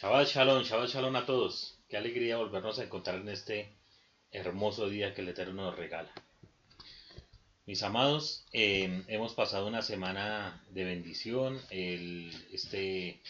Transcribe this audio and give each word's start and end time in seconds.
Shabbat 0.00 0.28
Shalom, 0.28 0.62
Shabbat 0.62 0.88
Shalom 0.88 1.14
a 1.16 1.26
todos. 1.26 1.76
Qué 1.86 1.98
alegría 1.98 2.38
volvernos 2.38 2.78
a 2.78 2.84
encontrar 2.84 3.16
en 3.16 3.28
este 3.28 3.76
hermoso 4.32 4.88
día 4.88 5.12
que 5.12 5.20
el 5.20 5.28
Eterno 5.28 5.64
nos 5.64 5.76
regala. 5.76 6.10
Mis 7.66 7.82
amados, 7.82 8.46
eh, 8.54 9.04
hemos 9.08 9.34
pasado 9.34 9.66
una 9.66 9.82
semana 9.82 10.64
de 10.70 10.84
bendición. 10.84 11.60
Este 11.68 13.20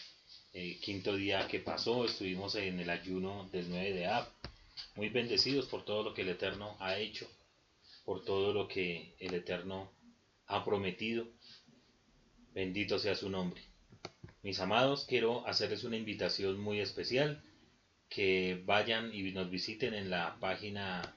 eh, 0.53 0.79
quinto 0.81 1.17
día 1.17 1.45
que 1.49 1.59
pasó, 1.59 2.05
estuvimos 2.05 2.55
en 2.55 2.79
el 2.79 2.89
ayuno 2.89 3.49
del 3.51 3.69
9 3.69 3.91
de 3.91 4.07
Ab. 4.07 4.29
Muy 4.95 5.09
bendecidos 5.09 5.65
por 5.65 5.83
todo 5.83 6.03
lo 6.03 6.13
que 6.13 6.21
el 6.21 6.29
Eterno 6.29 6.77
ha 6.79 6.97
hecho, 6.97 7.27
por 8.05 8.23
todo 8.23 8.53
lo 8.53 8.69
que 8.69 9.17
el 9.19 9.33
Eterno 9.33 9.91
ha 10.47 10.63
prometido. 10.63 11.27
Bendito 12.53 12.97
sea 12.97 13.15
su 13.15 13.29
nombre. 13.29 13.61
Mis 14.43 14.59
amados, 14.59 15.05
quiero 15.05 15.47
hacerles 15.47 15.83
una 15.83 15.97
invitación 15.97 16.59
muy 16.59 16.79
especial, 16.79 17.43
que 18.09 18.63
vayan 18.65 19.13
y 19.13 19.31
nos 19.31 19.51
visiten 19.51 19.93
en 19.93 20.09
la 20.09 20.39
página 20.39 21.15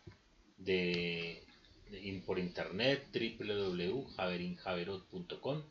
de, 0.59 1.43
por 2.27 2.39
internet 2.39 3.09
www.javerinjaverot.com. 3.13 5.63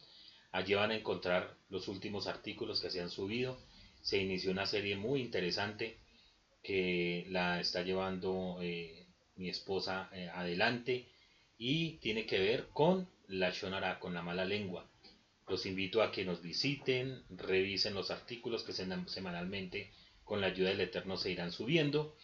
Allí 0.52 0.74
van 0.74 0.90
a 0.92 0.96
encontrar 0.96 1.56
los 1.70 1.88
últimos 1.88 2.26
artículos 2.26 2.82
que 2.82 2.90
se 2.90 3.02
han 3.02 3.12
subido. 3.12 3.60
Se 4.02 4.18
inició 4.18 4.50
una 4.52 4.66
serie 4.66 4.96
muy 4.96 5.22
interesante 5.22 6.00
que 6.64 7.28
la 7.30 7.60
está 7.60 7.84
llevando 7.84 8.58
eh, 8.62 9.06
mi 9.36 9.50
esposa 9.50 10.10
eh, 10.12 10.28
adelante 10.34 11.08
y 11.60 11.98
tiene 11.98 12.26
que 12.26 12.40
ver 12.40 12.70
con 12.74 13.08
la 13.28 13.52
shonara, 13.52 14.00
con 14.00 14.16
la 14.16 14.24
mala 14.24 14.44
lengua. 14.44 14.90
Los 15.54 15.68
invito 15.68 16.02
a 16.02 16.12
que 16.12 16.26
nos 16.26 16.42
visiten, 16.42 17.22
revisen 17.30 17.94
los 17.94 18.10
artículos 18.10 18.64
que 18.64 18.74
semanalmente 18.74 19.92
con 20.24 20.42
la 20.42 20.48
ayuda 20.48 20.70
del 20.70 20.82
Eterno 20.82 21.16
se 21.16 21.30
irán 21.30 21.52
subiendo 21.52 22.18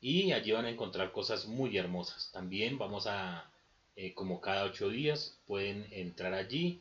y 0.00 0.32
allí 0.32 0.52
van 0.52 0.64
a 0.64 0.70
encontrar 0.70 1.12
cosas 1.12 1.44
muy 1.44 1.76
hermosas. 1.76 2.30
También 2.32 2.78
vamos 2.78 3.06
a, 3.06 3.52
eh, 3.96 4.14
como 4.14 4.40
cada 4.40 4.64
ocho 4.64 4.88
días, 4.88 5.38
pueden 5.46 5.88
entrar 5.90 6.32
allí 6.32 6.80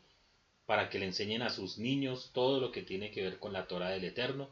para 0.66 0.90
que 0.90 1.00
le 1.00 1.06
enseñen 1.08 1.42
a 1.42 1.50
sus 1.50 1.78
niños 1.78 2.32
todo 2.34 2.62
lo 2.62 2.72
que 2.72 2.82
tiene 2.82 3.12
que 3.12 3.24
ver 3.24 3.38
con 3.38 3.52
la 3.52 3.68
Torah 3.68 3.90
del 3.90 4.06
Eterno 4.06 4.50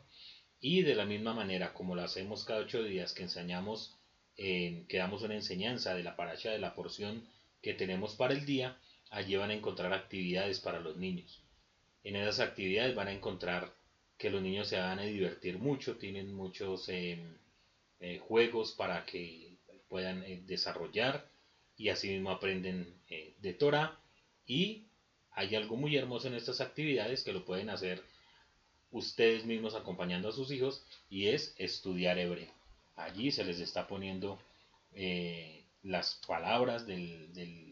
y 0.60 0.82
de 0.82 0.96
la 0.96 1.06
misma 1.06 1.34
manera 1.34 1.74
como 1.74 1.96
lo 1.96 2.02
hacemos 2.02 2.44
cada 2.44 2.60
ocho 2.60 2.84
días 2.84 3.14
que 3.14 3.24
enseñamos, 3.24 3.96
eh, 4.36 4.84
que 4.90 4.98
damos 4.98 5.22
una 5.22 5.36
enseñanza 5.36 5.96
de 5.96 6.04
la 6.04 6.18
paracha 6.18 6.52
de 6.52 6.60
la 6.60 6.76
porción 6.76 7.26
que 7.62 7.74
tenemos 7.74 8.16
para 8.16 8.34
el 8.34 8.46
día, 8.46 8.78
allí 9.10 9.36
van 9.36 9.52
a 9.52 9.54
encontrar 9.54 9.94
actividades 9.94 10.60
para 10.60 10.80
los 10.80 10.98
niños. 10.98 11.42
En 12.04 12.16
esas 12.16 12.40
actividades 12.40 12.96
van 12.96 13.08
a 13.08 13.14
encontrar 13.14 13.74
que 14.18 14.30
los 14.30 14.42
niños 14.42 14.68
se 14.68 14.80
van 14.80 15.00
a 15.00 15.04
divertir 15.04 15.60
mucho, 15.60 15.98
tienen 15.98 16.34
muchos 16.34 16.90
em, 16.90 17.38
eh, 18.00 18.20
juegos 18.20 18.72
para 18.74 19.06
que 19.06 19.58
puedan 19.90 20.24
eh, 20.24 20.42
desarrollar 20.46 21.30
y 21.78 21.90
asimismo 21.90 22.32
aprenden 22.32 22.96
eh, 23.10 23.36
de 23.40 23.54
Torah 23.54 24.00
y 24.46 24.88
hay 25.32 25.56
algo 25.56 25.76
muy 25.76 25.96
hermoso 25.96 26.28
en 26.28 26.34
estas 26.34 26.62
actividades 26.62 27.24
que 27.24 27.34
lo 27.34 27.46
pueden 27.46 27.70
hacer 27.70 28.02
ustedes 28.92 29.46
mismos 29.46 29.76
acompañando 29.76 30.30
a 30.30 30.32
sus 30.32 30.52
hijos 30.52 30.84
y 31.10 31.28
es 31.28 31.54
estudiar 31.58 32.18
hebreo. 32.18 32.52
Allí 32.96 33.32
se 33.32 33.44
les 33.44 33.60
está 33.60 33.88
poniendo 33.88 34.40
las 35.84 36.16
palabras 36.26 36.88
del 36.88 37.32
del 37.34 37.67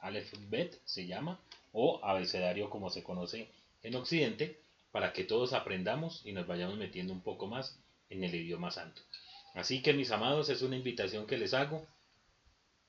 Aleph 0.00 0.32
Bet 0.48 0.80
se 0.84 1.06
llama, 1.06 1.40
o 1.72 2.00
abecedario 2.04 2.70
como 2.70 2.90
se 2.90 3.02
conoce 3.02 3.48
en 3.82 3.96
Occidente, 3.96 4.60
para 4.92 5.12
que 5.12 5.24
todos 5.24 5.52
aprendamos 5.52 6.22
y 6.24 6.32
nos 6.32 6.46
vayamos 6.46 6.78
metiendo 6.78 7.12
un 7.12 7.20
poco 7.20 7.46
más 7.46 7.78
en 8.08 8.24
el 8.24 8.34
idioma 8.34 8.70
santo. 8.70 9.02
Así 9.54 9.82
que 9.82 9.92
mis 9.92 10.10
amados, 10.10 10.48
es 10.48 10.62
una 10.62 10.76
invitación 10.76 11.26
que 11.26 11.38
les 11.38 11.54
hago. 11.54 11.86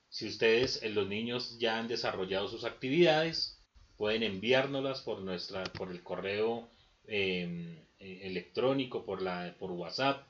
Si 0.08 0.26
ustedes, 0.26 0.82
eh, 0.82 0.90
los 0.90 1.08
niños, 1.08 1.58
ya 1.58 1.78
han 1.78 1.88
desarrollado 1.88 2.48
sus 2.48 2.64
actividades, 2.64 3.58
pueden 3.96 4.22
enviárnoslas 4.22 5.02
por, 5.02 5.20
nuestra, 5.20 5.64
por 5.64 5.90
el 5.90 6.02
correo 6.02 6.68
em, 7.06 7.76
eh, 7.98 8.20
electrónico, 8.22 9.04
por, 9.04 9.20
la, 9.20 9.54
por 9.58 9.72
WhatsApp, 9.72 10.26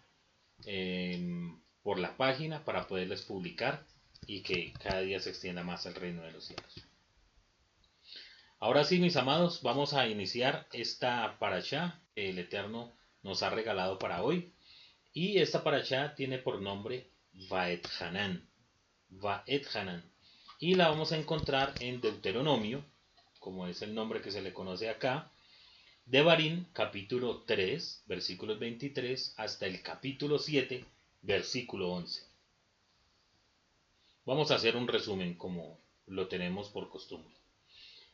em, 0.65 1.61
por 1.83 1.99
la 1.99 2.17
página 2.17 2.65
para 2.65 2.87
poderles 2.87 3.23
publicar 3.23 3.85
y 4.29 4.43
que 4.43 4.75
cada 4.75 5.01
día 5.01 5.19
se 5.21 5.31
extienda 5.31 5.65
más 5.65 5.87
el 5.87 5.95
reino 5.95 6.23
de 6.23 6.33
los 6.33 6.45
cielos. 6.45 6.85
Ahora 8.61 8.85
sí, 8.85 8.99
mis 8.99 9.17
amados, 9.17 9.63
vamos 9.63 9.95
a 9.95 10.07
iniciar 10.07 10.69
esta 10.73 11.39
paracha 11.39 11.99
que 12.15 12.29
el 12.29 12.39
Eterno 12.39 12.93
nos 13.23 13.43
ha 13.43 13.49
regalado 13.49 13.99
para 13.99 14.23
hoy. 14.23 14.53
Y 15.15 15.39
esta 15.39 15.65
paracha 15.65 16.15
tiene 16.15 16.37
por 16.37 16.61
nombre 16.61 17.11
Vaet 17.49 17.89
Hanan. 17.99 18.47
Vaet 19.09 19.67
Hanan. 19.75 20.05
Y 20.61 20.75
la 20.75 20.91
vamos 20.91 21.13
a 21.13 21.17
encontrar 21.17 21.73
en 21.81 22.03
Deuteronomio, 22.03 22.85
como 23.39 23.67
es 23.67 23.81
el 23.81 23.95
nombre 23.95 24.21
que 24.21 24.31
se 24.31 24.43
le 24.43 24.53
conoce 24.53 24.91
acá, 24.91 25.33
de 26.05 26.21
Barín, 26.21 26.69
capítulo 26.75 27.45
3, 27.47 28.05
versículos 28.07 28.59
23, 28.59 29.35
hasta 29.39 29.65
el 29.65 29.81
capítulo 29.81 30.39
7, 30.39 30.85
versículo 31.23 31.93
11. 31.93 32.28
Vamos 34.29 34.51
a 34.51 34.57
hacer 34.57 34.77
un 34.77 34.87
resumen 34.87 35.37
como 35.37 35.81
lo 36.07 36.29
tenemos 36.29 36.69
por 36.69 36.91
costumbre. 36.91 37.35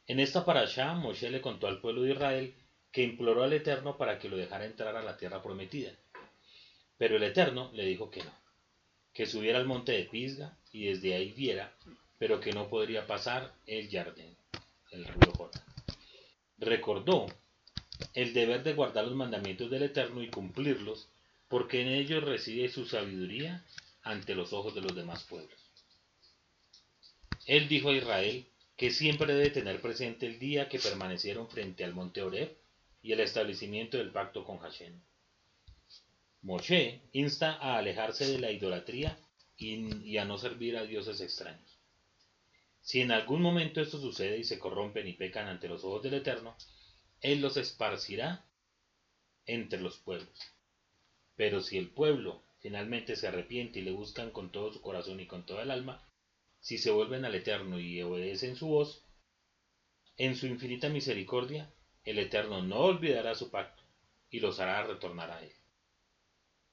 En 0.07 0.21
esta 0.21 0.45
parasha, 0.45 0.95
Moshe 0.95 1.29
le 1.29 1.41
contó 1.41 1.67
al 1.67 1.81
pueblo 1.81 2.03
de 2.03 2.13
Israel 2.13 2.55
que 2.93 3.03
imploró 3.03 3.43
al 3.43 3.53
Eterno 3.53 3.97
para 3.97 4.21
que 4.21 4.29
lo 4.29 4.37
dejara 4.37 4.65
entrar 4.65 4.95
a 4.95 5.03
la 5.03 5.17
tierra 5.17 5.43
prometida. 5.43 5.91
Pero 6.99 7.17
el 7.17 7.25
Eterno 7.25 7.73
le 7.75 7.85
dijo 7.85 8.13
que 8.13 8.23
no, 8.23 8.31
que 9.13 9.27
subiera 9.27 9.59
al 9.59 9.67
monte 9.67 9.91
de 9.91 10.05
Pisga 10.05 10.57
y 10.71 10.85
desde 10.85 11.15
ahí 11.15 11.33
viera, 11.33 11.73
pero 12.17 12.39
que 12.39 12.53
no 12.53 12.69
podría 12.69 13.09
pasar 13.09 13.53
el 13.67 13.91
Jardín, 13.91 14.37
el 14.93 15.07
río 15.07 15.33
Jordán. 15.37 15.65
Recordó 16.59 17.27
el 18.13 18.33
deber 18.35 18.63
de 18.63 18.75
guardar 18.75 19.05
los 19.05 19.17
mandamientos 19.17 19.69
del 19.69 19.83
Eterno 19.83 20.23
y 20.23 20.31
cumplirlos, 20.31 21.09
porque 21.49 21.83
en 21.83 21.89
ellos 21.89 22.23
reside 22.23 22.69
su 22.69 22.87
sabiduría 22.87 23.65
ante 24.05 24.37
los 24.37 24.53
ojos 24.53 24.77
de 24.77 24.81
los 24.81 24.95
demás 24.95 25.25
pueblos. 25.25 25.64
Él 27.47 27.69
dijo 27.69 27.91
a 27.91 27.97
Israel 27.97 28.47
que 28.77 28.91
siempre 28.91 29.35
debe 29.35 29.51
tener 29.51 29.81
presente 29.81 30.27
el 30.27 30.39
día 30.39 30.69
que 30.69 30.79
permanecieron 30.79 31.49
frente 31.49 31.85
al 31.85 31.95
monte 31.95 32.23
Oreb 32.23 32.57
y 33.03 33.13
el 33.13 33.21
establecimiento 33.21 33.99
del 33.99 34.11
pacto 34.11 34.45
con 34.45 34.59
Hashem. 34.59 35.01
Moshe 36.43 37.03
insta 37.13 37.53
a 37.53 37.79
alejarse 37.79 38.27
de 38.27 38.39
la 38.39 38.51
idolatría 38.51 39.19
y, 39.57 40.17
a 40.17 40.25
no 40.25 40.39
servir 40.39 40.77
a 40.77 40.85
dioses 40.85 41.21
extraños. 41.21 41.79
Si 42.81 43.01
en 43.01 43.13
algún 43.13 43.41
momento 43.41 43.81
esto 43.81 43.99
sucede 43.99 44.39
y 44.39 44.45
se 44.45 44.59
corrompen 44.59 45.07
y 45.09 45.13
pecan 45.13 45.47
ante 45.49 45.69
los 45.69 45.85
ojos 45.85 46.03
del 46.03 46.15
Eterno, 46.15 46.57
Él 47.21 47.41
los 47.41 47.57
esparcirá 47.57 48.45
entre 49.47 49.81
los 49.81 49.99
pueblos. 49.99 50.39
Pero 51.37 51.61
si 51.61 51.79
el 51.79 51.89
pueblo 51.89 52.43
finalmente 52.61 53.17
se 53.17 53.29
arrepiente 53.29 53.81
y 53.81 53.83
le 53.83 53.93
buscan 53.93 54.31
con 54.31 54.51
todo 54.51 54.73
su 54.73 54.81
corazón 54.81 55.21
y 55.21 55.27
con 55.27 55.47
toda 55.47 55.63
el 55.63 55.71
alma, 55.71 56.07
si 56.65 56.79
se 56.79 56.91
vuelven 56.91 57.27
al 57.27 57.35
Eterno 57.35 57.79
y 57.79 58.01
obedecen 58.01 58.57
su 58.57 58.69
voz, 58.69 59.05
en 60.17 60.35
su 60.35 60.47
infinita 60.47 60.89
misericordia, 60.89 61.71
el 62.05 62.19
Eterno 62.19 62.63
no 62.63 62.79
olvidará 62.79 63.35
su 63.35 63.51
pacto 63.51 63.83
y 64.31 64.41
los 64.41 64.59
hará 64.61 64.83
retornar 64.83 65.31
a 65.31 65.43
él. 65.43 65.53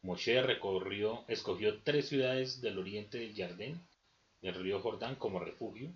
Moshe 0.02 0.42
recorrió, 0.44 1.26
escogió 1.28 1.82
tres 1.84 2.08
ciudades 2.08 2.62
del 2.62 2.80
oriente 2.80 3.18
del 3.18 3.36
Jardín, 3.36 3.86
del 4.42 4.56
río 4.56 4.80
Jordán, 4.80 5.16
como 5.16 5.40
refugio, 5.40 5.94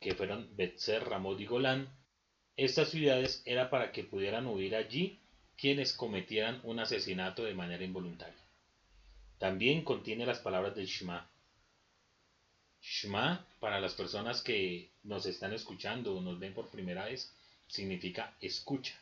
que 0.00 0.16
fueron 0.16 0.56
Betzer, 0.56 1.04
Ramot 1.04 1.38
y 1.38 1.46
Golán. 1.46 1.96
Estas 2.56 2.88
ciudades 2.88 3.44
era 3.46 3.70
para 3.70 3.92
que 3.92 4.02
pudieran 4.02 4.48
huir 4.48 4.74
allí 4.74 5.20
quienes 5.56 5.92
cometieran 5.92 6.60
un 6.64 6.80
asesinato 6.80 7.44
de 7.44 7.54
manera 7.54 7.84
involuntaria. 7.84 8.42
También 9.38 9.84
contiene 9.84 10.26
las 10.26 10.40
palabras 10.40 10.74
del 10.74 10.86
Shema, 10.86 11.31
Shema, 12.82 13.46
para 13.60 13.80
las 13.80 13.94
personas 13.94 14.42
que 14.42 14.90
nos 15.04 15.24
están 15.26 15.52
escuchando 15.52 16.16
o 16.16 16.20
nos 16.20 16.38
ven 16.38 16.52
por 16.52 16.68
primera 16.68 17.04
vez, 17.04 17.32
significa 17.68 18.36
escucha. 18.40 19.00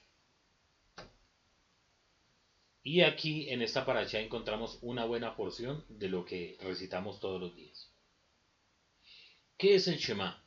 Y 2.82 3.00
aquí 3.02 3.48
en 3.50 3.62
esta 3.62 3.84
paracha 3.84 4.20
encontramos 4.20 4.78
una 4.82 5.04
buena 5.06 5.34
porción 5.34 5.84
de 5.88 6.08
lo 6.08 6.24
que 6.24 6.56
recitamos 6.60 7.20
todos 7.20 7.40
los 7.40 7.54
días. 7.54 7.90
¿Qué 9.56 9.74
es 9.74 9.88
el 9.88 9.98
Shema? 9.98 10.42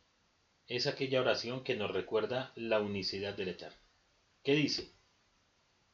Es 0.67 0.87
aquella 0.87 1.21
oración 1.21 1.63
que 1.63 1.75
nos 1.75 1.91
recuerda 1.91 2.51
la 2.55 2.79
unicidad 2.79 3.35
del 3.35 3.49
Eterno. 3.49 3.77
¿Qué 4.43 4.55
dice? 4.55 4.91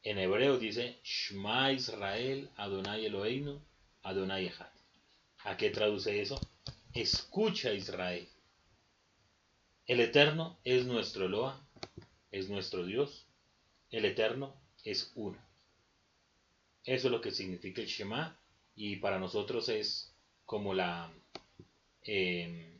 En 0.03 0.17
hebreo 0.17 0.57
dice 0.57 0.99
Shema 1.03 1.71
Israel 1.73 2.49
Adonai 2.55 3.05
Eloheinu 3.05 3.61
Adonai 4.03 4.47
Echad. 4.47 4.71
¿A 5.43 5.57
qué 5.57 5.69
traduce 5.69 6.21
eso? 6.21 6.39
Escucha 6.93 7.71
Israel. 7.71 8.27
El 9.85 9.99
Eterno 9.99 10.59
es 10.63 10.85
nuestro 10.85 11.25
Eloa, 11.25 11.63
es 12.31 12.49
nuestro 12.49 12.85
Dios. 12.85 13.27
El 13.91 14.05
Eterno 14.05 14.55
es 14.83 15.11
uno. 15.15 15.37
Eso 16.83 17.07
es 17.07 17.11
lo 17.11 17.21
que 17.21 17.31
significa 17.31 17.81
el 17.81 17.87
Shema 17.87 18.37
y 18.75 18.95
para 18.97 19.19
nosotros 19.19 19.69
es 19.69 20.13
como 20.45 20.73
la... 20.73 21.11
Em, 22.03 22.79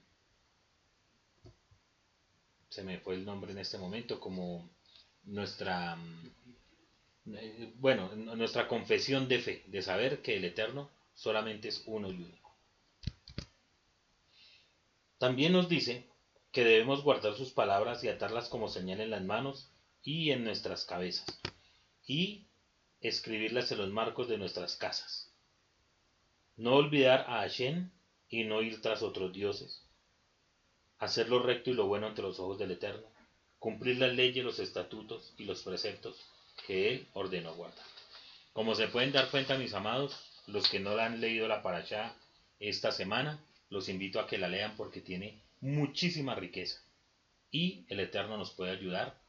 se 2.70 2.84
me 2.84 3.00
fue 3.00 3.16
el 3.16 3.26
nombre 3.26 3.52
en 3.52 3.60
este 3.60 3.78
momento, 3.78 4.20
como 4.20 4.70
nuestra... 5.24 5.98
Eh, 7.28 7.74
bueno, 7.76 8.16
nuestra 8.16 8.68
confesión 8.68 9.28
de 9.28 9.40
fe, 9.40 9.64
de 9.68 9.82
saber 9.84 10.22
que 10.24 10.38
el 10.38 10.46
Eterno 10.46 10.90
solamente 11.14 11.68
es 11.68 11.84
uno 11.86 12.10
y 12.10 12.16
único. 12.16 12.39
También 15.20 15.52
nos 15.52 15.68
dice 15.68 16.08
que 16.52 16.64
debemos 16.64 17.04
guardar 17.04 17.36
sus 17.36 17.52
palabras 17.52 18.04
y 18.04 18.08
atarlas 18.08 18.48
como 18.48 18.70
señal 18.70 19.02
en 19.02 19.10
las 19.12 19.22
manos 19.22 19.70
y 20.02 20.32
en 20.32 20.46
nuestras 20.46 20.86
cabezas, 20.86 21.40
y 22.08 22.48
escribirlas 23.02 23.72
en 23.72 23.80
los 23.80 23.90
marcos 23.90 24.30
de 24.30 24.38
nuestras 24.38 24.78
casas. 24.78 25.30
No 26.56 26.76
olvidar 26.76 27.26
a 27.28 27.42
Hashem 27.42 27.92
y 28.30 28.46
no 28.46 28.62
ir 28.62 28.82
tras 28.82 29.04
otros 29.04 29.34
dioses. 29.34 29.84
Hacer 31.00 31.28
lo 31.30 31.40
recto 31.44 31.70
y 31.70 31.74
lo 31.74 31.88
bueno 31.88 32.08
ante 32.08 32.22
los 32.22 32.40
ojos 32.40 32.58
del 32.58 32.72
Eterno. 32.72 33.08
Cumplir 33.60 33.98
las 33.98 34.14
leyes, 34.14 34.44
los 34.44 34.60
estatutos 34.60 35.34
y 35.38 35.44
los 35.44 35.64
preceptos 35.64 36.16
que 36.66 36.90
Él 36.90 37.08
ordenó 37.14 37.56
guardar. 37.56 37.86
Como 38.54 38.74
se 38.74 38.88
pueden 38.88 39.12
dar 39.12 39.30
cuenta, 39.30 39.58
mis 39.58 39.74
amados, 39.74 40.18
los 40.48 40.70
que 40.70 40.80
no 40.80 40.96
la 40.96 41.06
han 41.06 41.20
leído 41.20 41.48
la 41.48 41.62
paracha 41.62 42.16
esta 42.60 42.92
semana, 42.92 43.44
los 43.70 43.90
invito 43.90 44.20
a 44.20 44.28
que 44.28 44.38
la 44.38 44.48
lean 44.48 44.76
porque 44.76 45.02
tiene 45.02 45.42
muchísima 45.62 46.36
riqueza. 46.36 46.82
Y 47.52 47.86
el 47.90 48.00
Eterno 48.00 48.38
nos 48.38 48.52
puede 48.52 48.72
ayudar 48.72 49.20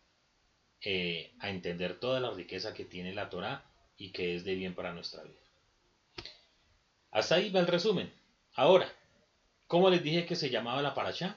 eh, 0.83 1.35
a 1.39 1.51
entender 1.51 1.99
toda 1.99 2.21
la 2.21 2.31
riqueza 2.31 2.75
que 2.75 2.85
tiene 2.85 3.15
la 3.15 3.29
Torah 3.31 3.65
y 3.97 4.13
que 4.13 4.35
es 4.35 4.45
de 4.45 4.55
bien 4.55 4.75
para 4.75 4.93
nuestra 4.93 5.23
vida. 5.23 5.41
Hasta 7.11 7.37
ahí 7.37 7.51
va 7.51 7.61
el 7.61 7.67
resumen. 7.67 8.13
Ahora, 8.55 8.91
¿cómo 9.67 9.91
les 9.91 10.03
dije 10.03 10.27
que 10.27 10.37
se 10.37 10.51
llamaba 10.51 10.83
la 10.83 10.95
paracha? 10.95 11.37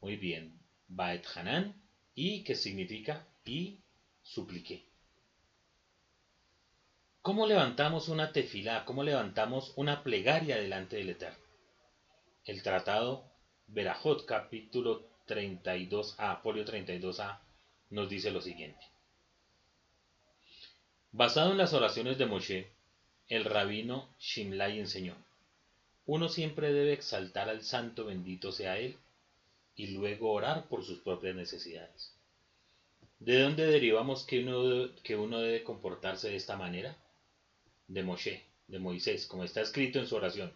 Muy 0.00 0.16
bien, 0.16 0.58
Baet 0.88 1.26
Hanan 1.34 1.74
y 2.14 2.42
que 2.42 2.54
significa 2.54 3.26
y 3.44 3.80
supliqué. 4.22 4.84
¿Cómo 7.22 7.46
levantamos 7.46 8.08
una 8.08 8.32
tefilá? 8.32 8.84
¿Cómo 8.86 9.04
levantamos 9.04 9.72
una 9.76 10.02
plegaria 10.02 10.56
delante 10.56 10.96
del 10.96 11.10
Eterno? 11.10 11.49
El 12.44 12.62
tratado 12.62 13.24
Berajot, 13.66 14.24
capítulo 14.24 15.08
32a, 15.26 16.40
folio 16.42 16.64
32a, 16.64 17.38
nos 17.90 18.08
dice 18.08 18.30
lo 18.30 18.40
siguiente. 18.40 18.80
Basado 21.12 21.52
en 21.52 21.58
las 21.58 21.72
oraciones 21.72 22.18
de 22.18 22.26
Moshe, 22.26 22.72
el 23.28 23.44
rabino 23.44 24.14
Shimlai 24.18 24.78
enseñó, 24.78 25.16
uno 26.06 26.28
siempre 26.28 26.72
debe 26.72 26.92
exaltar 26.92 27.48
al 27.48 27.62
santo 27.62 28.04
bendito 28.04 28.52
sea 28.52 28.78
él 28.78 28.96
y 29.76 29.88
luego 29.88 30.32
orar 30.32 30.68
por 30.68 30.84
sus 30.84 30.98
propias 31.00 31.34
necesidades. 31.34 32.14
¿De 33.18 33.40
dónde 33.40 33.66
derivamos 33.66 34.24
que 34.24 34.42
uno, 34.42 34.90
que 35.02 35.16
uno 35.16 35.40
debe 35.40 35.62
comportarse 35.62 36.30
de 36.30 36.36
esta 36.36 36.56
manera? 36.56 36.96
de 37.90 38.04
Moshe, 38.04 38.44
de 38.68 38.78
Moisés, 38.78 39.26
como 39.26 39.42
está 39.42 39.60
escrito 39.62 39.98
en 39.98 40.06
su 40.06 40.14
oración. 40.14 40.52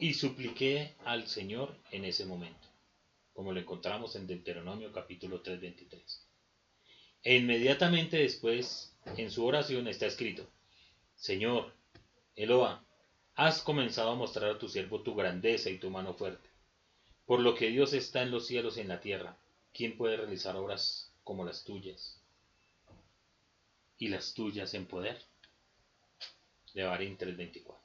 Y 0.00 0.14
supliqué 0.14 0.94
al 1.04 1.26
Señor 1.26 1.76
en 1.90 2.04
ese 2.04 2.26
momento, 2.26 2.68
como 3.32 3.52
lo 3.52 3.60
encontramos 3.60 4.16
en 4.16 4.26
Deuteronomio 4.26 4.92
capítulo 4.92 5.42
3:23. 5.42 6.20
E 7.22 7.36
inmediatamente 7.36 8.18
después, 8.18 8.94
en 9.16 9.30
su 9.30 9.44
oración 9.46 9.88
está 9.88 10.06
escrito, 10.06 10.48
Señor, 11.16 11.72
Eloa, 12.36 12.84
has 13.34 13.62
comenzado 13.62 14.10
a 14.10 14.14
mostrar 14.14 14.50
a 14.50 14.58
tu 14.58 14.68
siervo 14.68 15.02
tu 15.02 15.14
grandeza 15.14 15.70
y 15.70 15.78
tu 15.78 15.90
mano 15.90 16.14
fuerte. 16.14 16.48
Por 17.26 17.40
lo 17.40 17.54
que 17.54 17.70
Dios 17.70 17.92
está 17.92 18.22
en 18.22 18.30
los 18.30 18.46
cielos 18.46 18.76
y 18.76 18.80
en 18.80 18.88
la 18.88 19.00
tierra, 19.00 19.38
¿quién 19.72 19.96
puede 19.96 20.16
realizar 20.16 20.56
obras 20.56 21.12
como 21.22 21.44
las 21.44 21.64
tuyas? 21.64 22.20
Y 23.96 24.08
las 24.08 24.34
tuyas 24.34 24.74
en 24.74 24.86
poder 24.86 25.22
de 26.74 26.82
Barín 26.82 27.16
3.24. 27.16 27.83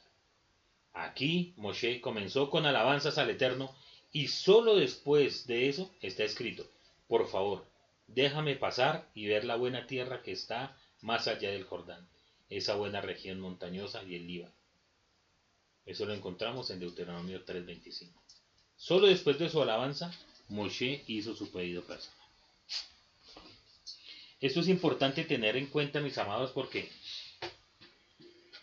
Aquí 0.94 1.54
Moshe 1.58 2.02
comenzó 2.02 2.50
con 2.50 2.66
alabanzas 2.66 3.18
al 3.18 3.30
Eterno 3.30 3.74
y 4.12 4.28
solo 4.28 4.76
después 4.76 5.46
de 5.48 5.70
eso 5.70 5.94
está 6.02 6.24
escrito, 6.24 6.70
por 7.08 7.28
favor, 7.28 7.66
déjame 8.08 8.56
pasar 8.56 9.10
y 9.14 9.28
ver 9.28 9.46
la 9.46 9.56
buena 9.56 9.86
tierra 9.88 10.22
que 10.24 10.32
está 10.32 10.76
más 11.02 11.28
allá 11.28 11.52
del 11.52 11.64
Jordán, 11.64 12.08
esa 12.50 12.76
buena 12.76 13.02
región 13.02 13.40
montañosa 13.40 14.04
y 14.04 14.16
el 14.16 14.28
Líbano. 14.28 14.54
Eso 15.86 16.06
lo 16.06 16.14
encontramos 16.14 16.70
en 16.70 16.80
Deuteronomio 16.80 17.46
3.25. 17.46 18.12
Solo 18.76 19.08
después 19.08 19.40
de 19.40 19.50
su 19.50 19.62
alabanza, 19.62 20.12
Moshe 20.50 21.04
hizo 21.08 21.36
su 21.36 21.52
pedido 21.52 21.84
personal. 21.84 22.18
Esto 24.42 24.62
es 24.62 24.70
importante 24.70 25.26
tener 25.26 25.58
en 25.58 25.68
cuenta, 25.68 26.00
mis 26.00 26.18
amados, 26.18 26.52
porque 26.52 26.90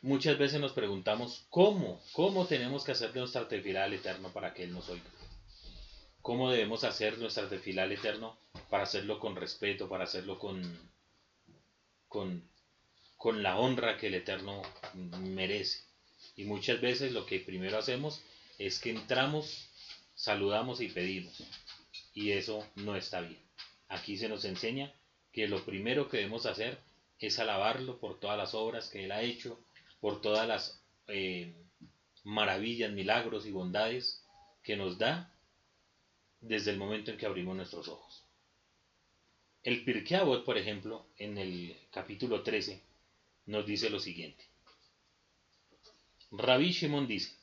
muchas 0.07 0.39
veces 0.39 0.61
nos 0.61 0.73
preguntamos 0.73 1.45
cómo, 1.51 2.01
cómo 2.13 2.47
tenemos 2.47 2.85
que 2.85 2.93
hacer 2.93 3.15
nuestra 3.17 3.49
tefilá 3.49 3.85
al 3.85 3.95
Eterno 3.95 4.33
para 4.33 4.55
que 4.55 4.63
Él 4.63 4.73
nos 4.73 4.89
oiga. 4.89 5.11
¿Cómo 6.23 6.49
debemos 6.49 6.85
hacer 6.85 7.19
nuestra 7.19 7.49
tefilá 7.49 7.83
al 7.83 7.93
Eterno 7.93 8.39
para 8.71 8.85
hacerlo 8.85 9.19
con 9.19 9.35
respeto, 9.35 9.89
para 9.89 10.05
hacerlo 10.05 10.39
con, 10.39 10.63
con, 12.07 12.49
con 13.17 13.43
la 13.43 13.59
honra 13.59 13.97
que 13.97 14.07
el 14.07 14.15
Eterno 14.15 14.63
merece? 14.95 15.83
Y 16.37 16.45
muchas 16.45 16.81
veces 16.81 17.11
lo 17.11 17.27
que 17.27 17.41
primero 17.41 17.77
hacemos 17.77 18.23
es 18.59 18.79
que 18.79 18.91
entramos, 18.91 19.69
saludamos 20.15 20.81
y 20.81 20.89
pedimos. 20.89 21.43
Y 22.15 22.31
eso 22.31 22.65
no 22.77 22.95
está 22.95 23.23
bien. 23.23 23.43
Aquí 23.89 24.17
se 24.17 24.29
nos 24.29 24.45
enseña 24.45 24.95
que 25.33 25.49
lo 25.49 25.65
primero 25.65 26.09
que 26.09 26.19
debemos 26.19 26.47
hacer 26.47 26.79
es 27.19 27.41
alabarlo 27.41 27.99
por 27.99 28.21
todas 28.21 28.39
las 28.39 28.55
obras 28.55 28.89
que 28.89 29.05
Él 29.05 29.13
ha 29.13 29.23
hecho, 29.23 29.59
por 30.01 30.21
todas 30.21 30.47
las 30.47 30.83
eh, 31.09 31.55
maravillas, 32.25 32.93
milagros 32.93 33.47
y 33.47 33.53
bondades 33.53 34.23
que 34.63 34.77
nos 34.77 34.99
da 34.99 35.33
desde 36.41 36.71
el 36.73 36.79
momento 36.79 37.11
en 37.11 37.17
que 37.17 37.27
abrimos 37.27 37.57
nuestros 37.57 37.89
ojos. 37.89 38.25
El 39.63 39.85
Pirkei 39.85 40.21
por 40.45 40.59
ejemplo, 40.59 41.07
en 41.19 41.39
el 41.39 41.77
capítulo 41.91 42.43
13, 42.43 42.81
nos 43.47 43.67
dice 43.67 43.91
lo 43.91 43.99
siguiente. 43.99 44.45
Rabbi 46.31 46.71
Shimon 46.71 47.07
dice, 47.07 47.35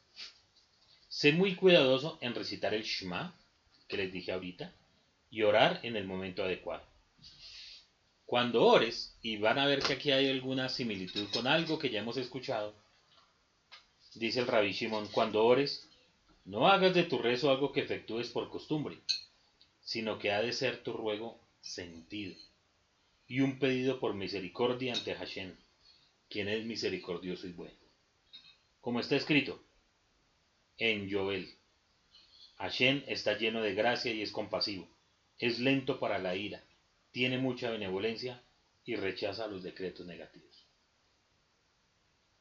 sé 1.08 1.32
muy 1.32 1.56
cuidadoso 1.56 2.18
en 2.22 2.36
recitar 2.36 2.74
el 2.74 2.84
Shema, 2.84 3.36
que 3.88 3.98
les 3.98 4.12
dije 4.12 4.32
ahorita, 4.32 4.74
y 5.32 5.44
orar 5.44 5.80
en 5.84 5.96
el 5.96 6.06
momento 6.06 6.44
adecuado. 6.44 6.93
Cuando 8.34 8.66
ores, 8.66 9.16
y 9.22 9.38
van 9.38 9.60
a 9.60 9.68
ver 9.68 9.84
que 9.84 9.94
aquí 9.94 10.10
hay 10.10 10.28
alguna 10.28 10.68
similitud 10.68 11.30
con 11.32 11.46
algo 11.46 11.78
que 11.78 11.92
ya 11.92 12.00
hemos 12.00 12.18
escuchado, 12.18 12.74
dice 14.16 14.40
el 14.40 14.48
rabí 14.48 14.72
Shimon, 14.72 15.08
cuando 15.10 15.46
ores, 15.46 15.88
no 16.44 16.68
hagas 16.68 16.96
de 16.96 17.04
tu 17.04 17.20
rezo 17.20 17.52
algo 17.52 17.72
que 17.72 17.82
efectúes 17.82 18.30
por 18.30 18.50
costumbre, 18.50 18.98
sino 19.84 20.18
que 20.18 20.32
ha 20.32 20.42
de 20.42 20.52
ser 20.52 20.82
tu 20.82 20.94
ruego 20.94 21.40
sentido 21.62 22.36
y 23.28 23.42
un 23.42 23.60
pedido 23.60 24.00
por 24.00 24.16
misericordia 24.16 24.96
ante 24.96 25.14
Hashem, 25.14 25.56
quien 26.28 26.48
es 26.48 26.66
misericordioso 26.66 27.46
y 27.46 27.52
bueno. 27.52 27.78
Como 28.82 29.00
está 29.00 29.16
escrito 29.16 29.62
en 30.80 31.08
Joel, 31.08 31.54
Hashem 32.58 33.04
está 33.06 33.38
lleno 33.38 33.62
de 33.62 33.76
gracia 33.76 34.12
y 34.12 34.24
es 34.24 34.32
compasivo, 34.32 34.88
es 35.38 35.60
lento 35.60 36.00
para 36.00 36.18
la 36.18 36.36
ira 36.36 36.64
tiene 37.14 37.38
mucha 37.38 37.70
benevolencia 37.70 38.42
y 38.84 38.96
rechaza 38.96 39.48
los 39.48 39.64
decretos 39.64 40.06
negativos. 40.06 40.66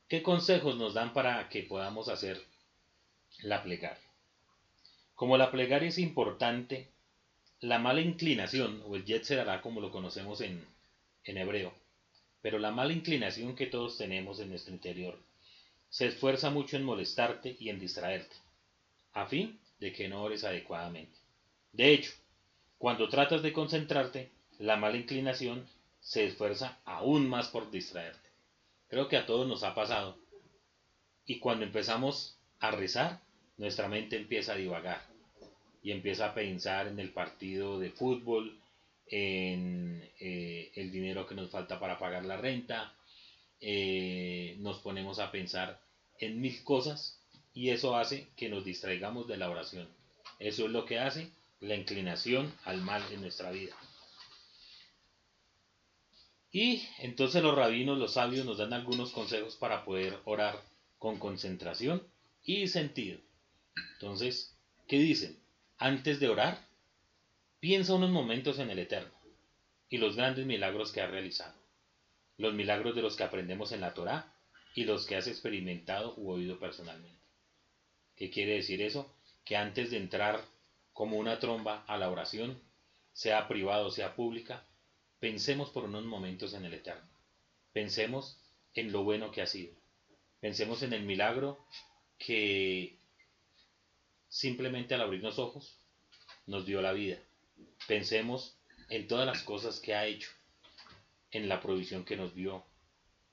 ¿Qué 0.09 0.23
consejos 0.23 0.77
nos 0.77 0.95
dan 0.95 1.13
para 1.13 1.49
que 1.49 1.63
podamos 1.63 2.09
hacer 2.09 2.43
la 3.43 3.63
plegaria? 3.63 4.03
Como 5.15 5.37
la 5.37 5.51
plegaria 5.51 5.91
es 5.91 5.99
importante, 5.99 6.89
la 7.61 7.79
mala 7.79 8.01
inclinación, 8.01 8.83
o 8.87 8.97
el 8.97 9.05
yetzer 9.05 9.47
como 9.61 9.81
lo 9.81 9.93
conocemos 9.93 10.41
en, 10.41 10.67
en 11.25 11.39
hebreo, 11.39 11.73
pero 12.41 12.59
la 12.59 12.73
mala 12.73 12.93
inclinación 12.93 13.55
que 13.55 13.67
todos 13.67 13.99
tenemos 13.99 14.41
en 14.41 14.49
nuestro 14.49 14.75
interior, 14.75 15.19
se 15.91 16.07
esfuerza 16.07 16.51
mucho 16.51 16.77
en 16.77 16.85
molestarte 16.85 17.57
y 17.61 17.69
en 17.69 17.79
distraerte, 17.79 18.35
a 19.13 19.27
fin 19.27 19.61
de 19.79 19.93
que 19.93 20.09
no 20.09 20.23
ores 20.23 20.45
adecuadamente. 20.45 21.17
De 21.73 21.93
hecho, 21.93 22.13
cuando 22.79 23.09
tratas 23.09 23.43
de 23.43 23.53
concentrarte, 23.53 24.31
la 24.59 24.77
mala 24.77 24.97
inclinación 24.97 25.67
se 26.01 26.27
esfuerza 26.27 26.79
aún 26.85 27.29
más 27.29 27.49
por 27.49 27.71
distraerte. 27.71 28.29
Creo 28.89 29.09
que 29.09 29.17
a 29.17 29.27
todos 29.27 29.47
nos 29.47 29.63
ha 29.63 29.75
pasado. 29.75 30.19
Y 31.25 31.39
cuando 31.39 31.65
empezamos 31.65 32.37
a 32.61 32.71
rezar, 32.71 33.21
nuestra 33.57 33.89
mente 33.89 34.17
empieza 34.17 34.53
a 34.53 34.57
divagar 34.57 35.01
y 35.83 35.93
empieza 35.93 36.27
a 36.27 36.35
pensar 36.35 36.89
en 36.89 36.99
el 36.99 37.11
partido 37.11 37.79
de 37.79 37.91
fútbol, 37.91 38.61
en 39.07 40.09
eh, 40.21 40.71
el 40.75 40.91
dinero 40.91 41.27
que 41.27 41.35
nos 41.35 41.51
falta 41.51 41.79
para 41.79 41.99
pagar 41.99 42.25
la 42.25 42.37
renta, 42.37 42.95
eh, 43.61 44.57
nos 44.59 44.79
ponemos 44.79 45.19
a 45.19 45.31
pensar 45.31 45.81
en 46.19 46.41
mil 46.41 46.63
cosas 46.65 47.21
y 47.55 47.71
eso 47.71 47.97
hace 47.97 48.29
que 48.37 48.49
nos 48.49 48.65
distraigamos 48.65 49.29
de 49.29 49.37
la 49.37 49.51
oración. 49.51 49.89
Eso 50.39 50.67
es 50.67 50.71
lo 50.71 50.85
que 50.85 50.99
hace 50.99 51.31
la 51.61 51.77
inclinación 51.77 52.53
al 52.65 52.81
mal 52.81 53.03
en 53.13 53.21
nuestra 53.21 53.51
vida. 53.51 53.75
Y 56.53 56.87
entonces 56.99 57.43
los 57.43 57.57
rabinos, 57.57 57.99
los 57.99 58.13
sabios, 58.13 58.45
nos 58.45 58.59
dan 58.59 58.75
algunos 58.75 59.11
consejos 59.13 59.57
para 59.57 59.85
poder 59.87 60.21
orar 60.27 60.63
con 60.99 61.19
concentración 61.19 62.07
y 62.45 62.69
sentido. 62.69 63.19
Entonces, 63.95 64.55
¿qué 64.87 64.99
dicen? 64.99 65.39
Antes 65.79 66.21
de 66.21 66.29
orar, 66.29 66.69
piensa 67.59 67.95
unos 67.95 68.11
momentos 68.11 68.59
en 68.59 68.71
el 68.71 68.79
Eterno 68.79 69.15
y 69.89 69.97
los 69.97 70.15
grandes 70.15 70.45
milagros 70.45 70.93
que 70.93 71.01
ha 71.01 71.07
realizado. 71.07 71.55
Los 72.37 72.53
milagros 72.53 72.95
de 72.95 73.03
los 73.03 73.17
que 73.17 73.25
aprendemos 73.25 73.73
en 73.73 73.81
la 73.81 73.95
Torá 73.95 74.35
y 74.75 74.85
los 74.85 75.07
que 75.07 75.17
has 75.17 75.27
experimentado 75.27 76.15
u 76.19 76.31
oído 76.31 76.59
personalmente. 76.59 77.27
¿Qué 78.15 78.31
quiere 78.31 78.55
decir 78.57 78.83
eso? 78.83 79.17
Que 79.45 79.57
antes 79.57 79.91
de 79.91 79.97
entrar 79.97 80.45
como 80.93 81.17
una 81.17 81.39
tromba 81.39 81.83
a 81.87 81.97
la 81.97 82.11
oración, 82.11 82.61
sea 83.13 83.49
privada 83.49 83.87
o 83.87 83.91
sea 83.91 84.15
pública, 84.15 84.67
Pensemos 85.23 85.71
por 85.71 85.85
unos 85.85 86.05
momentos 86.05 86.53
en 86.53 86.65
el 86.65 86.75
Eterno. 86.75 87.09
Pensemos 87.73 88.41
en 88.75 88.91
lo 88.91 89.05
bueno 89.05 89.31
que 89.31 89.41
ha 89.41 89.47
sido. 89.47 89.73
Pensemos 90.41 90.83
en 90.83 90.93
el 90.93 91.05
milagro 91.05 91.65
que 92.19 92.99
simplemente 94.29 94.97
al 94.97 95.01
abrirnos 95.01 95.39
ojos 95.39 95.79
nos 96.49 96.67
dio 96.67 96.83
la 96.83 96.93
vida. 96.93 97.19
Pensemos 97.87 98.57
en 98.89 99.07
todas 99.07 99.25
las 99.25 99.45
cosas 99.45 99.79
que 99.79 99.95
ha 99.95 100.07
hecho, 100.07 100.29
en 101.31 101.49
la 101.49 101.61
provisión 101.61 102.05
que 102.05 102.17
nos 102.17 102.35
dio, 102.35 102.65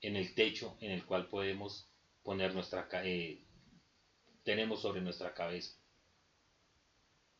en 0.01 0.15
el 0.15 0.35
techo 0.35 0.77
en 0.81 0.91
el 0.91 1.03
cual 1.05 1.27
podemos 1.27 1.87
poner 2.21 2.53
nuestra 2.53 2.87
eh, 3.03 3.39
tenemos 4.43 4.83
sobre 4.83 5.01
nuestra 5.01 5.33
cabeza. 5.33 5.75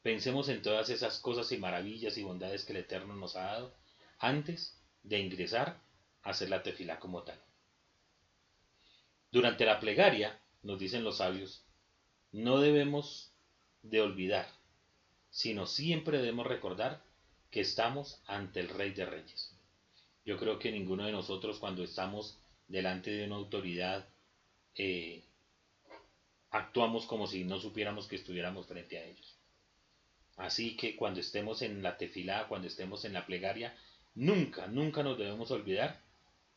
Pensemos 0.01 0.49
en 0.49 0.63
todas 0.63 0.89
esas 0.89 1.19
cosas 1.19 1.51
y 1.51 1.59
maravillas 1.59 2.17
y 2.17 2.23
bondades 2.23 2.65
que 2.65 2.73
el 2.73 2.79
Eterno 2.79 3.15
nos 3.15 3.35
ha 3.35 3.43
dado 3.43 3.78
antes 4.19 4.79
de 5.03 5.19
ingresar 5.19 5.81
a 6.23 6.29
hacer 6.31 6.49
la 6.49 6.61
tefila 6.61 6.99
como 6.99 7.23
tal. 7.23 7.39
Durante 9.31 9.65
la 9.65 9.79
plegaria, 9.79 10.39
nos 10.63 10.79
dicen 10.79 11.03
los 11.03 11.17
sabios, 11.17 11.63
no 12.31 12.59
debemos 12.59 13.31
de 13.81 14.01
olvidar, 14.01 14.47
sino 15.29 15.65
siempre 15.65 16.17
debemos 16.17 16.47
recordar 16.47 17.01
que 17.49 17.61
estamos 17.61 18.21
ante 18.27 18.59
el 18.59 18.69
Rey 18.69 18.91
de 18.91 19.05
Reyes. 19.05 19.55
Yo 20.25 20.37
creo 20.37 20.59
que 20.59 20.71
ninguno 20.71 21.05
de 21.05 21.11
nosotros 21.11 21.59
cuando 21.59 21.83
estamos 21.83 22.37
delante 22.67 23.09
de 23.11 23.25
una 23.25 23.37
autoridad 23.37 24.07
eh, 24.75 25.23
actuamos 26.51 27.05
como 27.05 27.27
si 27.27 27.43
no 27.43 27.59
supiéramos 27.59 28.07
que 28.07 28.15
estuviéramos 28.15 28.67
frente 28.67 28.97
a 28.97 29.05
ellos. 29.05 29.35
Así 30.37 30.77
que 30.77 30.95
cuando 30.95 31.19
estemos 31.19 31.61
en 31.61 31.83
la 31.83 31.97
tefilá, 31.97 32.47
cuando 32.47 32.67
estemos 32.67 33.05
en 33.05 33.13
la 33.13 33.25
plegaria, 33.25 33.75
Nunca, 34.15 34.67
nunca 34.67 35.03
nos 35.03 35.17
debemos 35.17 35.51
olvidar 35.51 36.01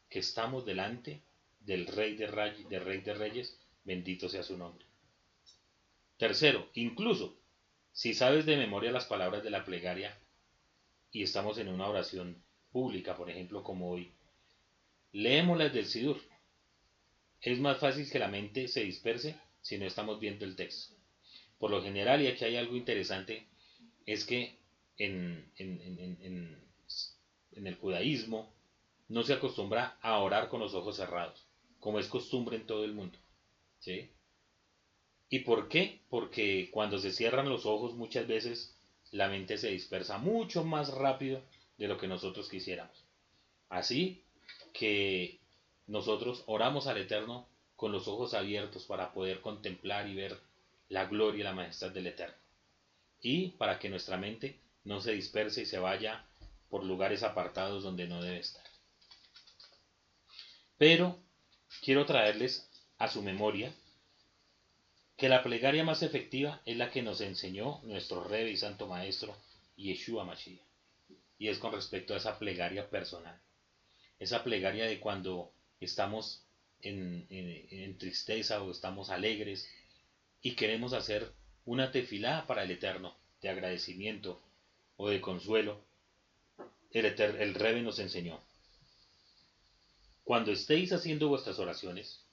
que 0.09 0.19
estamos 0.19 0.65
delante 0.67 1.23
del 1.61 1.87
Rey 1.87 2.17
de, 2.17 2.27
Rey 2.27 3.01
de 3.01 3.15
Reyes, 3.15 3.59
bendito 3.85 4.29
sea 4.29 4.43
su 4.43 4.57
nombre. 4.59 4.85
Tercero, 6.17 6.69
incluso 6.75 7.37
si 7.93 8.15
sabes 8.15 8.47
de 8.47 8.57
memoria 8.57 8.91
las 8.93 9.07
palabras 9.07 9.43
de 9.43 9.51
la 9.51 9.65
plegaria 9.65 10.19
y 11.11 11.23
estamos 11.23 11.59
en 11.59 11.69
una 11.69 11.89
oración 11.89 12.43
pública, 12.71 13.17
por 13.17 13.31
ejemplo, 13.31 13.63
como 13.63 13.91
hoy, 13.91 14.13
leémoslas 15.13 15.73
del 15.73 15.87
Sidur. 15.87 16.21
Es 17.41 17.59
más 17.59 17.79
fácil 17.79 18.09
que 18.11 18.19
la 18.19 18.29
mente 18.29 18.69
se 18.69 18.85
disperse 18.85 19.37
si 19.61 19.79
no 19.79 19.87
estamos 19.87 20.21
viendo 20.21 20.45
el 20.45 20.57
texto. 20.57 20.95
Por 21.59 21.71
lo 21.71 21.83
general, 21.83 22.23
y 22.23 22.29
aquí 22.29 22.45
hay 22.45 22.57
algo 22.57 22.77
interesante, 22.77 23.47
es 24.07 24.25
que 24.25 24.57
en 24.97 25.51
el 27.57 27.77
judaísmo, 27.77 28.53
no 29.09 29.23
se 29.23 29.35
acostumbra 29.35 29.99
a 30.01 30.19
orar 30.19 30.49
con 30.49 30.61
los 30.61 30.75
ojos 30.75 30.97
cerrados, 30.97 31.47
como 31.81 31.99
es 31.99 32.09
costumbre 32.09 32.57
en 32.57 32.67
todo 32.67 32.85
el 32.85 32.93
mundo. 32.93 33.19
¿sí? 33.79 34.11
¿Y 35.29 35.41
por 35.41 35.69
qué? 35.69 36.01
Porque 36.09 36.71
cuando 36.71 36.99
se 36.99 37.13
cierran 37.13 37.49
los 37.49 37.67
ojos 37.67 37.95
muchas 37.95 38.27
veces 38.27 38.77
la 39.11 39.29
mente 39.29 39.59
se 39.59 39.71
dispersa 39.71 40.19
mucho 40.19 40.65
más 40.65 40.93
rápido 40.95 41.43
de 41.79 41.89
lo 41.89 41.99
que 41.99 42.07
nosotros 42.07 42.49
quisiéramos. 42.49 43.05
Así 43.69 44.23
que 44.73 45.39
nosotros 45.87 46.45
oramos 46.47 46.87
al 46.87 46.99
Eterno 46.99 47.47
con 47.77 47.93
los 47.93 48.09
ojos 48.09 48.35
abiertos 48.35 48.85
para 48.85 49.13
poder 49.13 49.41
contemplar 49.41 50.09
y 50.09 50.15
ver 50.15 50.39
la 50.89 51.07
gloria 51.07 51.41
y 51.41 51.45
la 51.45 51.55
majestad 51.55 51.91
del 51.91 52.07
Eterno. 52.07 52.37
Y 53.21 53.49
para 53.49 53.79
que 53.79 53.89
nuestra 53.89 54.17
mente 54.17 54.59
no 54.85 55.01
se 55.01 55.13
disperse 55.13 55.63
y 55.63 55.67
se 55.67 55.79
vaya 55.79 56.25
por 56.73 56.85
lugares 56.85 57.23
apartados 57.23 57.83
donde 57.83 58.09
no 58.09 58.23
debe 58.23 58.39
estar. 58.39 58.65
Pero 60.79 61.19
quiero 61.83 62.07
traerles 62.07 62.67
a 62.97 63.09
su 63.09 63.21
memoria 63.21 63.75
que 65.19 65.29
la 65.29 65.43
plegaria 65.43 65.85
más 65.85 66.03
efectiva 66.03 66.63
es 66.65 66.79
la 66.79 66.91
que 66.91 67.03
nos 67.03 67.21
enseñó 67.21 67.83
nuestro 67.83 68.25
Rey 68.25 68.53
y 68.53 68.57
Santo 68.57 68.87
Maestro 68.87 69.37
Yeshua 69.77 70.25
Mashiach. 70.25 70.65
Y 71.37 71.49
es 71.49 71.59
con 71.59 71.75
respecto 71.75 72.15
a 72.15 72.17
esa 72.17 72.39
plegaria 72.39 72.89
personal. 72.89 73.39
Esa 74.19 74.43
plegaria 74.43 74.87
de 74.87 74.99
cuando 74.99 75.53
estamos 75.79 76.43
en, 76.81 77.99
tristeza 77.99 78.63
o 78.63 78.71
estamos 78.71 79.11
alegres 79.11 79.69
y 80.41 80.53
queremos 80.55 80.95
hacer 80.95 81.35
una 81.67 81.93
tefilá 81.93 82.47
para 82.47 82.63
el 82.63 82.71
Eterno 82.71 83.15
de 83.43 83.51
agradecimiento 83.51 84.41
o 84.97 85.11
de 85.11 85.21
consuelo 85.21 85.92
el, 86.93 87.07
el 87.07 87.55
Rebe 87.55 87.83
nos 87.83 87.99
enseñó. 87.99 88.41
Cuando 90.25 90.53
estéis 90.53 90.93
haciendo 90.93 91.29
vuestras 91.29 91.59
oraciones, 91.59 92.25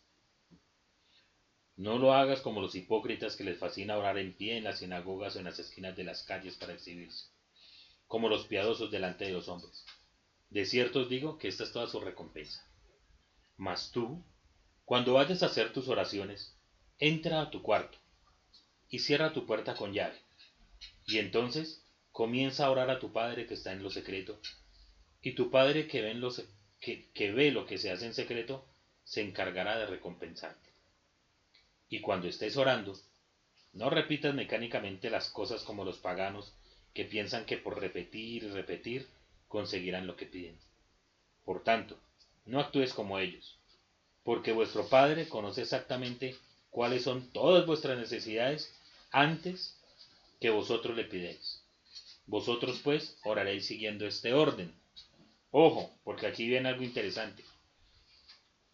no 1.76 1.98
lo 1.98 2.14
hagas 2.14 2.42
como 2.42 2.60
los 2.60 2.76
hipócritas 2.76 3.38
que 3.38 3.46
les 3.46 3.58
fascina 3.58 3.98
orar 3.98 4.18
en 4.18 4.34
pie 4.34 4.58
en 4.58 4.66
las 4.66 4.80
sinagogas 4.80 5.36
o 5.36 5.40
en 5.40 5.46
las 5.46 5.60
esquinas 5.60 5.96
de 5.96 6.04
las 6.04 6.24
calles 6.24 6.56
para 6.56 6.74
exhibirse, 6.74 7.28
como 8.06 8.28
los 8.28 8.48
piadosos 8.48 8.92
delante 8.92 9.26
de 9.26 9.32
los 9.32 9.48
hombres. 9.48 9.86
De 10.50 10.66
cierto 10.66 11.00
os 11.00 11.10
digo 11.10 11.38
que 11.38 11.48
esta 11.48 11.64
es 11.64 11.72
toda 11.72 11.88
su 11.88 12.02
recompensa. 12.02 12.68
Mas 13.56 13.92
tú, 13.92 14.24
cuando 14.84 15.14
vayas 15.14 15.42
a 15.42 15.46
hacer 15.46 15.72
tus 15.72 15.88
oraciones, 15.88 16.54
entra 16.98 17.42
a 17.42 17.50
tu 17.50 17.62
cuarto 17.62 17.98
y 18.90 19.00
cierra 19.00 19.32
tu 19.32 19.46
puerta 19.46 19.76
con 19.76 19.94
llave. 19.94 20.20
Y 21.06 21.20
entonces 21.20 21.82
Comienza 22.20 22.66
a 22.66 22.72
orar 22.72 22.90
a 22.90 23.00
tu 23.00 23.14
Padre 23.14 23.48
que 23.48 23.54
está 23.54 23.72
en 23.72 23.82
lo 23.82 23.90
secreto, 23.90 24.42
y 25.22 25.36
tu 25.36 25.50
Padre 25.50 25.88
que 25.88 26.02
ve, 26.02 26.14
lo, 26.16 26.30
que 26.82 27.32
ve 27.32 27.52
lo 27.52 27.66
que 27.66 27.78
se 27.78 27.92
hace 27.92 28.08
en 28.08 28.14
secreto, 28.14 28.66
se 29.06 29.22
encargará 29.22 29.80
de 29.80 29.86
recompensarte. 29.86 30.70
Y 31.88 32.02
cuando 32.02 32.28
estés 32.28 32.58
orando, 32.58 33.00
no 33.72 33.90
repitas 33.90 34.36
mecánicamente 34.36 35.10
las 35.10 35.30
cosas 35.30 35.64
como 35.64 35.86
los 35.86 36.00
paganos 36.00 36.54
que 36.94 37.06
piensan 37.06 37.46
que 37.46 37.56
por 37.56 37.80
repetir 37.80 38.44
y 38.44 38.50
repetir 38.50 39.08
conseguirán 39.48 40.06
lo 40.06 40.18
que 40.18 40.26
piden. 40.26 40.60
Por 41.46 41.64
tanto, 41.64 41.98
no 42.44 42.60
actúes 42.60 42.94
como 42.94 43.18
ellos, 43.20 43.58
porque 44.26 44.52
vuestro 44.52 44.90
Padre 44.90 45.30
conoce 45.30 45.62
exactamente 45.62 46.36
cuáles 46.70 47.04
son 47.04 47.32
todas 47.32 47.66
vuestras 47.66 47.98
necesidades 47.98 48.78
antes 49.10 49.80
que 50.42 50.50
vosotros 50.50 50.98
le 50.98 51.06
pidéis. 51.06 51.59
Vosotros 52.30 52.80
pues 52.84 53.18
oraréis 53.24 53.66
siguiendo 53.66 54.06
este 54.06 54.34
orden. 54.34 54.72
Ojo, 55.50 55.92
porque 56.04 56.28
aquí 56.28 56.48
viene 56.48 56.70
algo 56.70 56.84
interesante. 56.84 57.44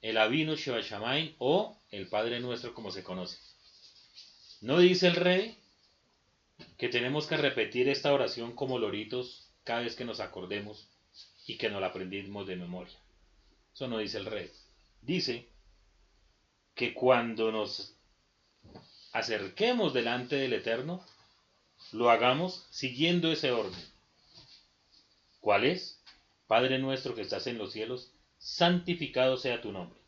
El 0.02 0.18
Abino 0.18 0.56
Shevashamay 0.56 1.36
o 1.40 1.78
el 1.90 2.08
Padre 2.08 2.42
Nuestro 2.42 2.74
como 2.74 2.92
se 2.92 3.02
conoce. 3.02 3.38
¿No 4.60 4.80
dice 4.80 5.08
el 5.08 5.16
rey 5.16 5.58
que 6.78 6.90
tenemos 6.90 7.28
que 7.28 7.38
repetir 7.38 7.88
esta 7.88 8.14
oración 8.14 8.54
como 8.54 8.78
loritos 8.78 9.50
cada 9.64 9.80
vez 9.80 9.96
que 9.96 10.04
nos 10.04 10.20
acordemos 10.20 10.90
y 11.48 11.58
que 11.58 11.70
nos 11.70 11.80
la 11.80 11.88
aprendimos 11.88 12.46
de 12.48 12.58
memoria? 12.58 13.00
Eso 13.74 13.88
no 13.88 14.00
dice 14.00 14.18
el 14.18 14.26
rey. 14.26 14.52
Dice 15.02 15.48
que 16.74 16.94
cuando 16.94 17.54
nos 17.54 17.96
acerquemos 19.14 19.94
delante 19.94 20.36
del 20.36 20.52
Eterno, 20.52 21.06
lo 21.92 22.10
hagamos 22.10 22.66
siguiendo 22.70 23.32
ese 23.32 23.52
orden. 23.52 23.84
¿Cuál 25.40 25.66
es? 25.66 26.02
Padre 26.48 26.80
nuestro 26.80 27.16
que 27.16 27.22
estás 27.22 27.48
en 27.48 27.58
los 27.58 27.72
cielos, 27.72 28.12
santificado 28.38 29.38
sea 29.38 29.62
tu 29.62 29.72
nombre. 29.72 30.00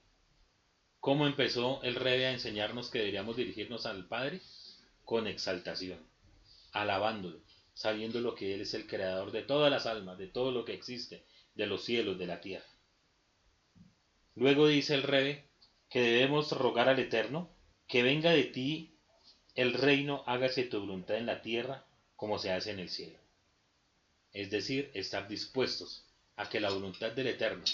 ¿Cómo 0.99 1.25
empezó 1.25 1.81
el 1.83 1.95
rey 1.95 2.23
a 2.23 2.31
enseñarnos 2.31 2.89
que 2.89 2.99
deberíamos 2.99 3.37
dirigirnos 3.37 3.85
al 3.85 4.07
Padre? 4.07 4.41
Con 5.05 5.27
exaltación, 5.27 5.99
alabándolo, 6.73 7.39
sabiendo 7.73 8.19
lo 8.19 8.35
que 8.35 8.53
Él 8.53 8.61
es 8.61 8.73
el 8.73 8.87
creador 8.87 9.31
de 9.31 9.43
todas 9.43 9.71
las 9.71 9.85
almas, 9.85 10.17
de 10.17 10.27
todo 10.27 10.51
lo 10.51 10.65
que 10.65 10.73
existe, 10.73 11.23
de 11.55 11.65
los 11.65 11.83
cielos, 11.83 12.19
de 12.19 12.27
la 12.27 12.41
tierra. 12.41 12.67
Luego 14.35 14.67
dice 14.67 14.95
el 14.95 15.03
Rebe 15.03 15.49
que 15.89 16.01
debemos 16.01 16.51
rogar 16.51 16.89
al 16.89 16.99
Eterno 16.99 17.49
que 17.87 18.03
venga 18.03 18.31
de 18.31 18.43
ti 18.43 18.96
el 19.57 19.73
reino, 19.73 20.23
hágase 20.27 20.63
tu 20.65 20.79
voluntad 20.79 21.17
en 21.17 21.25
la 21.25 21.41
tierra 21.41 21.83
como 22.15 22.37
se 22.37 22.51
hace 22.51 22.69
en 22.69 22.79
el 22.79 22.89
cielo. 22.89 23.17
Es 24.31 24.51
decir, 24.51 24.91
estar 24.93 25.27
dispuestos 25.27 26.05
a 26.35 26.47
que 26.47 26.59
la 26.59 26.69
voluntad 26.69 27.11
del 27.11 27.25
Eterno, 27.25 27.65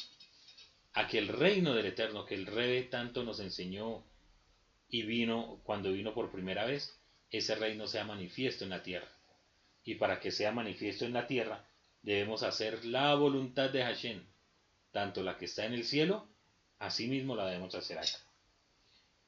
a 0.94 1.08
que 1.08 1.18
el 1.18 1.28
reino 1.28 1.74
del 1.74 1.88
Eterno, 1.88 2.26
que 2.26 2.36
el 2.36 2.46
Rebe 2.46 2.84
tanto 2.84 3.26
nos 3.26 3.42
enseñó 3.42 4.02
y 4.88 5.02
vino 5.02 5.60
cuando 5.64 5.92
vino 5.92 6.14
por 6.14 6.32
primera 6.32 6.64
vez, 6.64 6.98
ese 7.30 7.54
reino 7.56 7.86
sea 7.86 8.06
manifiesto 8.06 8.64
en 8.64 8.70
la 8.70 8.82
tierra. 8.82 9.12
Y 9.84 9.96
para 9.96 10.22
que 10.22 10.32
sea 10.32 10.54
manifiesto 10.54 11.04
en 11.04 11.12
la 11.12 11.28
tierra, 11.28 11.68
debemos 12.02 12.44
hacer 12.44 12.86
la 12.86 13.14
voluntad 13.16 13.70
de 13.72 13.84
Hashem, 13.84 14.24
tanto 14.94 15.22
la 15.22 15.38
que 15.38 15.46
está 15.46 15.66
en 15.66 15.74
el 15.74 15.84
cielo, 15.84 16.30
así 16.80 17.08
mismo 17.08 17.36
la 17.36 17.48
debemos 17.48 17.76
hacer 17.76 17.98
acá. 17.98 18.20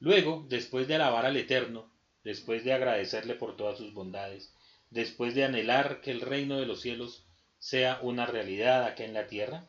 Luego, 0.00 0.46
después 0.48 0.88
de 0.88 0.94
alabar 0.94 1.26
al 1.26 1.36
Eterno, 1.36 1.94
después 2.26 2.64
de 2.64 2.72
agradecerle 2.72 3.36
por 3.36 3.56
todas 3.56 3.78
sus 3.78 3.94
bondades, 3.94 4.52
después 4.90 5.36
de 5.36 5.44
anhelar 5.44 6.00
que 6.00 6.10
el 6.10 6.20
reino 6.20 6.58
de 6.58 6.66
los 6.66 6.80
cielos 6.80 7.22
sea 7.60 8.00
una 8.02 8.26
realidad 8.26 8.82
acá 8.82 9.04
en 9.04 9.14
la 9.14 9.28
tierra, 9.28 9.64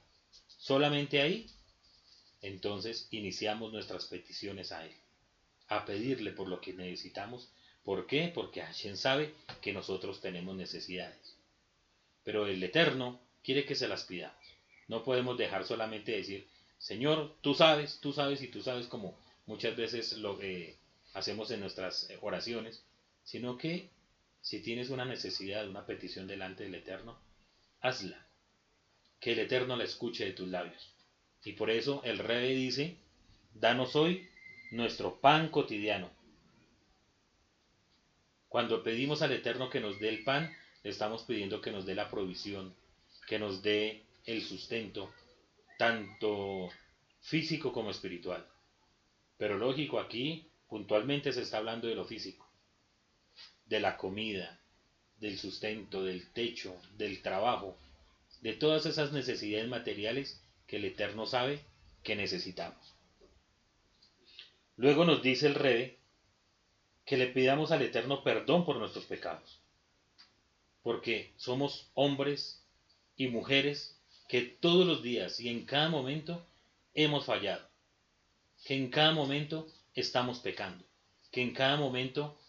solamente 0.58 1.22
ahí, 1.22 1.46
entonces 2.42 3.08
iniciamos 3.12 3.72
nuestras 3.72 4.06
peticiones 4.06 4.72
a 4.72 4.84
Él 4.84 4.96
a 5.68 5.86
pedirle 5.86 6.32
por 6.32 6.48
lo 6.48 6.60
que 6.60 6.74
necesitamos. 6.74 7.52
¿Por 7.84 8.08
qué? 8.08 8.32
Porque 8.34 8.62
Hashem 8.62 8.96
sabe 8.96 9.36
que 9.62 9.72
nosotros 9.72 10.20
tenemos 10.20 10.56
necesidades. 10.56 11.36
Pero 12.24 12.48
el 12.48 12.64
Eterno 12.64 13.20
quiere 13.44 13.66
que 13.66 13.76
se 13.76 13.88
las 13.88 14.04
pidamos. 14.04 14.36
No 14.88 15.04
podemos 15.04 15.38
dejar 15.38 15.64
solamente 15.64 16.14
decir, 16.14 16.48
Señor, 16.80 17.36
tú 17.42 17.54
sabes, 17.54 18.00
tú 18.00 18.14
sabes 18.14 18.42
y 18.42 18.48
tú 18.48 18.64
sabes 18.64 18.88
como 18.88 19.16
muchas 19.46 19.76
veces 19.76 20.14
lo 20.14 20.42
eh, 20.42 20.78
hacemos 21.18 21.50
en 21.52 21.60
nuestras 21.60 22.10
oraciones, 22.22 22.84
sino 23.24 23.58
que 23.58 23.90
si 24.42 24.62
tienes 24.62 24.90
una 24.90 25.04
necesidad, 25.04 25.68
una 25.68 25.86
petición 25.86 26.28
delante 26.28 26.64
del 26.64 26.76
Eterno, 26.76 27.18
hazla. 27.82 28.26
Que 29.20 29.34
el 29.34 29.40
Eterno 29.40 29.76
la 29.76 29.84
escuche 29.84 30.26
de 30.26 30.34
tus 30.34 30.48
labios. 30.48 30.94
Y 31.44 31.54
por 31.54 31.72
eso 31.72 32.02
el 32.04 32.20
Rey 32.20 32.56
dice, 32.56 32.98
danos 33.54 33.96
hoy 33.96 34.30
nuestro 34.72 35.20
pan 35.20 35.50
cotidiano. 35.50 36.12
Cuando 38.48 38.84
pedimos 38.84 39.22
al 39.22 39.32
Eterno 39.32 39.70
que 39.70 39.80
nos 39.80 40.00
dé 40.00 40.10
el 40.10 40.24
pan, 40.24 40.56
le 40.84 40.92
estamos 40.92 41.24
pidiendo 41.24 41.62
que 41.62 41.72
nos 41.72 41.86
dé 41.86 41.96
la 41.96 42.10
provisión, 42.10 42.76
que 43.28 43.40
nos 43.40 43.64
dé 43.64 44.04
el 44.26 44.44
sustento, 44.44 45.12
tanto 45.80 46.70
físico 47.22 47.74
como 47.74 47.90
espiritual. 47.90 48.46
Pero 49.38 49.58
lógico, 49.58 50.00
aquí 50.00 50.48
puntualmente 50.68 51.32
se 51.32 51.42
está 51.42 51.58
hablando 51.58 51.88
de 51.88 51.96
lo 51.96 52.06
físico, 52.06 52.48
de 53.66 53.80
la 53.80 53.98
comida, 53.98 54.60
del 55.20 55.38
sustento, 55.38 56.04
del 56.04 56.32
techo, 56.32 56.76
del 56.98 57.22
trabajo, 57.22 57.78
de 58.42 58.54
todas 58.54 58.86
esas 58.86 59.12
necesidades 59.12 59.68
materiales 59.68 60.42
que 60.68 60.78
el 60.78 60.86
Eterno 60.86 61.26
sabe 61.26 61.62
que 62.04 62.16
necesitamos. 62.16 62.94
Luego 64.76 65.06
nos 65.06 65.24
dice 65.24 65.48
el 65.48 65.56
Rebe 65.56 65.98
que 67.06 67.18
le 67.18 67.28
pidamos 67.28 67.72
al 67.72 67.82
Eterno 67.82 68.24
perdón 68.24 68.66
por 68.66 68.76
nuestros 68.76 69.06
pecados, 69.06 69.60
porque 70.84 71.34
somos 71.38 71.90
hombres 71.94 72.62
y 73.16 73.28
mujeres 73.28 73.98
que 74.28 74.42
todos 74.42 74.86
los 74.86 75.02
días 75.02 75.40
y 75.40 75.50
en 75.50 75.66
cada 75.66 75.90
momento 75.90 76.46
hemos 76.94 77.26
fallado, 77.26 77.68
que 78.66 78.76
en 78.76 78.90
cada 78.90 79.14
momento 79.14 79.68
estamos 80.02 80.40
pecando, 80.40 80.86
que 81.32 81.42
en 81.42 81.54
cada 81.54 81.76
momento 81.76 82.40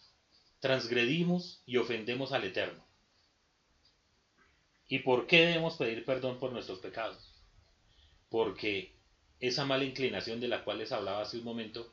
transgredimos 0.59 1.63
y 1.65 1.77
ofendemos 1.77 2.31
al 2.31 2.43
Eterno. 2.43 2.85
¿Y 4.87 4.99
por 4.99 5.25
qué 5.25 5.47
debemos 5.47 5.75
pedir 5.75 6.05
perdón 6.05 6.39
por 6.39 6.51
nuestros 6.51 6.77
pecados? 6.77 7.33
Porque 8.29 8.95
esa 9.39 9.65
mala 9.65 9.83
inclinación 9.83 10.39
de 10.39 10.47
la 10.47 10.63
cual 10.63 10.77
les 10.77 10.91
hablaba 10.91 11.21
hace 11.21 11.39
un 11.39 11.43
momento 11.43 11.91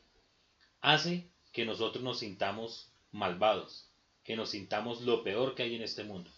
hace 0.82 1.30
que 1.52 1.64
nosotros 1.64 2.04
nos 2.04 2.18
sintamos 2.18 2.92
malvados, 3.10 3.90
que 4.24 4.36
nos 4.36 4.50
sintamos 4.50 5.02
lo 5.02 5.24
peor 5.24 5.54
que 5.54 5.62
hay 5.62 5.74
en 5.74 5.82
este 5.82 6.04
mundo. 6.04 6.30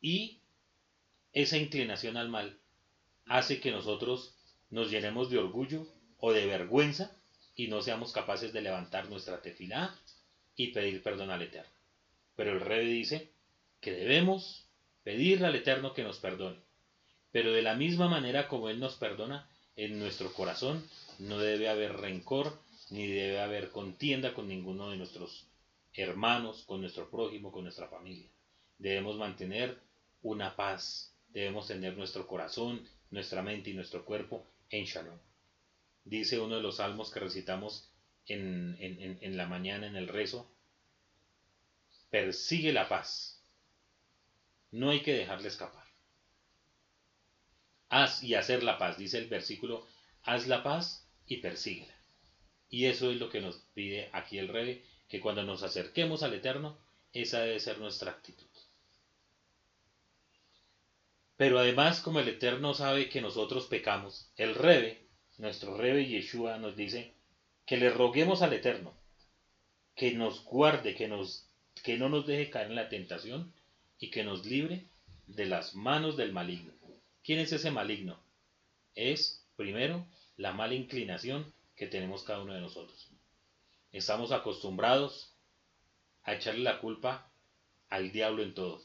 Y 0.00 0.42
esa 1.32 1.56
inclinación 1.56 2.18
al 2.18 2.28
mal 2.28 2.58
hace 3.24 3.60
que 3.60 3.70
nosotros 3.70 4.36
nos 4.68 4.90
llenemos 4.90 5.30
de 5.30 5.38
orgullo 5.38 5.86
o 6.18 6.32
de 6.32 6.44
vergüenza 6.44 7.17
y 7.58 7.66
no 7.66 7.82
seamos 7.82 8.12
capaces 8.12 8.52
de 8.52 8.62
levantar 8.62 9.10
nuestra 9.10 9.42
tefilá 9.42 9.92
y 10.54 10.68
pedir 10.68 11.02
perdón 11.02 11.30
al 11.30 11.42
Eterno. 11.42 11.72
Pero 12.36 12.52
el 12.52 12.60
rey 12.60 12.86
dice 12.86 13.32
que 13.80 13.90
debemos 13.90 14.64
pedirle 15.02 15.48
al 15.48 15.56
Eterno 15.56 15.92
que 15.92 16.04
nos 16.04 16.18
perdone. 16.20 16.56
Pero 17.32 17.52
de 17.52 17.62
la 17.62 17.74
misma 17.74 18.08
manera 18.08 18.46
como 18.46 18.68
Él 18.68 18.78
nos 18.78 18.94
perdona, 18.94 19.50
en 19.74 19.98
nuestro 19.98 20.32
corazón 20.32 20.88
no 21.18 21.38
debe 21.38 21.68
haber 21.68 21.96
rencor 21.96 22.56
ni 22.90 23.08
debe 23.08 23.40
haber 23.40 23.70
contienda 23.70 24.34
con 24.34 24.46
ninguno 24.46 24.90
de 24.90 24.96
nuestros 24.96 25.44
hermanos, 25.94 26.62
con 26.64 26.80
nuestro 26.80 27.10
prójimo, 27.10 27.50
con 27.50 27.64
nuestra 27.64 27.88
familia. 27.88 28.28
Debemos 28.78 29.16
mantener 29.16 29.76
una 30.22 30.54
paz, 30.54 31.12
debemos 31.30 31.66
tener 31.66 31.96
nuestro 31.96 32.24
corazón, 32.28 32.88
nuestra 33.10 33.42
mente 33.42 33.70
y 33.70 33.74
nuestro 33.74 34.04
cuerpo 34.04 34.46
en 34.70 34.84
shalom. 34.84 35.18
Dice 36.08 36.40
uno 36.40 36.56
de 36.56 36.62
los 36.62 36.76
salmos 36.76 37.10
que 37.10 37.20
recitamos 37.20 37.90
en, 38.28 39.36
la 39.36 39.46
mañana 39.46 39.86
en 39.86 39.94
el 39.94 40.08
rezo, 40.08 40.50
persigue 42.08 42.72
la 42.72 42.88
paz, 42.88 43.42
no 44.70 44.88
hay 44.88 45.02
que 45.02 45.12
dejarle 45.12 45.48
escapar. 45.48 45.84
Haz 47.90 48.22
y 48.22 48.34
hacer 48.36 48.62
la 48.62 48.78
paz, 48.78 48.96
dice 48.96 49.18
el 49.18 49.28
versículo, 49.28 49.86
haz 50.22 50.46
la 50.46 50.62
paz 50.62 51.06
y 51.26 51.38
persíguela. 51.38 51.94
Y 52.70 52.86
eso 52.86 53.10
es 53.10 53.18
lo 53.18 53.28
que 53.28 53.42
nos 53.42 53.56
pide 53.74 54.08
aquí 54.14 54.38
el 54.38 54.48
rey, 54.48 54.82
que 55.10 55.20
cuando 55.20 55.42
nos 55.42 55.62
acerquemos 55.62 56.22
al 56.22 56.32
Eterno, 56.32 56.78
esa 57.12 57.40
debe 57.40 57.60
ser 57.60 57.78
nuestra 57.80 58.12
actitud. 58.12 58.46
Pero 61.36 61.58
además, 61.58 62.00
como 62.00 62.20
el 62.20 62.28
Eterno 62.28 62.72
sabe 62.72 63.10
que 63.10 63.20
nosotros 63.20 63.66
pecamos, 63.66 64.32
el 64.36 64.54
Rebe, 64.54 65.07
nuestro 65.38 65.76
Rebe 65.76 66.06
Yeshua, 66.06 66.58
nos 66.58 66.76
dice 66.76 67.12
que 67.64 67.76
le 67.76 67.90
roguemos 67.90 68.42
al 68.42 68.52
Eterno, 68.52 68.92
que 69.94 70.12
nos 70.12 70.44
guarde, 70.44 70.94
que, 70.94 71.08
nos, 71.08 71.46
que 71.82 71.96
no 71.96 72.08
nos 72.08 72.26
deje 72.26 72.50
caer 72.50 72.68
en 72.68 72.76
la 72.76 72.88
tentación 72.88 73.52
y 73.98 74.10
que 74.10 74.24
nos 74.24 74.44
libre 74.44 74.84
de 75.26 75.46
las 75.46 75.74
manos 75.74 76.16
del 76.16 76.32
maligno. 76.32 76.72
¿Quién 77.24 77.40
es 77.40 77.52
ese 77.52 77.70
maligno? 77.70 78.18
Es, 78.94 79.44
primero, 79.56 80.06
la 80.36 80.52
mala 80.52 80.74
inclinación 80.74 81.52
que 81.76 81.86
tenemos 81.86 82.22
cada 82.22 82.42
uno 82.42 82.54
de 82.54 82.60
nosotros. 82.60 83.08
Estamos 83.92 84.32
acostumbrados 84.32 85.32
a 86.24 86.34
echarle 86.34 86.62
la 86.62 86.80
culpa 86.80 87.30
al 87.88 88.12
diablo 88.12 88.42
en 88.42 88.54
todo. 88.54 88.82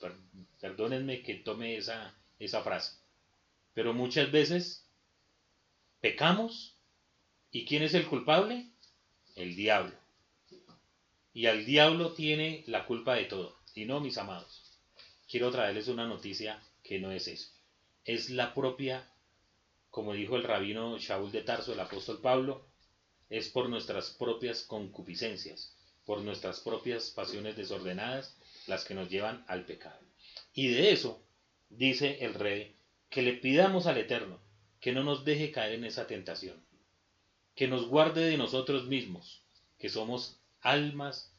Perdónenme 0.60 1.24
que 1.24 1.36
tome 1.36 1.78
esa, 1.78 2.16
esa 2.39 2.63
frase. 2.63 2.98
Pero 3.74 3.94
muchas 3.94 4.32
veces 4.32 4.83
pecamos 6.04 6.76
y 7.50 7.63
¿quién 7.63 7.82
es 7.82 7.94
el 7.94 8.06
culpable? 8.06 8.68
El 9.38 9.56
diablo. 9.56 9.96
Y 11.34 11.46
al 11.46 11.66
diablo 11.66 12.12
tiene 12.12 12.66
la 12.68 12.86
culpa 12.86 13.16
de 13.16 13.24
todo. 13.24 13.58
Y 13.74 13.86
no, 13.86 14.02
mis 14.02 14.18
amados. 14.18 14.63
Quiero 15.30 15.50
traerles 15.50 15.88
una 15.88 16.06
noticia 16.06 16.62
que 16.84 17.00
no 17.00 17.10
es 17.13 17.30
eso. 17.30 17.50
Es 18.04 18.30
la 18.30 18.54
propia, 18.54 19.10
como 19.92 20.12
dijo 20.12 20.36
el 20.36 20.44
rabino 20.44 20.98
Shaul 20.98 21.32
de 21.32 21.42
Tarso, 21.42 21.72
el 21.72 21.80
apóstol 21.80 22.20
Pablo, 22.20 22.68
es 23.30 23.48
por 23.48 23.70
nuestras 23.70 24.10
propias 24.10 24.63
concupiscencias, 24.63 25.74
por 26.06 26.20
nuestras 26.20 26.60
propias 26.60 27.12
pasiones 27.12 27.56
desordenadas, 27.56 28.36
las 28.68 28.84
que 28.84 28.94
nos 28.94 29.10
llevan 29.10 29.46
al 29.48 29.66
pecado. 29.66 30.02
Y 30.54 30.68
de 30.68 30.92
eso 30.92 31.24
dice 31.70 32.26
el 32.26 32.34
rey 32.34 32.76
que 33.10 33.22
le 33.22 33.36
pidamos 33.36 33.88
al 33.88 34.00
Eterno 34.00 34.44
que 34.84 34.91
no 34.91 35.02
nos 35.06 35.24
deje 35.24 35.54
caer 35.54 35.76
en 35.76 35.86
esa 35.86 36.08
tentación, 36.08 36.62
que 37.56 37.69
nos 37.69 37.88
guarde 37.88 38.26
de 38.26 38.38
nosotros 38.38 38.86
mismos, 38.88 39.41
que 39.80 39.88
somos 39.88 40.41
almas 40.60 41.34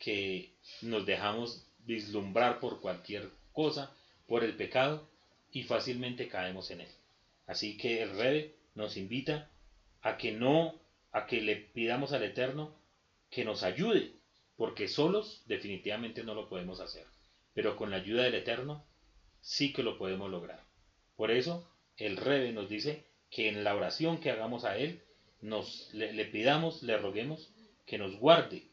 que 0.00 0.50
nos 0.82 1.06
dejamos 1.06 1.64
vislumbrar 1.86 2.58
por 2.58 2.80
cualquier 2.80 3.30
cosa, 3.52 3.94
por 4.26 4.42
el 4.42 4.56
pecado, 4.56 5.08
y 5.52 5.62
fácilmente 5.62 6.26
caemos 6.26 6.72
en 6.72 6.80
él. 6.80 6.88
Así 7.46 7.76
que 7.76 8.02
el 8.02 8.16
rey 8.16 8.56
nos 8.74 8.96
invita 8.96 9.48
a 10.02 10.16
que 10.16 10.32
no 10.32 10.74
a 11.12 11.26
que 11.26 11.40
le 11.40 11.54
pidamos 11.54 12.12
al 12.12 12.24
Eterno 12.24 12.74
que 13.30 13.44
nos 13.44 13.62
ayude, 13.62 14.10
porque 14.56 14.88
solos 14.88 15.44
definitivamente 15.46 16.24
no 16.24 16.34
lo 16.34 16.48
podemos 16.48 16.80
hacer, 16.80 17.06
pero 17.54 17.76
con 17.76 17.92
la 17.92 17.98
ayuda 17.98 18.24
del 18.24 18.34
Eterno 18.34 18.84
sí 19.40 19.72
que 19.72 19.84
lo 19.84 19.98
podemos 19.98 20.28
lograr. 20.32 20.64
Por 21.16 21.30
eso 21.30 21.64
el 21.98 22.16
Rebe 22.16 22.52
nos 22.52 22.68
dice 22.68 23.04
que 23.30 23.48
en 23.48 23.64
la 23.64 23.74
oración 23.74 24.18
que 24.18 24.30
hagamos 24.30 24.64
a 24.64 24.78
Él 24.78 25.02
nos 25.40 25.92
le, 25.92 26.24
pidamos, 26.26 26.82
le 26.82 26.96
roguemos 26.96 27.50
que 27.86 27.98
nos 27.98 28.16
guarde 28.16 28.66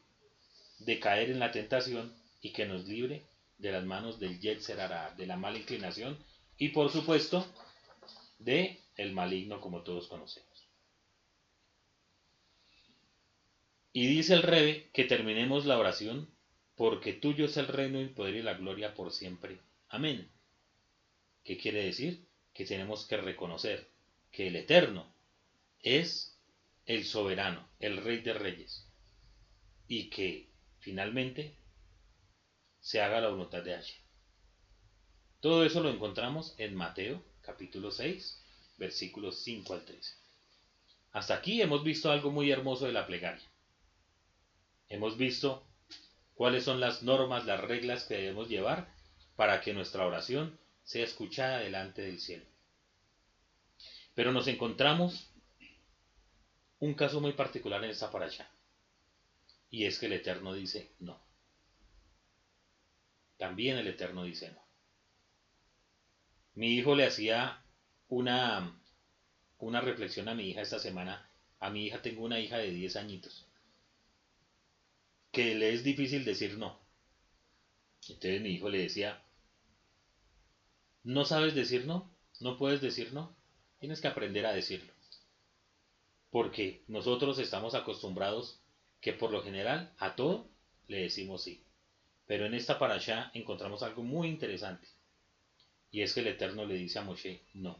de 0.78 0.98
caer 0.98 1.30
en 1.30 1.38
la 1.38 1.52
tentación 1.52 2.14
y 2.40 2.52
que 2.52 2.66
nos 2.66 2.86
libre 2.86 3.22
de 3.58 3.72
las 3.72 3.84
manos 3.84 4.18
del 4.18 4.40
Yetzer 4.40 4.78
de 5.16 5.26
la 5.26 5.36
mala 5.36 5.58
inclinación 5.58 6.18
y 6.58 6.68
por 6.68 6.90
supuesto 6.90 7.46
de 8.38 8.80
el 8.96 9.12
maligno 9.12 9.60
como 9.60 9.82
todos 9.82 10.08
conocemos. 10.08 10.68
Y 13.92 14.06
dice 14.08 14.34
el 14.34 14.42
Rebe 14.42 14.90
que 14.92 15.04
terminemos 15.04 15.64
la 15.64 15.78
oración 15.78 16.28
porque 16.76 17.14
tuyo 17.14 17.46
es 17.46 17.56
el 17.56 17.68
reino, 17.68 17.98
el 17.98 18.10
poder 18.10 18.36
y 18.36 18.42
la 18.42 18.54
gloria 18.54 18.94
por 18.94 19.10
siempre. 19.10 19.58
Amén. 19.88 20.30
¿Qué 21.44 21.56
quiere 21.56 21.84
decir? 21.84 22.25
Que 22.56 22.64
tenemos 22.64 23.04
que 23.04 23.18
reconocer 23.18 23.86
que 24.32 24.46
el 24.46 24.56
Eterno 24.56 25.06
es 25.82 26.38
el 26.86 27.04
soberano, 27.04 27.68
el 27.80 27.98
rey 27.98 28.22
de 28.22 28.32
reyes, 28.32 28.88
y 29.88 30.08
que 30.08 30.48
finalmente 30.80 31.54
se 32.80 33.02
haga 33.02 33.20
la 33.20 33.28
voluntad 33.28 33.62
de 33.62 33.74
Hashem. 33.74 34.00
Todo 35.40 35.66
eso 35.66 35.82
lo 35.82 35.90
encontramos 35.90 36.54
en 36.56 36.74
Mateo 36.74 37.22
capítulo 37.42 37.90
6, 37.90 38.42
versículos 38.78 39.42
5 39.42 39.74
al 39.74 39.84
13. 39.84 40.14
Hasta 41.12 41.34
aquí 41.34 41.60
hemos 41.60 41.84
visto 41.84 42.10
algo 42.10 42.30
muy 42.30 42.50
hermoso 42.50 42.86
de 42.86 42.92
la 42.92 43.06
plegaria. 43.06 43.46
Hemos 44.88 45.18
visto 45.18 45.62
cuáles 46.34 46.64
son 46.64 46.80
las 46.80 47.02
normas, 47.02 47.44
las 47.44 47.60
reglas 47.60 48.04
que 48.04 48.14
debemos 48.14 48.48
llevar 48.48 48.88
para 49.36 49.60
que 49.60 49.74
nuestra 49.74 50.06
oración 50.06 50.58
sea 50.86 51.04
escuchada 51.04 51.58
delante 51.58 52.00
del 52.00 52.20
cielo. 52.20 52.46
Pero 54.14 54.32
nos 54.32 54.46
encontramos 54.46 55.28
un 56.78 56.94
caso 56.94 57.20
muy 57.20 57.32
particular 57.32 57.82
en 57.84 57.90
esta 57.90 58.06
allá 58.06 58.48
Y 59.68 59.84
es 59.84 59.98
que 59.98 60.06
el 60.06 60.12
Eterno 60.14 60.54
dice 60.54 60.92
no. 61.00 61.20
También 63.36 63.76
el 63.76 63.88
Eterno 63.88 64.22
dice 64.22 64.52
no. 64.52 64.64
Mi 66.54 66.74
hijo 66.76 66.94
le 66.94 67.04
hacía 67.04 67.62
una, 68.08 68.80
una 69.58 69.80
reflexión 69.80 70.28
a 70.28 70.34
mi 70.34 70.48
hija 70.48 70.62
esta 70.62 70.78
semana. 70.78 71.28
A 71.58 71.68
mi 71.68 71.84
hija 71.84 72.00
tengo 72.00 72.24
una 72.24 72.38
hija 72.38 72.58
de 72.58 72.70
10 72.70 72.96
añitos. 72.96 73.44
Que 75.32 75.56
le 75.56 75.74
es 75.74 75.82
difícil 75.82 76.24
decir 76.24 76.56
no. 76.56 76.78
Entonces 78.08 78.40
mi 78.40 78.50
hijo 78.50 78.68
le 78.70 78.78
decía, 78.78 79.25
¿no 81.06 81.24
sabes 81.24 81.54
decir 81.54 81.86
no? 81.86 82.10
¿No 82.40 82.58
puedes 82.58 82.80
decir 82.80 83.12
no? 83.12 83.32
Tienes 83.78 84.00
que 84.00 84.08
aprender 84.08 84.44
a 84.44 84.52
decirlo. 84.52 84.92
Porque 86.30 86.82
nosotros 86.88 87.38
estamos 87.38 87.76
acostumbrados 87.76 88.60
que 89.00 89.12
por 89.12 89.30
lo 89.30 89.42
general 89.44 89.94
a 89.98 90.16
todo 90.16 90.48
le 90.88 91.02
decimos 91.02 91.44
sí. 91.44 91.62
Pero 92.26 92.44
en 92.44 92.54
esta 92.54 92.80
parasha 92.80 93.30
encontramos 93.34 93.84
algo 93.84 94.02
muy 94.02 94.26
interesante. 94.26 94.88
Y 95.92 96.02
es 96.02 96.12
que 96.12 96.20
el 96.20 96.26
Eterno 96.26 96.66
le 96.66 96.74
dice 96.74 96.98
a 96.98 97.02
Moshe, 97.02 97.40
no. 97.54 97.78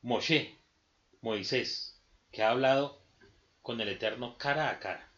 Moshe, 0.00 0.56
Moisés, 1.22 2.00
que 2.30 2.44
ha 2.44 2.50
hablado 2.50 3.02
con 3.62 3.80
el 3.80 3.88
Eterno 3.88 4.38
cara 4.38 4.70
a 4.70 4.78
cara, 4.78 5.11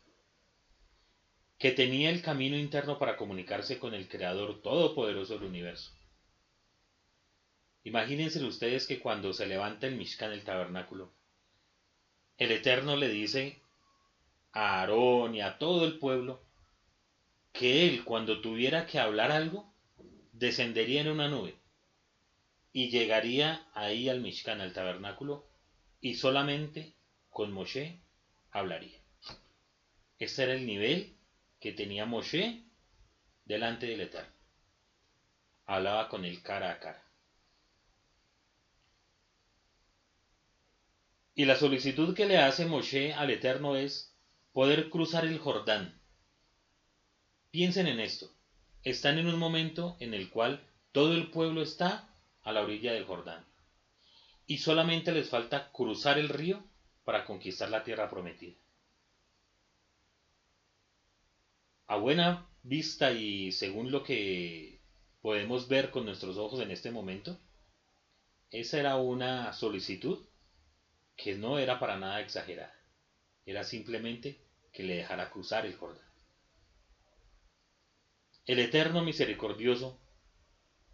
que 1.64 1.70
tenía 1.70 2.10
el 2.10 2.20
camino 2.20 2.58
interno 2.58 2.98
para 2.98 3.16
comunicarse 3.16 3.78
con 3.78 3.94
el 3.94 4.06
Creador 4.06 4.60
Todopoderoso 4.60 5.38
del 5.38 5.44
universo. 5.44 5.92
Imagínense 7.84 8.44
ustedes 8.44 8.86
que 8.86 8.98
cuando 8.98 9.32
se 9.32 9.46
levanta 9.46 9.86
el 9.86 9.96
Mishkan, 9.96 10.32
el 10.32 10.44
tabernáculo, 10.44 11.10
el 12.36 12.52
Eterno 12.52 12.96
le 12.96 13.08
dice 13.08 13.62
a 14.52 14.80
Aarón 14.82 15.36
y 15.36 15.40
a 15.40 15.56
todo 15.56 15.86
el 15.86 15.98
pueblo 15.98 16.42
que 17.54 17.88
él 17.88 18.04
cuando 18.04 18.42
tuviera 18.42 18.84
que 18.84 18.98
hablar 18.98 19.32
algo, 19.32 19.72
descendería 20.32 21.00
en 21.00 21.08
una 21.08 21.28
nube 21.28 21.54
y 22.74 22.90
llegaría 22.90 23.66
ahí 23.72 24.10
al 24.10 24.20
Mishkan, 24.20 24.60
al 24.60 24.74
tabernáculo, 24.74 25.46
y 26.02 26.16
solamente 26.16 26.92
con 27.30 27.52
Moshe 27.52 28.02
hablaría. 28.50 29.00
Este 30.18 30.42
era 30.42 30.52
el 30.52 30.66
nivel 30.66 31.14
que 31.64 31.72
tenía 31.72 32.04
Moshe 32.04 32.62
delante 33.46 33.86
del 33.86 34.02
Eterno. 34.02 34.34
Hablaba 35.64 36.10
con 36.10 36.26
él 36.26 36.42
cara 36.42 36.70
a 36.70 36.78
cara. 36.78 37.02
Y 41.34 41.46
la 41.46 41.56
solicitud 41.56 42.14
que 42.14 42.26
le 42.26 42.36
hace 42.36 42.66
Moshe 42.66 43.14
al 43.14 43.30
Eterno 43.30 43.76
es 43.76 44.14
poder 44.52 44.90
cruzar 44.90 45.24
el 45.24 45.38
Jordán. 45.38 45.98
Piensen 47.50 47.86
en 47.86 47.98
esto. 47.98 48.30
Están 48.82 49.16
en 49.16 49.26
un 49.26 49.38
momento 49.38 49.96
en 50.00 50.12
el 50.12 50.28
cual 50.28 50.68
todo 50.92 51.14
el 51.14 51.30
pueblo 51.30 51.62
está 51.62 52.14
a 52.42 52.52
la 52.52 52.60
orilla 52.60 52.92
del 52.92 53.06
Jordán. 53.06 53.42
Y 54.46 54.58
solamente 54.58 55.12
les 55.12 55.30
falta 55.30 55.72
cruzar 55.72 56.18
el 56.18 56.28
río 56.28 56.62
para 57.06 57.24
conquistar 57.24 57.70
la 57.70 57.84
tierra 57.84 58.10
prometida. 58.10 58.58
A 61.86 61.96
buena 61.96 62.48
vista 62.62 63.12
y 63.12 63.52
según 63.52 63.90
lo 63.90 64.02
que 64.02 64.80
podemos 65.20 65.68
ver 65.68 65.90
con 65.90 66.06
nuestros 66.06 66.38
ojos 66.38 66.60
en 66.60 66.70
este 66.70 66.90
momento, 66.90 67.38
esa 68.50 68.78
era 68.78 68.96
una 68.96 69.52
solicitud 69.52 70.26
que 71.16 71.34
no 71.34 71.58
era 71.58 71.78
para 71.78 71.98
nada 71.98 72.20
exagerada. 72.20 72.74
Era 73.44 73.64
simplemente 73.64 74.40
que 74.72 74.82
le 74.82 74.96
dejara 74.96 75.30
cruzar 75.30 75.66
el 75.66 75.74
Jordán. 75.74 76.08
El 78.46 78.58
Eterno 78.58 79.02
Misericordioso 79.02 80.00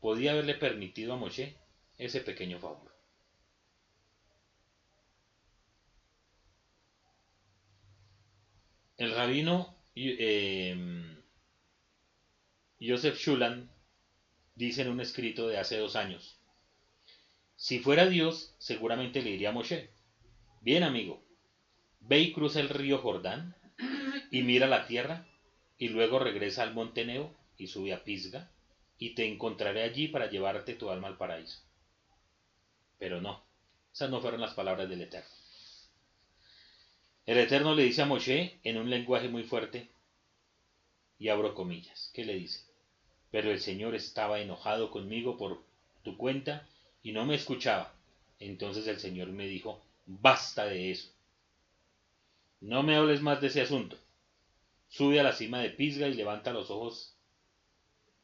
podía 0.01 0.33
haberle 0.33 0.55
permitido 0.55 1.13
a 1.13 1.17
Moshe 1.17 1.57
ese 1.99 2.21
pequeño 2.21 2.59
favor. 2.59 2.91
El 8.97 9.15
rabino 9.15 9.80
eh, 9.95 11.17
Joseph 12.81 13.19
Shulan 13.19 13.71
dice 14.55 14.83
en 14.83 14.91
un 14.91 15.01
escrito 15.01 15.49
de 15.49 15.59
hace 15.59 15.77
dos 15.79 15.97
años, 15.97 16.39
si 17.57 17.79
fuera 17.79 18.07
Dios, 18.07 18.55
seguramente 18.59 19.21
le 19.21 19.31
diría 19.33 19.51
a 19.51 19.53
Moshe, 19.53 19.91
bien 20.63 20.83
amigo, 20.83 21.23
ve 22.01 22.21
y 22.21 22.33
cruza 22.33 22.61
el 22.61 22.71
río 22.71 22.99
Jordán 22.99 23.55
y 24.31 24.43
mira 24.43 24.67
la 24.67 24.87
tierra 24.87 25.27
y 25.77 25.89
luego 25.89 26.19
regresa 26.19 26.63
al 26.63 26.73
monte 26.73 27.07
y 27.59 27.67
sube 27.67 27.93
a 27.93 28.03
Pisga 28.03 28.51
y 28.99 29.15
te 29.15 29.27
encontraré 29.27 29.83
allí 29.83 30.09
para 30.09 30.31
llevarte 30.31 30.75
tu 30.75 30.91
alma 30.91 31.09
al 31.09 31.17
paraíso. 31.17 31.59
Pero 32.99 33.21
no, 33.21 33.43
esas 33.93 34.11
no 34.11 34.21
fueron 34.21 34.41
las 34.41 34.55
palabras 34.55 34.89
del 34.89 35.03
Eterno. 35.03 35.40
El 37.27 37.39
Eterno 37.39 37.75
le 37.75 37.85
dice 37.85 38.03
a 38.03 38.07
Moshe 38.07 38.59
en 38.65 38.77
un 38.77 38.91
lenguaje 38.91 39.29
muy 39.29 39.45
fuerte, 39.45 39.89
y 41.19 41.29
abro 41.29 41.55
comillas, 41.55 42.11
¿qué 42.15 42.25
le 42.25 42.35
dice? 42.35 42.65
Pero 43.31 43.51
el 43.51 43.61
Señor 43.61 43.95
estaba 43.95 44.41
enojado 44.41 44.91
conmigo 44.91 45.37
por 45.37 45.63
tu 46.03 46.17
cuenta 46.17 46.67
y 47.03 47.13
no 47.13 47.27
me 47.27 47.35
escuchaba. 47.35 47.95
Entonces 48.39 48.87
el 48.87 48.99
Señor 48.99 49.29
me 49.29 49.47
dijo, 49.47 49.83
basta 50.07 50.65
de 50.65 50.91
eso. 50.91 51.11
No 52.61 52.83
me 52.83 52.97
hables 52.97 53.21
más 53.21 53.41
de 53.41 53.49
ese 53.49 53.61
asunto. 53.61 53.99
Sube 54.89 55.21
a 55.21 55.23
la 55.23 55.33
cima 55.33 55.61
de 55.61 55.71
Pisga 55.71 56.09
y 56.09 56.15
levanta 56.15 56.53
los 56.53 56.71
ojos 56.71 57.15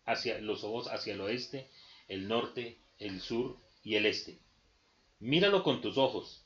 hacia 0.06 0.38
los 0.38 0.64
ojos 0.64 0.88
hacia 0.88 1.14
el 1.14 1.20
oeste, 1.20 1.68
el 2.08 2.28
norte, 2.28 2.78
el 2.98 3.20
sur 3.20 3.56
y 3.84 3.96
el 3.96 4.06
este. 4.06 4.38
Míralo 5.20 5.62
con 5.62 5.80
tus 5.80 5.98
ojos, 5.98 6.45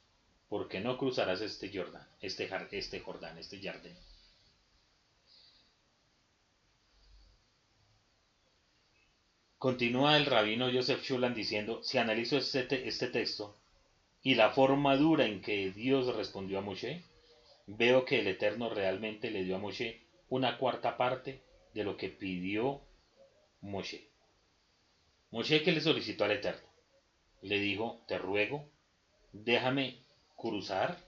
porque 0.50 0.80
no 0.80 0.98
cruzarás 0.98 1.40
este 1.40 1.70
Jordán, 1.72 2.06
este, 2.20 2.50
este 2.72 2.98
Jordán, 2.98 3.38
este 3.38 3.62
Jardín. 3.62 3.96
Continúa 9.58 10.16
el 10.16 10.26
rabino 10.26 10.68
Joseph 10.72 11.02
Shulan 11.02 11.34
diciendo, 11.34 11.84
si 11.84 11.98
analizo 11.98 12.36
este, 12.36 12.88
este 12.88 13.06
texto 13.06 13.56
y 14.24 14.34
la 14.34 14.50
forma 14.50 14.96
dura 14.96 15.24
en 15.24 15.40
que 15.40 15.70
Dios 15.70 16.12
respondió 16.16 16.58
a 16.58 16.62
Moshe, 16.62 17.04
veo 17.68 18.04
que 18.04 18.18
el 18.18 18.26
Eterno 18.26 18.70
realmente 18.70 19.30
le 19.30 19.44
dio 19.44 19.54
a 19.54 19.60
Moshe 19.60 20.02
una 20.30 20.58
cuarta 20.58 20.96
parte 20.96 21.44
de 21.74 21.84
lo 21.84 21.96
que 21.96 22.08
pidió 22.08 22.80
Moshe. 23.60 24.08
Moshe 25.30 25.62
que 25.62 25.70
le 25.70 25.80
solicitó 25.80 26.24
al 26.24 26.32
Eterno. 26.32 26.68
Le 27.40 27.60
dijo, 27.60 28.02
te 28.08 28.18
ruego, 28.18 28.68
déjame 29.32 30.09
cruzar, 30.40 30.98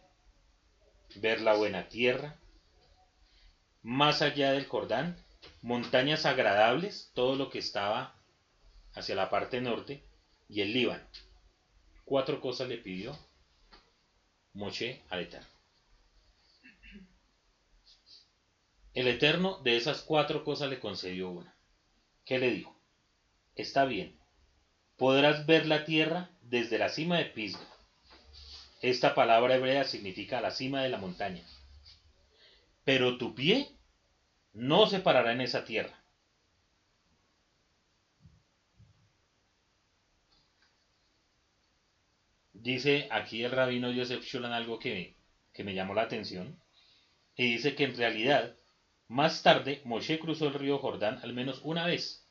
ver 1.17 1.41
la 1.41 1.55
buena 1.55 1.89
tierra, 1.89 2.39
más 3.83 4.23
allá 4.23 4.53
del 4.53 4.67
Jordán, 4.67 5.17
montañas 5.63 6.27
agradables, 6.27 7.11
todo 7.15 7.37
lo 7.37 7.49
que 7.51 7.59
estaba 7.59 8.15
hacia 8.95 9.15
la 9.15 9.31
parte 9.31 9.61
norte, 9.61 10.05
y 10.49 10.61
el 10.61 10.73
Líbano. 10.73 11.05
Cuatro 12.05 12.41
cosas 12.41 12.69
le 12.69 12.77
pidió 12.77 13.19
Moshe 14.53 15.03
al 15.09 15.21
Eterno. 15.21 15.49
El 18.93 19.09
Eterno 19.09 19.63
de 19.63 19.77
esas 19.79 20.03
cuatro 20.03 20.45
cosas 20.45 20.69
le 20.69 20.79
concedió 20.79 21.31
una. 21.31 21.57
¿Qué 22.27 22.39
le 22.39 22.51
dijo? 22.51 22.79
Está 23.55 23.87
bien, 23.87 24.19
podrás 24.97 25.47
ver 25.47 25.67
la 25.67 25.87
tierra 25.87 26.31
desde 26.43 26.79
la 26.79 26.91
cima 26.91 27.17
de 27.17 27.25
Pisga. 27.25 27.72
Esta 28.83 29.15
palabra 29.15 29.55
hebrea 29.55 29.85
significa 29.85 30.41
la 30.41 30.51
cima 30.51 30.83
de 30.83 30.89
la 30.89 30.99
montaña. 30.99 31.45
Pero 32.85 33.17
tu 33.17 33.33
pie 33.33 33.69
no 34.53 34.89
se 34.89 34.99
parará 34.99 35.33
en 35.33 35.41
esa 35.41 35.65
tierra. 35.65 36.03
Dice 42.53 43.07
aquí 43.13 43.45
el 43.45 43.53
rabino 43.53 43.93
Joseph 43.95 44.25
Shulan 44.25 44.53
algo 44.53 44.81
que, 44.81 45.15
que 45.53 45.63
me 45.63 45.75
llamó 45.75 45.95
la 45.95 46.03
atención. 46.03 46.61
Y 47.37 47.53
dice 47.53 47.77
que 47.77 47.85
en 47.85 47.97
realidad, 47.97 48.57
más 49.07 49.45
tarde, 49.45 49.81
Moshe 49.85 50.19
cruzó 50.19 50.49
el 50.49 50.55
río 50.55 50.79
Jordán 50.79 51.21
al 51.23 51.35
menos 51.35 51.61
una 51.63 51.87
vez. 51.87 52.27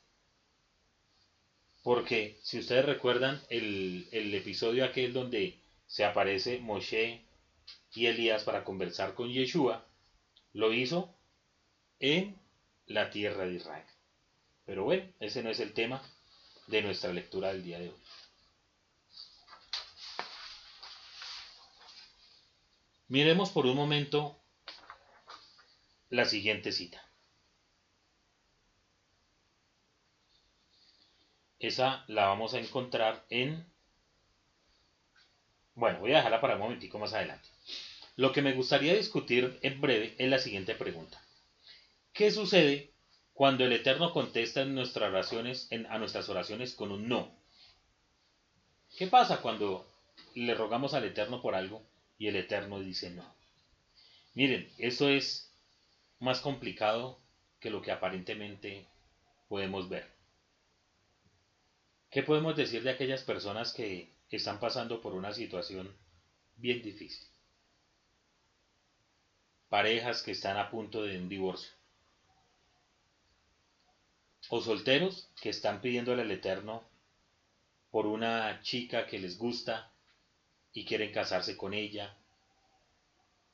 Porque, 1.82 2.40
si 2.44 2.60
ustedes 2.60 2.86
recuerdan, 2.86 3.42
el, 3.50 4.10
el 4.12 4.34
episodio 4.34 4.84
aquel 4.84 5.14
donde 5.14 5.61
se 5.92 6.06
aparece 6.06 6.60
Moshe 6.60 7.22
y 7.94 8.06
Elías 8.06 8.46
para 8.46 8.64
conversar 8.64 9.14
con 9.14 9.30
Yeshua, 9.30 9.86
lo 10.54 10.72
hizo 10.72 11.14
en 12.00 12.40
la 12.86 13.10
tierra 13.10 13.44
de 13.44 13.56
Israel. 13.56 13.86
Pero 14.66 14.86
bueno, 14.86 15.12
ese 15.20 15.44
no 15.44 15.50
es 15.50 15.60
el 15.60 15.74
tema 15.74 16.02
de 16.68 16.82
nuestra 16.82 17.12
lectura 17.12 17.50
del 17.50 17.64
día 17.64 17.78
de 17.78 17.90
hoy. 17.90 18.02
Miremos 23.10 23.50
por 23.50 23.66
un 23.66 23.76
momento 23.76 24.40
la 26.10 26.24
siguiente 26.24 26.72
cita. 26.72 27.06
Esa 31.60 32.06
la 32.08 32.28
vamos 32.28 32.54
a 32.54 32.60
encontrar 32.60 33.26
en... 33.30 33.71
Bueno, 35.82 35.98
voy 35.98 36.12
a 36.12 36.18
dejarla 36.18 36.40
para 36.40 36.54
un 36.54 36.60
momentico 36.60 37.00
más 37.00 37.12
adelante. 37.14 37.50
Lo 38.16 38.32
que 38.32 38.44
me 38.44 38.54
gustaría 38.54 38.94
discutir 38.94 39.58
en 39.64 39.82
breve 39.82 40.14
es 40.20 40.30
la 40.30 40.38
siguiente 40.38 40.76
pregunta. 40.76 41.20
¿Qué 42.14 42.30
sucede 42.30 42.92
cuando 43.34 43.66
el 43.66 43.74
Eterno 43.74 44.14
contesta 44.14 44.62
en 44.62 44.76
nuestras 44.76 45.10
oraciones, 45.10 45.68
a 45.90 45.98
nuestras 45.98 46.30
oraciones 46.30 46.76
con 46.76 46.92
un 46.92 47.10
no? 47.10 47.36
¿Qué 48.96 49.08
pasa 49.08 49.42
cuando 49.42 49.92
le 50.36 50.54
rogamos 50.54 50.94
al 50.94 51.06
Eterno 51.06 51.42
por 51.42 51.56
algo 51.56 51.82
y 52.20 52.28
el 52.28 52.36
Eterno 52.36 52.80
dice 52.80 53.10
no? 53.10 53.26
Miren, 54.36 54.72
eso 54.78 55.10
es 55.10 55.52
más 56.20 56.42
complicado 56.42 57.18
que 57.60 57.72
lo 57.72 57.82
que 57.82 57.90
aparentemente 57.90 58.86
podemos 59.50 59.90
ver. 59.90 60.08
¿Qué 62.12 62.22
podemos 62.22 62.56
decir 62.56 62.84
de 62.84 62.92
aquellas 62.92 63.24
personas 63.24 63.74
que 63.74 64.21
están 64.38 64.60
pasando 64.60 65.02
por 65.02 65.14
una 65.14 65.34
situación 65.34 65.96
bien 66.56 66.82
difícil? 66.82 67.28
Parejas 69.70 70.22
que 70.22 70.32
están 70.32 70.58
a 70.58 70.70
punto 70.70 71.04
de 71.04 71.18
un 71.18 71.30
divorcio. 71.30 71.72
O 74.50 74.62
solteros 74.62 75.30
que 75.42 75.50
están 75.50 75.82
pidiéndole 75.82 76.24
al 76.24 76.32
Eterno 76.32 76.84
por 77.90 78.06
una 78.06 78.62
chica 78.62 79.08
que 79.08 79.20
les 79.20 79.38
gusta 79.38 79.92
y 80.74 80.86
quieren 80.86 81.12
casarse 81.12 81.58
con 81.58 81.74
ella. 81.74 82.18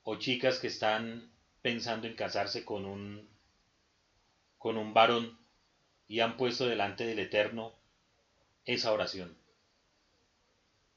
O 0.04 0.16
chicas 0.16 0.60
que 0.60 0.68
están 0.68 1.32
pensando 1.62 2.08
en 2.08 2.16
casarse 2.16 2.64
con 2.64 2.86
un 2.86 3.30
con 4.58 4.78
un 4.78 4.94
varón 4.94 5.38
y 6.08 6.20
han 6.22 6.38
puesto 6.38 6.66
delante 6.66 7.06
del 7.06 7.20
Eterno 7.20 7.74
esa 8.66 8.92
oración. 8.92 9.38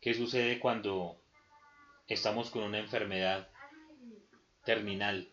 ¿Qué 0.01 0.15
sucede 0.15 0.59
cuando 0.59 1.21
estamos 2.09 2.51
con 2.51 2.63
una 2.63 2.79
enfermedad 2.79 3.49
terminal 4.65 5.29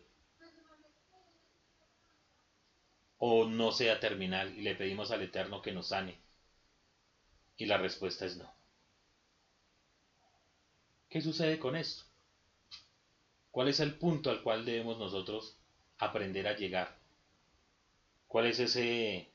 o 3.18 3.46
no 3.46 3.72
sea 3.72 3.98
terminal 3.98 4.56
y 4.56 4.62
le 4.62 4.74
pedimos 4.74 5.10
al 5.10 5.22
Eterno 5.22 5.62
que 5.62 5.72
nos 5.72 5.88
sane? 5.88 6.18
Y 7.56 7.66
la 7.66 7.78
respuesta 7.78 8.26
es 8.26 8.36
no. 8.36 8.52
¿Qué 11.08 11.20
sucede 11.20 11.58
con 11.58 11.74
esto? 11.74 12.04
¿Cuál 13.50 13.68
es 13.68 13.80
el 13.80 13.94
punto 13.94 14.30
al 14.30 14.42
cual 14.42 14.64
debemos 14.64 14.98
nosotros 14.98 15.56
aprender 15.98 16.46
a 16.46 16.56
llegar? 16.56 16.96
¿Cuál 18.26 18.46
es 18.46 18.60
ese 18.60 19.32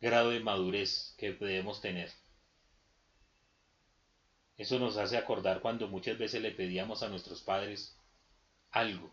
grado 0.00 0.30
de 0.30 0.40
madurez 0.40 1.14
que 1.18 1.32
debemos 1.32 1.80
tener. 1.80 2.10
Eso 4.56 4.78
nos 4.78 4.96
hace 4.96 5.16
acordar 5.16 5.60
cuando 5.60 5.88
muchas 5.88 6.16
veces 6.18 6.40
le 6.40 6.50
pedíamos 6.50 7.02
a 7.02 7.08
nuestros 7.08 7.42
padres 7.42 7.96
algo 8.70 9.10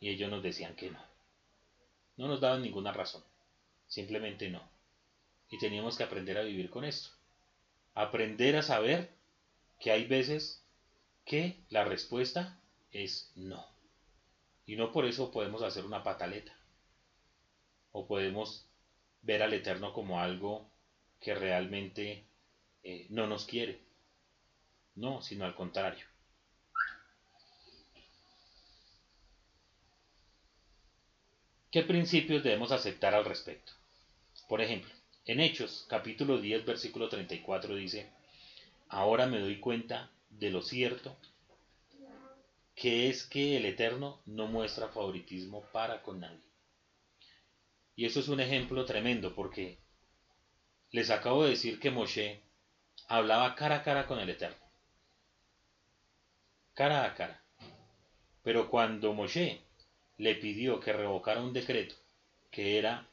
y 0.00 0.10
ellos 0.10 0.30
nos 0.30 0.42
decían 0.42 0.76
que 0.76 0.90
no. 0.90 1.02
No 2.16 2.28
nos 2.28 2.40
daban 2.40 2.62
ninguna 2.62 2.92
razón, 2.92 3.22
simplemente 3.86 4.50
no. 4.50 4.62
Y 5.50 5.58
teníamos 5.58 5.96
que 5.96 6.04
aprender 6.04 6.36
a 6.36 6.42
vivir 6.42 6.68
con 6.68 6.84
esto. 6.84 7.10
Aprender 7.94 8.56
a 8.56 8.62
saber 8.62 9.10
que 9.80 9.90
hay 9.90 10.06
veces 10.06 10.62
que 11.24 11.56
la 11.70 11.84
respuesta 11.84 12.60
es 12.92 13.32
no. 13.36 13.64
Y 14.66 14.76
no 14.76 14.92
por 14.92 15.06
eso 15.06 15.30
podemos 15.30 15.62
hacer 15.62 15.84
una 15.84 16.02
pataleta. 16.02 16.54
O 17.92 18.06
podemos 18.06 18.66
ver 19.22 19.42
al 19.42 19.54
Eterno 19.54 19.92
como 19.92 20.20
algo 20.20 20.68
que 21.20 21.34
realmente 21.34 22.24
eh, 22.82 23.06
no 23.08 23.26
nos 23.26 23.46
quiere. 23.46 23.87
No, 24.98 25.22
sino 25.22 25.44
al 25.44 25.54
contrario. 25.54 26.04
¿Qué 31.70 31.84
principios 31.84 32.42
debemos 32.42 32.72
aceptar 32.72 33.14
al 33.14 33.24
respecto? 33.24 33.70
Por 34.48 34.60
ejemplo, 34.60 34.90
en 35.24 35.38
Hechos, 35.38 35.86
capítulo 35.88 36.40
10, 36.40 36.64
versículo 36.64 37.08
34 37.08 37.76
dice, 37.76 38.10
ahora 38.88 39.26
me 39.26 39.38
doy 39.38 39.60
cuenta 39.60 40.10
de 40.30 40.50
lo 40.50 40.62
cierto 40.62 41.16
que 42.74 43.08
es 43.08 43.22
que 43.22 43.56
el 43.56 43.66
Eterno 43.66 44.20
no 44.26 44.48
muestra 44.48 44.88
favoritismo 44.88 45.62
para 45.72 46.02
con 46.02 46.18
nadie. 46.18 46.42
Y 47.94 48.04
eso 48.04 48.18
es 48.18 48.26
un 48.26 48.40
ejemplo 48.40 48.84
tremendo 48.84 49.36
porque 49.36 49.78
les 50.90 51.10
acabo 51.10 51.44
de 51.44 51.50
decir 51.50 51.78
que 51.78 51.92
Moshe 51.92 52.42
hablaba 53.06 53.54
cara 53.54 53.76
a 53.76 53.82
cara 53.84 54.04
con 54.08 54.18
el 54.18 54.30
Eterno. 54.30 54.67
Cara 56.78 57.04
a 57.04 57.14
cara. 57.16 57.42
Pero 58.44 58.70
cuando 58.70 59.12
Moshe 59.12 59.60
le 60.16 60.36
pidió 60.36 60.78
que 60.78 60.92
revocara 60.92 61.42
un 61.42 61.52
decreto 61.52 61.96
que 62.52 62.78
era 62.78 63.08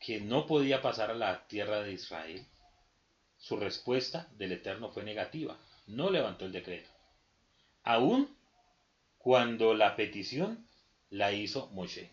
que 0.00 0.22
no 0.22 0.46
podía 0.46 0.80
pasar 0.80 1.10
a 1.10 1.14
la 1.14 1.46
tierra 1.48 1.82
de 1.82 1.92
Israel, 1.92 2.46
su 3.36 3.58
respuesta 3.58 4.26
del 4.38 4.52
Eterno 4.52 4.90
fue 4.90 5.02
negativa. 5.04 5.58
No 5.86 6.08
levantó 6.08 6.46
el 6.46 6.52
decreto. 6.52 6.88
Aún 7.84 8.34
cuando 9.18 9.74
la 9.74 9.94
petición 9.94 10.66
la 11.10 11.30
hizo 11.32 11.66
Moshe 11.72 12.10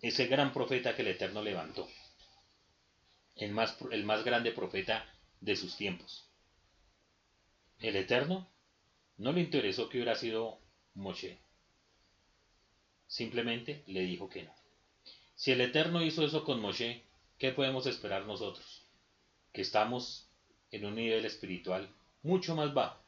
ese 0.00 0.26
gran 0.26 0.54
profeta 0.54 0.96
que 0.96 1.02
el 1.02 1.08
Eterno 1.08 1.42
levantó, 1.42 1.86
el 3.34 3.50
más, 3.52 3.76
el 3.90 4.04
más 4.04 4.24
grande 4.24 4.52
profeta 4.52 5.04
de 5.42 5.54
sus 5.54 5.76
tiempos. 5.76 6.30
El 7.78 7.96
Eterno 7.96 8.48
no 9.18 9.32
le 9.32 9.40
interesó 9.40 9.88
que 9.88 9.98
hubiera 9.98 10.14
sido 10.14 10.58
Moshe, 10.94 11.38
simplemente 13.06 13.82
le 13.86 14.02
dijo 14.02 14.28
que 14.28 14.42
no. 14.42 14.54
Si 15.34 15.52
el 15.52 15.60
Eterno 15.60 16.02
hizo 16.02 16.24
eso 16.24 16.44
con 16.44 16.60
Moshe, 16.60 17.02
¿qué 17.38 17.52
podemos 17.52 17.86
esperar 17.86 18.26
nosotros? 18.26 18.82
Que 19.52 19.62
estamos 19.62 20.28
en 20.70 20.84
un 20.84 20.94
nivel 20.94 21.24
espiritual 21.24 21.88
mucho 22.22 22.54
más 22.54 22.74
bajo 22.74 23.02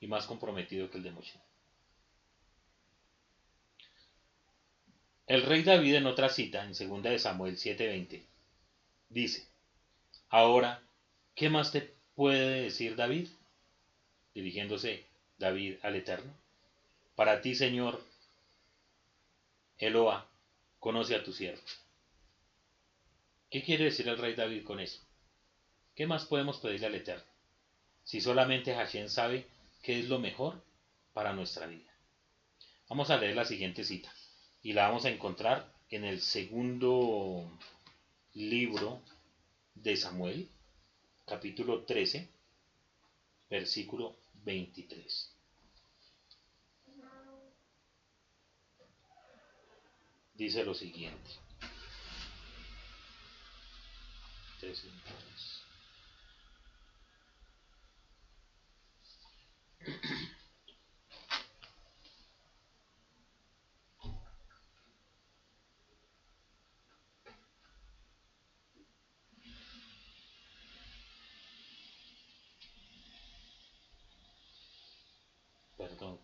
y 0.00 0.06
más 0.06 0.26
comprometido 0.26 0.90
que 0.90 0.98
el 0.98 1.04
de 1.04 1.10
Moshe. 1.10 1.40
El 5.26 5.42
rey 5.42 5.62
David 5.62 5.94
en 5.94 6.06
otra 6.06 6.28
cita, 6.28 6.64
en 6.64 6.72
2 6.72 7.02
de 7.02 7.18
Samuel 7.18 7.56
7:20, 7.56 8.24
dice, 9.10 9.46
Ahora, 10.28 10.82
¿qué 11.34 11.48
más 11.50 11.72
te 11.72 11.94
puede 12.14 12.62
decir 12.62 12.96
David? 12.96 13.28
Dirigiéndose 14.34 15.09
David 15.40 15.78
al 15.82 15.96
Eterno. 15.96 16.32
Para 17.16 17.40
ti, 17.40 17.54
Señor, 17.54 18.00
Eloa, 19.78 20.28
conoce 20.78 21.16
a 21.16 21.24
tu 21.24 21.32
siervo. 21.32 21.62
¿Qué 23.50 23.62
quiere 23.62 23.84
decir 23.84 24.06
el 24.08 24.18
rey 24.18 24.34
David 24.34 24.64
con 24.64 24.80
eso? 24.80 25.00
¿Qué 25.96 26.06
más 26.06 26.26
podemos 26.26 26.58
pedirle 26.58 26.86
al 26.86 26.94
Eterno? 26.94 27.24
Si 28.04 28.20
solamente 28.20 28.74
Hashem 28.74 29.08
sabe 29.08 29.46
qué 29.82 29.98
es 29.98 30.08
lo 30.08 30.18
mejor 30.18 30.62
para 31.14 31.32
nuestra 31.32 31.66
vida. 31.66 31.90
Vamos 32.88 33.10
a 33.10 33.16
leer 33.16 33.34
la 33.34 33.44
siguiente 33.46 33.82
cita 33.82 34.12
y 34.62 34.74
la 34.74 34.88
vamos 34.88 35.06
a 35.06 35.10
encontrar 35.10 35.72
en 35.88 36.04
el 36.04 36.20
segundo 36.20 37.50
libro 38.34 39.00
de 39.74 39.96
Samuel, 39.96 40.48
capítulo 41.26 41.84
13, 41.84 42.28
versículo 43.48 44.19
23. 44.44 45.36
Dice 50.34 50.64
lo 50.64 50.74
siguiente. 50.74 51.30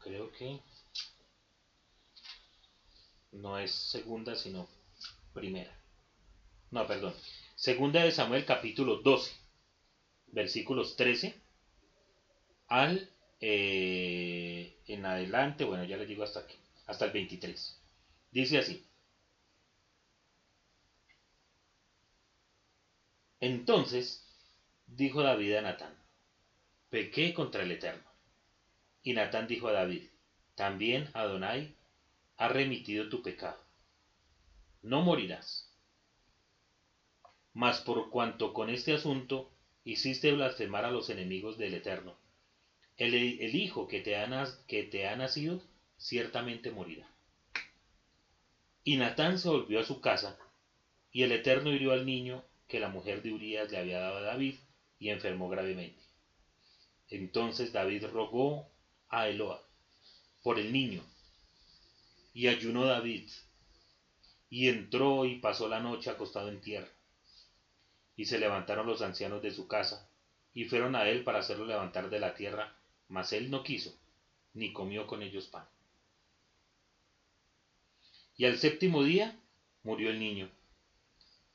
Creo 0.07 0.31
que 0.33 0.61
no 3.33 3.59
es 3.59 3.73
segunda, 3.73 4.37
sino 4.37 4.69
primera. 5.35 5.77
No, 6.71 6.87
perdón. 6.87 7.15
Segunda 7.57 8.05
de 8.05 8.13
Samuel 8.13 8.45
capítulo 8.45 8.97
12, 8.97 9.33
versículos 10.29 10.97
13 10.97 11.35
al 12.69 13.11
eh, 13.41 14.79
en 14.87 15.05
adelante, 15.05 15.65
bueno, 15.65 15.85
ya 15.85 15.97
les 15.97 16.09
digo 16.09 16.23
hasta 16.23 16.41
aquí, 16.41 16.57
hasta 16.87 17.07
el 17.07 17.13
23. 17.13 17.81
Dice 18.31 18.59
así. 18.59 18.85
Entonces 23.41 24.25
dijo 24.87 25.23
David 25.23 25.55
a 25.55 25.63
Natán, 25.63 25.95
pequé 26.91 27.35
contra 27.35 27.63
el 27.63 27.73
Eterno. 27.73 28.16
Y 29.07 29.13
Natán 29.13 29.47
dijo 29.47 29.69
a 29.69 29.73
David, 29.73 30.03
también 30.57 31.09
Adonai 31.15 31.77
ha 32.39 32.49
remitido 32.49 33.09
tu 33.09 33.23
pecado. 33.23 33.57
No 34.83 35.03
morirás. 35.03 35.73
Mas 37.53 37.81
por 37.83 38.11
cuanto 38.11 38.53
con 38.53 38.69
este 38.69 38.95
asunto 38.95 39.53
hiciste 39.85 40.33
blasfemar 40.33 40.85
a 40.85 40.91
los 40.91 41.09
enemigos 41.09 41.57
del 41.57 41.75
Eterno, 41.75 42.17
el, 42.97 43.15
hijo 43.55 43.87
que 43.87 44.01
te, 44.01 44.17
ha, 44.17 44.45
que 44.67 44.83
te 44.83 45.07
ha 45.07 45.15
nacido 45.15 45.63
ciertamente 45.97 46.73
morirá. 46.73 47.09
Y 48.83 48.97
Natán 48.97 49.39
se 49.39 49.49
volvió 49.49 49.79
a 49.79 49.85
su 49.85 50.01
casa, 50.01 50.37
y 51.13 51.23
el 51.23 51.31
Eterno 51.31 51.73
hirió 51.73 51.93
al 51.93 52.07
niño 52.07 52.45
que 52.67 52.81
la 52.81 52.89
mujer 52.89 53.23
de 53.23 53.33
Urías 53.33 53.71
le 53.71 53.79
había 53.79 54.01
dado 54.01 54.17
a 54.17 54.23
David, 54.23 54.57
y 54.99 55.11
enfermó 55.11 55.49
gravemente. 55.49 56.03
Entonces 57.09 57.73
David 57.73 58.07
rogó 58.07 58.69
a 59.09 59.29
Eloa 59.29 59.63
por 60.43 60.59
el 60.59 60.73
niño, 60.73 61.03
y 62.33 62.49
ayunó 62.49 62.85
David, 62.85 63.29
y 64.49 64.69
entró 64.69 65.25
y 65.25 65.41
pasó 65.41 65.69
la 65.69 65.81
noche 65.81 66.11
acostado 66.11 66.49
en 66.49 66.61
tierra. 66.61 66.89
Y 68.17 68.27
se 68.27 68.39
levantaron 68.39 68.87
los 68.87 69.03
ancianos 69.03 69.43
de 69.43 69.51
su 69.51 69.67
casa, 69.67 70.09
y 70.55 70.65
fueron 70.65 70.95
a 70.95 71.09
él 71.09 71.25
para 71.25 71.41
hacerlo 71.41 71.67
levantar 71.67 72.09
de 72.11 72.21
la 72.21 72.35
tierra, 72.35 72.77
mas 73.09 73.33
él 73.33 73.51
no 73.51 73.63
quiso, 73.63 73.99
ni 74.55 74.73
comió 74.73 75.07
con 75.07 75.23
ellos 75.23 75.47
pan. 75.47 75.67
Y 78.37 78.45
al 78.45 78.59
séptimo 78.59 79.03
día 79.03 79.39
murió 79.83 80.11
el 80.11 80.19
niño. 80.19 80.51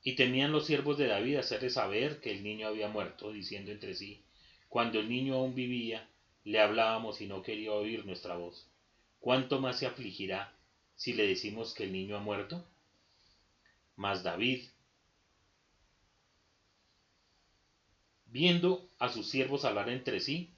Y 0.02 0.16
temían 0.16 0.52
los 0.52 0.66
siervos 0.66 0.98
de 0.98 1.06
David 1.06 1.36
hacerle 1.36 1.70
saber 1.70 2.20
que 2.20 2.32
el 2.32 2.42
niño 2.42 2.66
había 2.66 2.88
muerto, 2.88 3.32
diciendo 3.32 3.70
entre 3.70 3.94
sí, 3.94 4.22
cuando 4.68 4.98
el 4.98 5.08
niño 5.08 5.34
aún 5.34 5.54
vivía, 5.54 6.08
le 6.44 6.60
hablábamos 6.60 7.20
y 7.20 7.26
no 7.26 7.42
quería 7.42 7.72
oír 7.72 8.04
nuestra 8.04 8.36
voz. 8.36 8.66
¿Cuánto 9.20 9.60
más 9.60 9.78
se 9.78 9.86
afligirá 9.86 10.52
si 10.96 11.12
le 11.12 11.26
decimos 11.26 11.74
que 11.74 11.84
el 11.84 11.92
niño 11.92 12.16
ha 12.16 12.20
muerto? 12.20 12.64
Mas 13.96 14.22
David 14.22 14.64
Viendo 18.26 18.88
a 18.98 19.10
sus 19.10 19.28
siervos 19.28 19.66
hablar 19.66 19.90
entre 19.90 20.18
sí, 20.18 20.54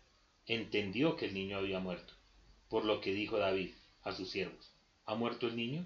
entendió 0.46 1.16
que 1.16 1.26
el 1.26 1.34
niño 1.34 1.58
había 1.58 1.80
muerto. 1.80 2.14
Por 2.68 2.84
lo 2.84 3.00
que 3.00 3.12
dijo 3.12 3.38
David 3.38 3.72
a 4.02 4.12
sus 4.12 4.30
siervos, 4.30 4.70
¿ha 5.06 5.16
muerto 5.16 5.48
el 5.48 5.56
niño? 5.56 5.84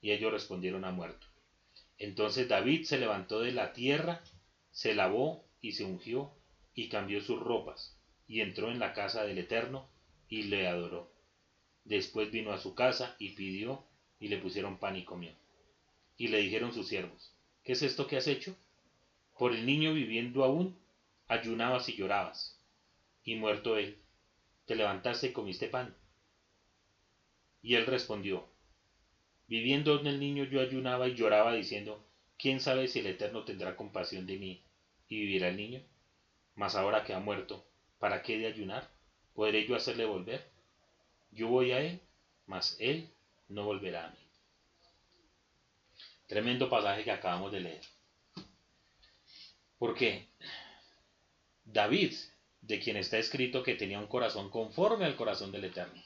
Y 0.00 0.10
ellos 0.10 0.32
respondieron, 0.32 0.84
ha 0.84 0.90
muerto. 0.90 1.24
Entonces 1.98 2.48
David 2.48 2.84
se 2.84 2.98
levantó 2.98 3.40
de 3.40 3.52
la 3.52 3.72
tierra, 3.72 4.22
se 4.72 4.92
lavó 4.92 5.44
y 5.60 5.72
se 5.72 5.84
ungió 5.84 6.32
y 6.74 6.88
cambió 6.88 7.20
sus 7.20 7.38
ropas 7.38 7.96
y 8.26 8.40
entró 8.40 8.70
en 8.70 8.78
la 8.78 8.92
casa 8.92 9.24
del 9.24 9.38
Eterno 9.38 9.88
y 10.28 10.44
le 10.44 10.66
adoró. 10.66 11.12
Después 11.84 12.30
vino 12.30 12.52
a 12.52 12.58
su 12.58 12.74
casa 12.74 13.16
y 13.18 13.30
pidió 13.30 13.84
y 14.20 14.28
le 14.28 14.38
pusieron 14.38 14.78
pan 14.78 14.96
y 14.96 15.04
comió. 15.04 15.32
Y 16.16 16.28
le 16.28 16.38
dijeron 16.38 16.72
sus 16.72 16.88
siervos, 16.88 17.34
¿qué 17.64 17.72
es 17.72 17.82
esto 17.82 18.06
que 18.06 18.16
has 18.16 18.28
hecho? 18.28 18.56
Por 19.36 19.52
el 19.52 19.66
niño 19.66 19.92
viviendo 19.92 20.44
aún, 20.44 20.78
ayunabas 21.26 21.88
y 21.88 21.96
llorabas. 21.96 22.58
Y 23.24 23.34
muerto 23.34 23.76
él, 23.76 23.98
te 24.66 24.76
levantaste 24.76 25.28
y 25.28 25.32
comiste 25.32 25.68
pan. 25.68 25.96
Y 27.62 27.74
él 27.74 27.86
respondió, 27.86 28.48
viviendo 29.48 29.98
en 30.00 30.06
el 30.06 30.20
niño 30.20 30.44
yo 30.44 30.60
ayunaba 30.60 31.08
y 31.08 31.14
lloraba 31.14 31.52
diciendo, 31.52 32.04
¿quién 32.38 32.60
sabe 32.60 32.88
si 32.88 33.00
el 33.00 33.06
Eterno 33.06 33.44
tendrá 33.44 33.76
compasión 33.76 34.26
de 34.26 34.36
mí 34.36 34.64
y 35.08 35.20
vivirá 35.20 35.48
el 35.48 35.56
niño? 35.56 35.82
Mas 36.54 36.74
ahora 36.74 37.04
que 37.04 37.12
ha 37.12 37.18
muerto, 37.18 37.64
¿para 38.02 38.20
qué 38.20 38.36
de 38.36 38.48
ayunar? 38.48 38.90
¿Podré 39.32 39.64
yo 39.64 39.76
hacerle 39.76 40.04
volver? 40.04 40.44
Yo 41.30 41.46
voy 41.46 41.70
a 41.70 41.78
él, 41.78 42.00
mas 42.46 42.76
él 42.80 43.08
no 43.46 43.64
volverá 43.64 44.06
a 44.06 44.10
mí. 44.10 44.18
Tremendo 46.26 46.68
pasaje 46.68 47.04
que 47.04 47.12
acabamos 47.12 47.52
de 47.52 47.60
leer. 47.60 47.84
Porque 49.78 50.26
David, 51.64 52.12
de 52.60 52.80
quien 52.80 52.96
está 52.96 53.18
escrito 53.18 53.62
que 53.62 53.76
tenía 53.76 54.00
un 54.00 54.08
corazón 54.08 54.50
conforme 54.50 55.04
al 55.04 55.14
corazón 55.14 55.52
del 55.52 55.66
Eterno, 55.66 56.02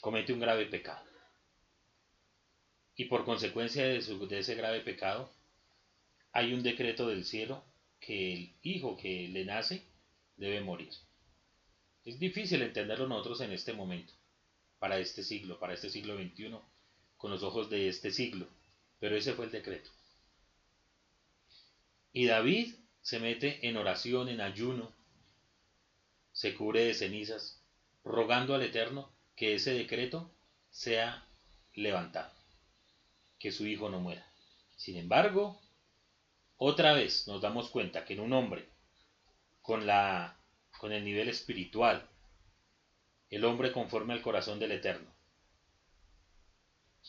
comete 0.00 0.32
un 0.32 0.40
grave 0.40 0.64
pecado. 0.64 1.04
Y 2.94 3.04
por 3.04 3.26
consecuencia 3.26 3.84
de, 3.84 4.00
de 4.00 4.38
ese 4.38 4.54
grave 4.54 4.80
pecado, 4.80 5.30
hay 6.32 6.54
un 6.54 6.62
decreto 6.62 7.06
del 7.06 7.26
cielo 7.26 7.62
que 8.00 8.32
el 8.32 8.54
hijo 8.62 8.96
que 8.96 9.28
le 9.28 9.44
nace 9.44 9.84
debe 10.36 10.60
morir. 10.60 10.90
Es 12.04 12.18
difícil 12.18 12.62
entenderlo 12.62 13.08
nosotros 13.08 13.40
en 13.40 13.52
este 13.52 13.72
momento, 13.72 14.12
para 14.78 14.98
este 14.98 15.22
siglo, 15.22 15.58
para 15.58 15.74
este 15.74 15.90
siglo 15.90 16.16
XXI, 16.16 16.56
con 17.16 17.30
los 17.30 17.42
ojos 17.42 17.68
de 17.70 17.88
este 17.88 18.10
siglo, 18.10 18.46
pero 19.00 19.16
ese 19.16 19.32
fue 19.32 19.46
el 19.46 19.50
decreto. 19.50 19.90
Y 22.12 22.26
David 22.26 22.74
se 23.02 23.18
mete 23.18 23.66
en 23.68 23.76
oración, 23.76 24.28
en 24.28 24.40
ayuno, 24.40 24.92
se 26.32 26.54
cubre 26.54 26.84
de 26.84 26.94
cenizas, 26.94 27.60
rogando 28.04 28.54
al 28.54 28.62
Eterno 28.62 29.10
que 29.34 29.54
ese 29.54 29.72
decreto 29.72 30.30
sea 30.70 31.26
levantado, 31.74 32.32
que 33.38 33.52
su 33.52 33.66
hijo 33.66 33.88
no 33.90 34.00
muera. 34.00 34.26
Sin 34.76 34.96
embargo, 34.96 35.60
otra 36.56 36.92
vez 36.92 37.26
nos 37.26 37.40
damos 37.40 37.70
cuenta 37.70 38.04
que 38.04 38.14
en 38.14 38.20
un 38.20 38.32
hombre 38.32 38.68
con, 39.66 39.86
la, 39.86 40.36
con 40.78 40.92
el 40.92 41.04
nivel 41.04 41.28
espiritual, 41.28 42.08
el 43.30 43.44
hombre 43.44 43.72
conforme 43.72 44.14
al 44.14 44.22
corazón 44.22 44.58
del 44.58 44.72
Eterno, 44.72 45.10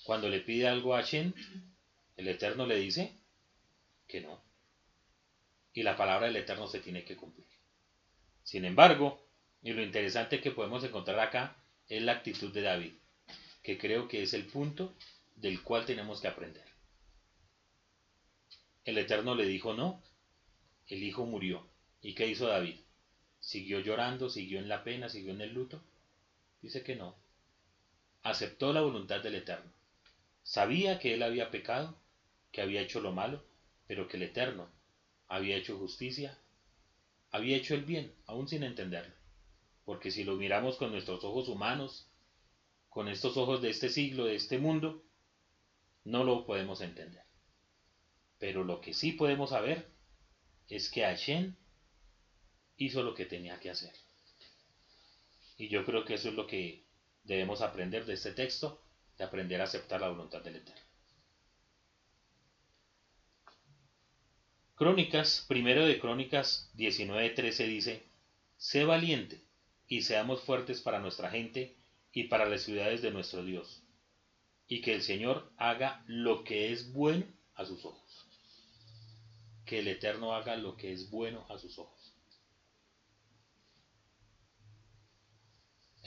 cuando 0.03 0.27
le 0.27 0.41
pide 0.41 0.67
algo 0.67 0.95
a 0.95 1.01
Shen, 1.01 1.33
el 2.17 2.27
Eterno 2.27 2.65
le 2.65 2.77
dice 2.77 3.15
que 4.07 4.21
no 4.21 4.47
y 5.77 5.83
la 5.83 5.95
palabra 5.95 6.25
del 6.25 6.37
Eterno 6.37 6.65
se 6.67 6.79
tiene 6.79 7.03
que 7.05 7.15
cumplir. 7.15 7.45
Sin 8.41 8.65
embargo, 8.65 9.23
y 9.61 9.73
lo 9.73 9.83
interesante 9.83 10.41
que 10.41 10.49
podemos 10.49 10.83
encontrar 10.83 11.19
acá 11.19 11.55
es 11.87 12.01
la 12.01 12.13
actitud 12.13 12.51
de 12.51 12.63
David, 12.63 12.93
que 13.61 13.77
creo 13.77 14.07
que 14.07 14.23
es 14.23 14.33
el 14.33 14.47
punto 14.47 14.95
del 15.35 15.61
cual 15.61 15.85
tenemos 15.85 16.19
que 16.19 16.29
aprender. 16.29 16.65
El 18.85 18.97
Eterno 18.97 19.35
le 19.35 19.45
dijo 19.45 19.75
no, 19.75 20.01
el 20.87 21.03
hijo 21.03 21.27
murió. 21.27 21.66
¿Y 22.01 22.13
qué 22.13 22.27
hizo 22.27 22.47
David? 22.47 22.79
¿Siguió 23.39 23.79
llorando, 23.79 24.29
siguió 24.29 24.59
en 24.59 24.69
la 24.69 24.83
pena, 24.83 25.09
siguió 25.09 25.31
en 25.33 25.41
el 25.41 25.53
luto? 25.53 25.81
Dice 26.61 26.83
que 26.83 26.95
no. 26.95 27.15
Aceptó 28.23 28.73
la 28.73 28.81
voluntad 28.81 29.21
del 29.21 29.35
Eterno. 29.35 29.71
Sabía 30.43 30.99
que 30.99 31.13
él 31.13 31.23
había 31.23 31.51
pecado, 31.51 31.97
que 32.51 32.61
había 32.61 32.81
hecho 32.81 33.01
lo 33.01 33.11
malo, 33.11 33.43
pero 33.87 34.07
que 34.07 34.17
el 34.17 34.23
Eterno 34.23 34.69
había 35.27 35.57
hecho 35.57 35.77
justicia, 35.77 36.37
había 37.31 37.57
hecho 37.57 37.75
el 37.75 37.83
bien, 37.83 38.13
aún 38.25 38.47
sin 38.47 38.63
entenderlo. 38.63 39.13
Porque 39.85 40.11
si 40.11 40.23
lo 40.23 40.35
miramos 40.35 40.77
con 40.77 40.91
nuestros 40.91 41.23
ojos 41.23 41.49
humanos, 41.49 42.09
con 42.89 43.07
estos 43.07 43.37
ojos 43.37 43.61
de 43.61 43.69
este 43.69 43.89
siglo, 43.89 44.25
de 44.25 44.35
este 44.35 44.57
mundo, 44.57 45.03
no 46.03 46.23
lo 46.23 46.45
podemos 46.45 46.81
entender. 46.81 47.23
Pero 48.39 48.63
lo 48.63 48.81
que 48.81 48.93
sí 48.93 49.13
podemos 49.13 49.51
saber 49.51 49.89
es 50.67 50.89
que 50.89 51.01
Hashem 51.01 51.55
hizo 52.77 53.03
lo 53.03 53.13
que 53.13 53.25
tenía 53.25 53.59
que 53.59 53.69
hacer. 53.69 53.93
Y 55.57 55.67
yo 55.69 55.83
creo 55.85 56.05
que 56.05 56.13
eso 56.13 56.29
es 56.29 56.35
lo 56.35 56.47
que 56.47 56.85
debemos 57.23 57.61
aprender 57.61 58.05
de 58.05 58.13
este 58.13 58.31
texto, 58.31 58.81
de 59.17 59.23
aprender 59.23 59.59
a 59.59 59.65
aceptar 59.65 59.99
la 60.01 60.09
voluntad 60.09 60.41
del 60.41 60.57
Eterno. 60.57 60.87
Crónicas, 64.75 65.43
primero 65.47 65.87
de 65.87 65.99
Crónicas 65.99 66.69
19:13 66.75 67.65
dice, 67.65 68.03
Sé 68.57 68.85
valiente 68.85 69.41
y 69.87 70.03
seamos 70.03 70.41
fuertes 70.41 70.81
para 70.81 70.99
nuestra 70.99 71.31
gente 71.31 71.75
y 72.11 72.25
para 72.25 72.47
las 72.47 72.61
ciudades 72.61 73.01
de 73.01 73.09
nuestro 73.09 73.43
Dios, 73.43 73.83
y 74.67 74.81
que 74.81 74.93
el 74.93 75.01
Señor 75.01 75.51
haga 75.57 76.03
lo 76.05 76.43
que 76.43 76.71
es 76.71 76.93
bueno 76.93 77.25
a 77.55 77.65
sus 77.65 77.85
ojos. 77.85 78.27
Que 79.65 79.79
el 79.79 79.87
Eterno 79.87 80.33
haga 80.33 80.55
lo 80.55 80.77
que 80.77 80.93
es 80.93 81.09
bueno 81.09 81.45
a 81.49 81.57
sus 81.57 81.79
ojos. 81.79 81.96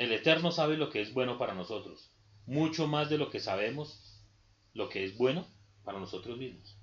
El 0.00 0.12
Eterno 0.12 0.50
sabe 0.50 0.78
lo 0.78 0.88
que 0.88 1.02
es 1.02 1.12
bueno 1.12 1.36
para 1.36 1.52
nosotros, 1.52 2.08
mucho 2.46 2.86
más 2.86 3.10
de 3.10 3.18
lo 3.18 3.28
que 3.28 3.38
sabemos 3.38 4.18
lo 4.72 4.88
que 4.88 5.04
es 5.04 5.14
bueno 5.18 5.46
para 5.84 6.00
nosotros 6.00 6.38
mismos. 6.38 6.74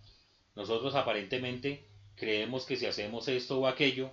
Nosotros 0.53 0.93
aparentemente 0.93 1.88
creemos 2.13 2.68
que 2.68 2.78
si 2.78 2.86
hacemos 2.86 3.28
esto 3.28 3.59
o 3.59 3.65
aquello 3.65 4.11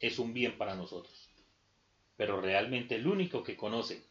es 0.00 0.18
un 0.18 0.34
bien 0.34 0.58
para 0.58 0.74
nosotros. 0.74 1.28
Pero 2.16 2.40
realmente 2.40 2.96
el 2.96 3.06
único 3.06 3.44
que 3.44 3.56
conoce 3.56 4.02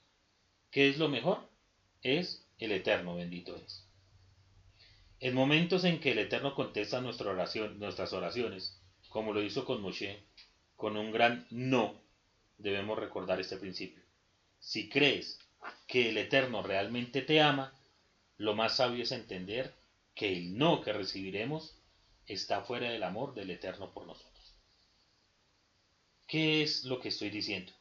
qué 0.71 0.87
es 0.87 0.97
lo 0.99 1.09
mejor 1.09 1.39
es 2.01 2.47
el 2.59 2.71
Eterno, 2.71 3.17
bendito 3.17 3.57
es. 3.57 3.85
En 5.19 5.35
momentos 5.35 5.83
en 5.83 5.99
que 5.99 6.13
el 6.13 6.19
Eterno 6.19 6.55
contesta 6.55 7.01
nuestra 7.01 7.29
oración, 7.29 7.77
nuestras 7.77 8.13
oraciones, 8.13 8.81
como 9.09 9.33
lo 9.33 9.43
hizo 9.43 9.65
con 9.65 9.81
Moshe, 9.81 10.23
con 10.77 10.95
un 10.95 11.11
gran 11.11 11.45
no, 11.49 12.01
debemos 12.57 12.97
recordar 12.97 13.41
este 13.41 13.57
principio. 13.57 14.07
Si 14.60 14.89
crees 14.89 15.39
que 15.88 16.10
el 16.10 16.18
Eterno 16.18 16.62
realmente 16.62 17.22
te 17.22 17.41
ama, 17.41 17.74
lo 18.38 18.55
más 18.55 18.78
sabio 18.78 19.03
es 19.03 19.12
entender 19.12 19.76
que 20.16 20.32
el 20.32 20.57
no 20.57 20.82
que 20.82 20.93
recibiremos 20.93 21.76
está 22.28 22.62
fuera 22.62 22.89
del 22.89 23.03
amor 23.03 23.34
del 23.34 23.51
Eterno 23.51 23.91
por 23.91 24.05
nosotros. 24.05 24.55
¿Qué 26.28 26.62
es 26.62 26.84
lo 26.84 26.99
que 26.99 27.10
estoy 27.10 27.30
diciendo? 27.30 27.74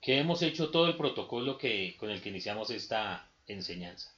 Que 0.00 0.18
hemos 0.18 0.42
hecho 0.42 0.70
todo 0.70 0.86
el 0.86 0.96
protocolo 0.96 1.58
que, 1.58 1.96
con 1.98 2.10
el 2.10 2.22
que 2.22 2.28
iniciamos 2.28 2.70
esta 2.70 3.30
enseñanza. 3.46 4.14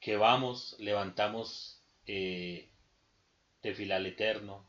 Que 0.00 0.16
vamos, 0.16 0.76
levantamos 0.78 1.82
eh, 2.06 2.70
fila 3.74 3.96
al 3.96 4.06
Eterno, 4.06 4.64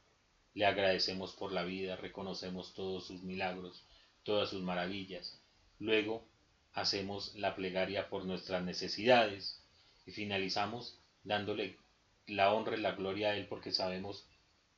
le 0.58 0.66
agradecemos 0.66 1.34
por 1.34 1.51
la 1.51 1.64
vida, 1.64 1.97
reconocemos 1.97 2.74
todos 2.74 3.05
sus 3.05 3.22
milagros, 3.22 3.84
todas 4.24 4.49
sus 4.49 4.64
maravillas. 4.64 5.39
Luego 5.78 6.28
hacemos 6.74 7.36
la 7.36 7.55
plegaria 7.55 8.10
por 8.10 8.26
nuestras 8.26 8.64
necesidades 8.64 9.62
y 10.08 10.14
finalizamos 10.14 10.99
dándole 11.24 11.78
la 12.26 12.51
honra 12.51 12.76
y 12.76 12.82
la 12.82 12.93
gloria 12.93 13.30
a 13.30 13.36
Él 13.38 13.45
porque 13.45 13.72
sabemos 13.72 14.26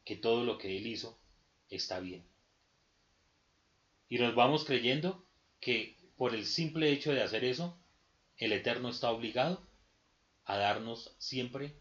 que 0.04 0.18
todo 0.18 0.44
lo 0.44 0.58
que 0.58 0.78
Él 0.78 0.86
hizo 0.86 1.18
está 1.70 2.02
bien. 2.02 2.26
Y 4.10 4.18
nos 4.18 4.36
vamos 4.36 4.66
creyendo 4.66 5.24
que 5.62 5.96
por 6.18 6.36
el 6.36 6.46
simple 6.46 6.92
hecho 6.92 7.14
de 7.14 7.24
hacer 7.24 7.46
eso, 7.46 7.78
el 8.36 8.52
Eterno 8.52 8.90
está 8.90 9.12
obligado 9.12 9.66
a 10.44 10.58
darnos 10.58 11.16
siempre 11.20 11.74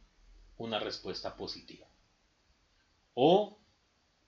una 0.57 0.79
respuesta 0.79 1.35
positiva. 1.35 1.89
O 3.15 3.59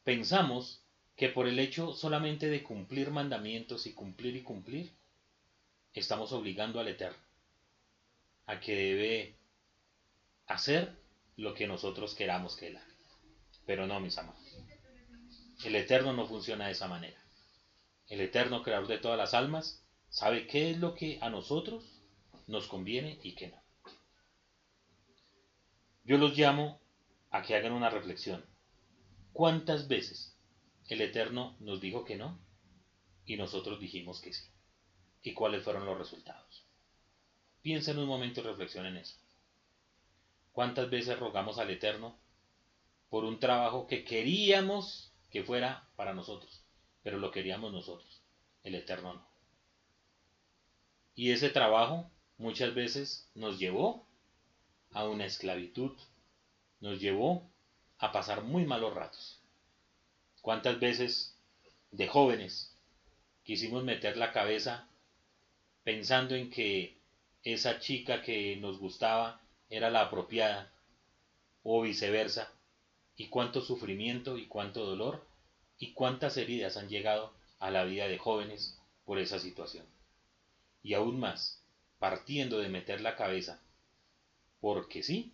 pensamos 0.04 0.82
que 1.16 1.28
por 1.28 1.46
el 1.46 1.58
hecho 1.58 1.92
solamente 1.92 2.48
de 2.48 2.62
cumplir 2.62 3.10
mandamientos 3.10 3.86
y 3.86 3.92
cumplir 3.92 4.36
y 4.36 4.42
cumplir, 4.42 4.92
estamos 5.92 6.32
obligando 6.32 6.80
al 6.80 6.88
Eterno 6.88 7.18
a 8.46 8.58
que 8.58 8.74
debe 8.74 9.36
hacer 10.46 10.96
lo 11.36 11.54
que 11.54 11.66
nosotros 11.66 12.14
queramos 12.14 12.56
que 12.56 12.68
Él 12.68 12.76
haga. 12.76 12.86
Pero 13.66 13.86
no, 13.86 14.00
mis 14.00 14.18
amados. 14.18 14.40
El 15.64 15.76
Eterno 15.76 16.12
no 16.12 16.26
funciona 16.26 16.66
de 16.66 16.72
esa 16.72 16.88
manera. 16.88 17.20
El 18.08 18.20
Eterno, 18.20 18.62
creador 18.62 18.88
de 18.88 18.98
todas 18.98 19.18
las 19.18 19.34
almas, 19.34 19.84
sabe 20.08 20.46
qué 20.46 20.70
es 20.70 20.78
lo 20.78 20.94
que 20.94 21.18
a 21.20 21.30
nosotros 21.30 21.84
nos 22.48 22.66
conviene 22.66 23.20
y 23.22 23.34
qué 23.34 23.48
no. 23.48 23.62
Yo 26.02 26.18
los 26.18 26.36
llamo 26.36 26.80
a 27.30 27.42
que 27.42 27.54
hagan 27.54 27.72
una 27.72 27.90
reflexión. 27.90 28.44
¿Cuántas 29.32 29.88
veces 29.88 30.36
el 30.88 31.00
Eterno 31.00 31.56
nos 31.60 31.80
dijo 31.80 32.04
que 32.04 32.16
no 32.16 32.38
y 33.24 33.36
nosotros 33.36 33.80
dijimos 33.80 34.20
que 34.20 34.32
sí? 34.32 34.44
¿Y 35.22 35.34
cuáles 35.34 35.62
fueron 35.62 35.86
los 35.86 35.98
resultados? 35.98 36.64
Piensen 37.62 37.98
un 37.98 38.06
momento 38.06 38.40
y 38.40 38.44
reflexionen 38.44 38.96
en 38.96 39.02
eso. 39.02 39.16
¿Cuántas 40.52 40.90
veces 40.90 41.18
rogamos 41.18 41.58
al 41.58 41.70
Eterno 41.70 42.18
por 43.08 43.24
un 43.24 43.38
trabajo 43.38 43.86
que 43.86 44.04
queríamos 44.04 45.12
que 45.30 45.44
fuera 45.44 45.88
para 45.96 46.14
nosotros, 46.14 46.64
pero 47.02 47.18
lo 47.18 47.30
queríamos 47.30 47.72
nosotros, 47.72 48.22
el 48.62 48.74
Eterno 48.74 49.14
no? 49.14 49.30
Y 51.14 51.32
ese 51.32 51.50
trabajo 51.50 52.10
muchas 52.38 52.74
veces 52.74 53.30
nos 53.34 53.58
llevó 53.58 54.06
a 54.92 55.06
una 55.06 55.26
esclavitud, 55.26 55.96
nos 56.80 57.00
llevó 57.00 57.49
a 58.00 58.12
pasar 58.12 58.42
muy 58.42 58.64
malos 58.64 58.94
ratos. 58.94 59.38
¿Cuántas 60.40 60.80
veces 60.80 61.36
de 61.90 62.08
jóvenes 62.08 62.74
quisimos 63.44 63.84
meter 63.84 64.16
la 64.16 64.32
cabeza 64.32 64.88
pensando 65.84 66.34
en 66.34 66.50
que 66.50 66.96
esa 67.44 67.78
chica 67.78 68.22
que 68.22 68.56
nos 68.56 68.78
gustaba 68.78 69.40
era 69.68 69.90
la 69.90 70.02
apropiada, 70.02 70.72
o 71.62 71.82
viceversa, 71.82 72.50
y 73.16 73.28
cuánto 73.28 73.60
sufrimiento 73.60 74.38
y 74.38 74.46
cuánto 74.46 74.84
dolor 74.84 75.26
y 75.78 75.92
cuántas 75.92 76.38
heridas 76.38 76.78
han 76.78 76.88
llegado 76.88 77.34
a 77.58 77.70
la 77.70 77.84
vida 77.84 78.08
de 78.08 78.16
jóvenes 78.16 78.78
por 79.04 79.18
esa 79.18 79.38
situación. 79.38 79.84
Y 80.82 80.94
aún 80.94 81.20
más, 81.20 81.62
partiendo 81.98 82.58
de 82.58 82.70
meter 82.70 83.02
la 83.02 83.16
cabeza, 83.16 83.60
porque 84.60 85.02
sí, 85.02 85.32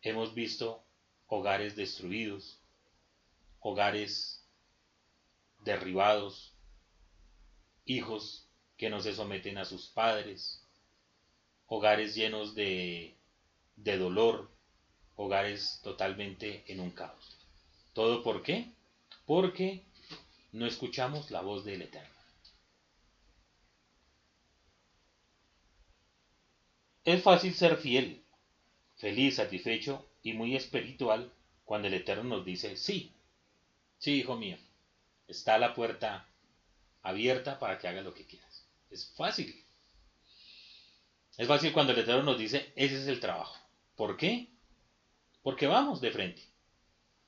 hemos 0.00 0.34
visto 0.34 0.82
hogares 1.34 1.76
destruidos, 1.76 2.58
hogares 3.60 4.46
derribados, 5.64 6.52
hijos 7.86 8.46
que 8.76 8.90
no 8.90 9.00
se 9.00 9.14
someten 9.14 9.56
a 9.56 9.64
sus 9.64 9.86
padres, 9.86 10.62
hogares 11.68 12.14
llenos 12.14 12.54
de, 12.54 13.16
de 13.76 13.96
dolor, 13.96 14.50
hogares 15.16 15.80
totalmente 15.82 16.70
en 16.70 16.80
un 16.80 16.90
caos. 16.90 17.38
¿Todo 17.94 18.22
por 18.22 18.42
qué? 18.42 18.70
Porque 19.24 19.86
no 20.52 20.66
escuchamos 20.66 21.30
la 21.30 21.40
voz 21.40 21.64
del 21.64 21.80
Eterno. 21.80 22.20
Es 27.04 27.22
fácil 27.22 27.54
ser 27.54 27.78
fiel, 27.78 28.22
feliz, 28.96 29.36
satisfecho 29.36 30.11
y 30.22 30.32
muy 30.32 30.56
espiritual 30.56 31.32
cuando 31.64 31.88
el 31.88 31.94
Eterno 31.94 32.24
nos 32.24 32.44
dice, 32.44 32.76
sí, 32.76 33.12
sí, 33.98 34.14
hijo 34.14 34.36
mío, 34.36 34.56
está 35.26 35.58
la 35.58 35.74
puerta 35.74 36.28
abierta 37.02 37.58
para 37.58 37.78
que 37.78 37.88
hagas 37.88 38.04
lo 38.04 38.14
que 38.14 38.26
quieras. 38.26 38.66
Es 38.90 39.12
fácil. 39.16 39.64
Es 41.36 41.48
fácil 41.48 41.72
cuando 41.72 41.92
el 41.92 41.98
Eterno 41.98 42.22
nos 42.22 42.38
dice, 42.38 42.72
ese 42.76 43.00
es 43.00 43.08
el 43.08 43.20
trabajo. 43.20 43.56
¿Por 43.96 44.16
qué? 44.16 44.48
Porque 45.42 45.66
vamos 45.66 46.00
de 46.00 46.10
frente 46.10 46.42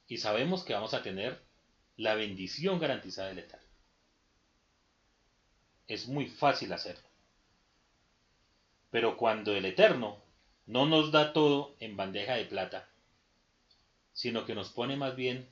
y 0.07 0.19
sabemos 0.19 0.63
que 0.63 0.75
vamos 0.75 0.95
a 0.95 1.03
tener 1.03 1.43
la 1.97 2.15
bendición 2.15 2.79
garantizada 2.79 3.29
del 3.29 3.41
Eterno. 3.41 3.67
Es 5.87 6.07
muy 6.07 6.27
fácil 6.27 6.73
hacerlo. 6.73 7.09
Pero 8.91 9.17
cuando 9.17 9.55
el 9.55 9.65
Eterno 9.65 10.24
no 10.67 10.87
nos 10.87 11.13
da 11.13 11.33
todo 11.33 11.77
en 11.81 11.97
bandeja 11.97 12.35
de 12.35 12.45
plata, 12.45 12.89
sino 14.13 14.45
que 14.45 14.55
nos 14.55 14.71
pone 14.71 14.97
más 14.97 15.17
bien 15.17 15.49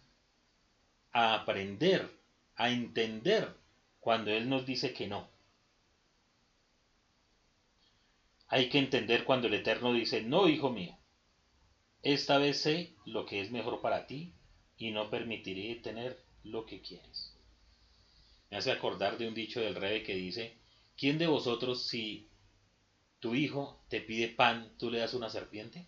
a 1.13 1.35
aprender, 1.35 2.09
a 2.57 2.71
entender 2.71 3.55
cuando 4.01 4.31
Él 4.31 4.49
nos 4.49 4.65
dice 4.67 4.93
que 4.93 5.07
no. 5.07 5.29
Hay 8.49 8.69
que 8.69 8.79
entender 8.79 9.25
cuando 9.25 9.47
el 9.47 9.55
Eterno 9.55 9.93
dice, 9.93 10.23
no, 10.23 10.49
hijo 10.49 10.71
mío, 10.71 10.97
esta 12.03 12.39
vez 12.39 12.61
sé 12.61 12.95
lo 13.07 13.25
que 13.27 13.41
es 13.41 13.51
mejor 13.51 13.81
para 13.81 14.07
ti 14.07 14.35
y 14.77 14.91
no 14.91 15.11
permitiré 15.11 15.77
tener 15.77 16.19
lo 16.43 16.67
que 16.67 16.81
quieres. 16.81 17.35
Me 18.51 18.57
hace 18.57 18.71
acordar 18.71 19.17
de 19.19 19.29
un 19.29 19.35
dicho 19.35 19.61
del 19.61 19.77
rey 19.77 20.03
que 20.03 20.15
dice, 20.15 20.59
¿quién 20.97 21.17
de 21.17 21.27
vosotros 21.27 21.87
si 21.87 22.29
tu 23.23 23.37
hijo 23.37 23.81
te 23.89 24.01
pide 24.01 24.27
pan, 24.27 24.75
tú 24.79 24.91
le 24.91 24.99
das 24.99 25.15
una 25.15 25.31
serpiente? 25.31 25.87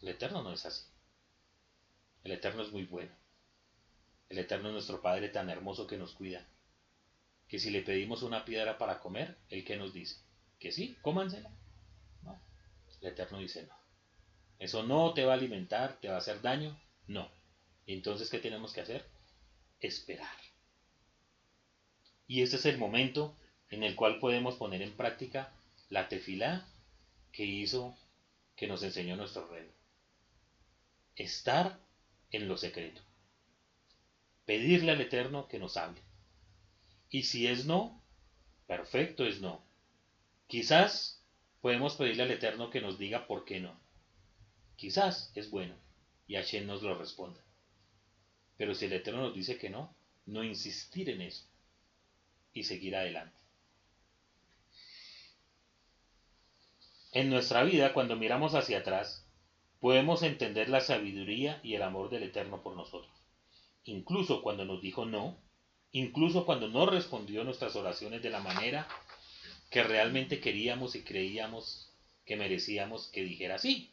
El 0.00 0.08
Eterno 0.08 0.42
no 0.42 0.52
es 0.52 0.66
así. 0.66 0.84
El 2.24 2.32
Eterno 2.32 2.62
es 2.62 2.72
muy 2.72 2.82
bueno. 2.82 3.12
El 4.28 4.38
Eterno 4.40 4.70
es 4.70 4.72
nuestro 4.72 5.00
Padre 5.00 5.28
tan 5.28 5.48
hermoso 5.50 5.86
que 5.86 5.96
nos 5.96 6.14
cuida. 6.14 6.44
Que 7.46 7.60
si 7.60 7.70
le 7.70 7.82
pedimos 7.82 8.24
una 8.24 8.44
piedra 8.44 8.76
para 8.76 8.98
comer, 8.98 9.38
¿el 9.50 9.64
qué 9.64 9.76
nos 9.76 9.92
dice? 9.92 10.16
Que 10.58 10.72
sí, 10.72 10.98
cómansela. 11.00 11.52
No. 12.22 12.42
El 13.00 13.06
Eterno 13.10 13.38
dice 13.38 13.62
no. 13.62 13.76
Eso 14.58 14.82
no 14.82 15.14
te 15.14 15.24
va 15.24 15.34
a 15.34 15.36
alimentar, 15.36 16.00
te 16.00 16.08
va 16.08 16.16
a 16.16 16.18
hacer 16.18 16.42
daño. 16.42 16.76
No. 17.06 17.30
entonces, 17.86 18.28
¿qué 18.30 18.40
tenemos 18.40 18.72
que 18.72 18.80
hacer? 18.80 19.06
Esperar. 19.78 20.36
Y 22.26 22.42
ese 22.42 22.56
es 22.56 22.66
el 22.66 22.78
momento 22.78 23.36
en 23.72 23.82
el 23.82 23.96
cual 23.96 24.18
podemos 24.18 24.56
poner 24.56 24.82
en 24.82 24.92
práctica 24.92 25.50
la 25.88 26.08
tefilá 26.08 26.68
que 27.32 27.44
hizo, 27.44 27.96
que 28.54 28.66
nos 28.66 28.82
enseñó 28.82 29.16
nuestro 29.16 29.48
rey. 29.48 29.66
Estar 31.16 31.80
en 32.30 32.48
lo 32.48 32.58
secreto. 32.58 33.00
Pedirle 34.44 34.92
al 34.92 35.00
Eterno 35.00 35.48
que 35.48 35.58
nos 35.58 35.78
hable. 35.78 36.02
Y 37.08 37.22
si 37.22 37.46
es 37.46 37.64
no, 37.64 37.98
perfecto 38.66 39.24
es 39.24 39.40
no. 39.40 39.64
Quizás 40.48 41.24
podemos 41.62 41.96
pedirle 41.96 42.24
al 42.24 42.30
Eterno 42.30 42.68
que 42.68 42.82
nos 42.82 42.98
diga 42.98 43.26
por 43.26 43.46
qué 43.46 43.58
no. 43.58 43.74
Quizás 44.76 45.32
es 45.34 45.50
bueno 45.50 45.74
y 46.26 46.34
Hashem 46.34 46.66
nos 46.66 46.82
lo 46.82 46.94
responda. 46.98 47.40
Pero 48.58 48.74
si 48.74 48.84
el 48.84 48.92
Eterno 48.92 49.22
nos 49.22 49.34
dice 49.34 49.56
que 49.56 49.70
no, 49.70 49.94
no 50.26 50.44
insistir 50.44 51.08
en 51.08 51.22
eso 51.22 51.44
y 52.52 52.64
seguir 52.64 52.96
adelante. 52.96 53.41
En 57.12 57.28
nuestra 57.28 57.62
vida, 57.62 57.92
cuando 57.92 58.16
miramos 58.16 58.54
hacia 58.54 58.78
atrás, 58.78 59.26
podemos 59.80 60.22
entender 60.22 60.70
la 60.70 60.80
sabiduría 60.80 61.60
y 61.62 61.74
el 61.74 61.82
amor 61.82 62.08
del 62.08 62.22
Eterno 62.22 62.62
por 62.62 62.74
nosotros. 62.74 63.12
Incluso 63.84 64.40
cuando 64.40 64.64
nos 64.64 64.80
dijo 64.80 65.04
no, 65.04 65.36
incluso 65.90 66.46
cuando 66.46 66.68
no 66.68 66.86
respondió 66.86 67.44
nuestras 67.44 67.76
oraciones 67.76 68.22
de 68.22 68.30
la 68.30 68.40
manera 68.40 68.88
que 69.70 69.82
realmente 69.82 70.40
queríamos 70.40 70.94
y 70.94 71.02
creíamos 71.02 71.92
que 72.24 72.36
merecíamos 72.36 73.08
que 73.08 73.24
dijera 73.24 73.58
sí. 73.58 73.90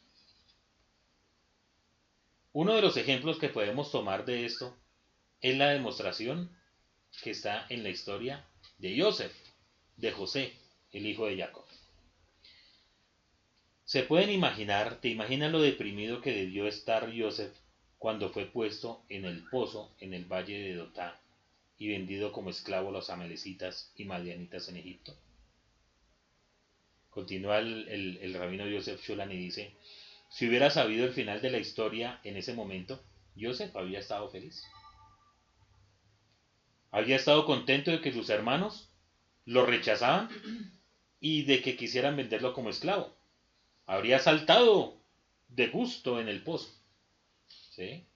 Uno 2.52 2.74
de 2.74 2.80
los 2.80 2.96
ejemplos 2.96 3.38
que 3.38 3.50
podemos 3.50 3.92
tomar 3.92 4.24
de 4.24 4.46
esto 4.46 4.74
es 5.42 5.58
la 5.58 5.68
demostración 5.68 6.56
que 7.22 7.32
está 7.32 7.66
en 7.68 7.82
la 7.82 7.90
historia 7.90 8.48
de 8.78 8.98
Joseph, 8.98 9.34
de 9.96 10.10
José, 10.10 10.54
el 10.92 11.06
hijo 11.06 11.26
de 11.26 11.36
Jacob. 11.36 11.69
Se 13.90 14.04
pueden 14.04 14.30
imaginar, 14.30 15.00
te 15.00 15.08
imaginas 15.08 15.50
lo 15.50 15.60
deprimido 15.60 16.20
que 16.20 16.32
debió 16.32 16.68
estar 16.68 17.12
Joseph 17.12 17.52
cuando 17.98 18.30
fue 18.30 18.46
puesto 18.46 19.02
en 19.08 19.24
el 19.24 19.42
pozo 19.50 19.92
en 19.98 20.14
el 20.14 20.26
valle 20.26 20.60
de 20.60 20.74
Dotá 20.76 21.20
y 21.76 21.88
vendido 21.88 22.30
como 22.30 22.50
esclavo 22.50 22.90
a 22.90 22.92
los 22.92 23.10
amalecitas 23.10 23.90
y 23.96 24.04
madianitas 24.04 24.68
en 24.68 24.76
Egipto. 24.76 25.12
Continúa 27.10 27.58
el, 27.58 28.32
rabino 28.32 28.64
Joseph 28.72 29.02
Shulan 29.02 29.32
y 29.32 29.38
dice, 29.38 29.74
si 30.28 30.46
hubiera 30.46 30.70
sabido 30.70 31.04
el 31.04 31.12
final 31.12 31.42
de 31.42 31.50
la 31.50 31.58
historia 31.58 32.20
en 32.22 32.36
ese 32.36 32.54
momento, 32.54 33.02
Joseph 33.36 33.74
había 33.74 33.98
estado 33.98 34.30
feliz. 34.30 34.62
Había 36.92 37.16
estado 37.16 37.44
contento 37.44 37.90
de 37.90 38.00
que 38.00 38.12
sus 38.12 38.30
hermanos 38.30 38.88
lo 39.46 39.66
rechazaban 39.66 40.28
y 41.18 41.42
de 41.42 41.60
que 41.60 41.74
quisieran 41.74 42.14
venderlo 42.14 42.54
como 42.54 42.70
esclavo. 42.70 43.18
Habría 43.90 44.20
saltado 44.20 44.94
de 45.48 45.66
gusto 45.66 46.20
en 46.20 46.28
el 46.28 46.44
pozo. 46.44 46.70
¿sí? 47.48 48.06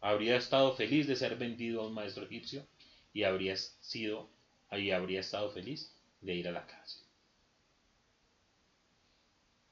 Habría 0.00 0.34
estado 0.36 0.74
feliz 0.74 1.06
de 1.06 1.14
ser 1.14 1.36
vendido 1.36 1.80
a 1.80 1.86
un 1.86 1.94
maestro 1.94 2.24
egipcio 2.24 2.66
y 3.12 3.22
habría 3.22 3.54
sido 3.56 4.28
y 4.72 4.90
habría 4.90 5.20
estado 5.20 5.52
feliz 5.52 5.94
de 6.22 6.34
ir 6.34 6.48
a 6.48 6.50
la 6.50 6.66
cárcel. 6.66 7.04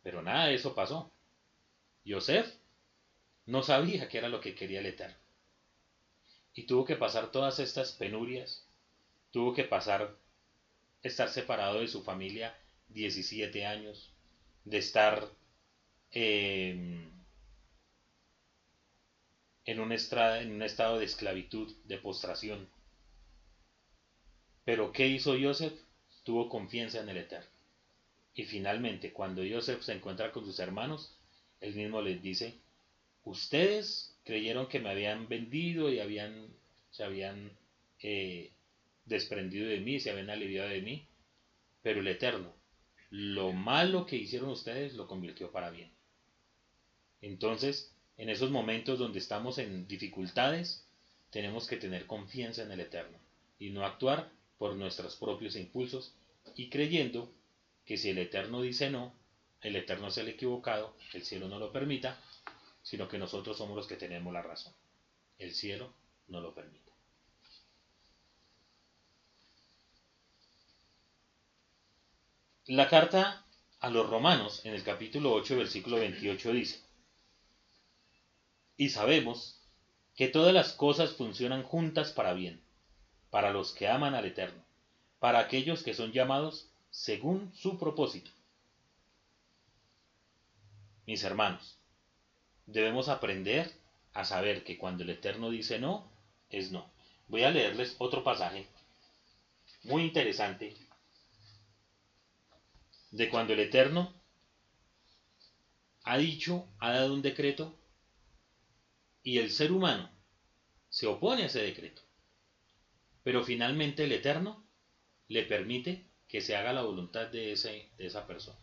Pero 0.05 0.23
nada 0.23 0.47
de 0.47 0.55
eso 0.55 0.73
pasó. 0.73 1.11
Yosef 2.05 2.55
no 3.47 3.65
sabía 3.65 4.09
qué 4.09 4.19
era 4.19 4.29
lo 4.29 4.41
que 4.41 4.55
quería 4.55 4.79
el 4.79 4.87
Eterno. 4.87 5.19
Y 6.55 6.63
tuvo 6.63 6.85
que 6.85 6.95
pasar 6.95 7.33
todas 7.33 7.59
estas 7.59 7.91
penurias, 7.91 8.69
tuvo 9.33 9.53
que 9.53 9.65
pasar 9.65 10.17
estar 11.03 11.29
separado 11.29 11.81
de 11.81 11.89
su 11.89 12.05
familia 12.05 12.57
17 12.91 13.67
años, 13.67 14.13
de 14.65 14.79
estar 14.79 15.40
em, 16.13 17.11
en, 19.65 19.81
un 19.81 19.93
estado 19.93 20.99
de 20.99 21.05
esclavitud, 21.05 21.73
de 21.85 21.99
postración. 21.99 22.69
Pero 24.65 24.93
¿qué 24.93 25.09
hizo 25.09 25.35
Joseph? 25.41 25.75
Tuvo 26.25 26.49
confianza 26.49 27.01
en 27.01 27.09
el 27.09 27.19
Eterno. 27.19 27.51
Y 28.35 28.45
finalmente, 28.45 29.13
cuando 29.13 29.43
Joseph 29.49 29.83
se 29.83 29.93
encuentra 29.93 30.31
con 30.31 30.45
sus 30.45 30.59
hermanos, 30.59 31.13
él 31.61 31.75
mismo 31.75 32.01
les 32.01 32.23
dice, 32.23 32.55
ustedes 33.25 34.15
creyeron 34.25 34.67
que 34.67 34.79
me 34.79 34.91
habían 34.91 35.29
vendido 35.29 35.91
y 35.91 35.99
habían, 35.99 36.49
se 36.91 37.05
habían 37.05 37.53
eh, 38.03 38.51
desprendido 39.05 39.67
de 39.67 39.81
mí, 39.81 39.99
se 40.01 40.11
habían 40.11 40.31
aliviado 40.31 40.69
de 40.69 40.81
mí, 40.81 41.03
pero 41.83 42.01
el 42.01 42.09
Eterno, 42.09 42.55
lo 43.11 43.53
malo 43.53 44.07
que 44.07 44.17
hicieron 44.17 44.51
ustedes 44.51 44.95
lo 44.95 45.07
convirtió 45.07 45.51
para 45.51 45.71
bien. 45.71 45.91
Entonces, 47.23 47.93
en 48.17 48.29
esos 48.29 48.51
momentos 48.51 48.99
donde 48.99 49.19
estamos 49.19 49.59
en 49.59 49.87
dificultades, 49.87 50.85
tenemos 51.31 51.67
que 51.67 51.77
tener 51.77 52.07
confianza 52.07 52.63
en 52.63 52.73
el 52.73 52.81
Eterno 52.81 53.19
y 53.59 53.71
no 53.71 53.85
actuar 53.85 54.31
por 54.59 54.75
nuestros 54.75 55.17
propios 55.17 55.57
impulsos 55.57 56.13
y 56.57 56.69
creyendo 56.69 57.33
que 57.87 57.97
si 57.97 58.11
el 58.11 58.19
Eterno 58.19 58.63
dice 58.63 58.91
no, 58.91 59.15
el 59.63 59.77
Eterno 59.77 60.09
es 60.09 60.19
el 60.19 60.29
equivocado, 60.29 60.95
el 61.13 61.25
cielo 61.25 61.49
no 61.49 61.59
lo 61.59 61.73
permita, 61.73 62.19
sino 62.83 63.09
que 63.09 63.19
nosotros 63.19 63.57
somos 63.57 63.77
los 63.77 63.87
que 63.87 63.97
tenemos 63.97 64.33
la 64.33 64.43
razón. 64.43 64.73
El 65.39 65.55
cielo 65.55 65.93
no 66.29 66.41
lo 66.41 66.55
permite. 66.55 66.91
La 72.67 72.89
carta 72.89 73.45
a 73.81 73.91
los 73.91 74.09
romanos 74.09 74.65
en 74.65 74.75
el 74.75 74.85
capítulo 74.85 75.33
8, 75.33 75.57
versículo 75.57 75.97
28 75.97 76.53
dice, 76.53 76.81
y 78.81 78.89
sabemos 78.89 79.61
que 80.17 80.29
todas 80.29 80.55
las 80.55 80.73
cosas 80.73 81.13
funcionan 81.13 81.63
juntas 81.63 82.13
para 82.13 82.33
bien, 82.33 82.63
para 83.29 83.53
los 83.53 83.75
que 83.75 83.89
aman 83.89 84.15
al 84.15 84.25
Eterno, 84.25 84.65
para 85.19 85.39
aquellos 85.39 85.83
que 85.83 85.93
son 85.93 86.13
llamados 86.13 86.71
según 86.91 87.53
su 87.55 87.79
propósito. 87.79 88.31
Mis 91.07 91.23
hermanos, 91.25 91.77
debemos 92.65 93.11
aprender 93.11 93.71
a 94.15 94.25
saber 94.25 94.65
que 94.65 94.79
cuando 94.79 95.03
el 95.03 95.11
Eterno 95.11 95.51
dice 95.51 95.79
no, 95.79 96.11
es 96.49 96.73
no. 96.73 96.91
Voy 97.29 97.43
a 97.43 97.51
leerles 97.51 97.97
otro 97.99 98.25
pasaje 98.25 98.67
muy 99.83 100.05
interesante 100.05 100.75
de 103.11 103.29
cuando 103.29 103.53
el 103.53 103.61
Eterno 103.61 104.11
ha 106.03 106.17
dicho, 106.17 106.67
ha 106.79 106.93
dado 106.93 107.13
un 107.13 107.21
decreto 107.21 107.77
y 109.23 109.39
el 109.39 109.51
ser 109.51 109.73
humano 109.73 110.11
se 110.89 111.07
opone 111.07 111.43
a 111.43 111.47
ese 111.47 111.63
decreto. 111.63 112.03
Pero 113.23 113.45
finalmente 113.45 114.05
el 114.05 114.13
Eterno 114.13 114.65
le 115.29 115.43
permite 115.45 116.07
que 116.29 116.41
se 116.41 116.57
haga 116.57 116.73
la 116.73 116.83
voluntad 116.83 117.27
de, 117.27 117.55
de 117.97 118.07
esa 118.07 118.27
persona. 118.27 118.59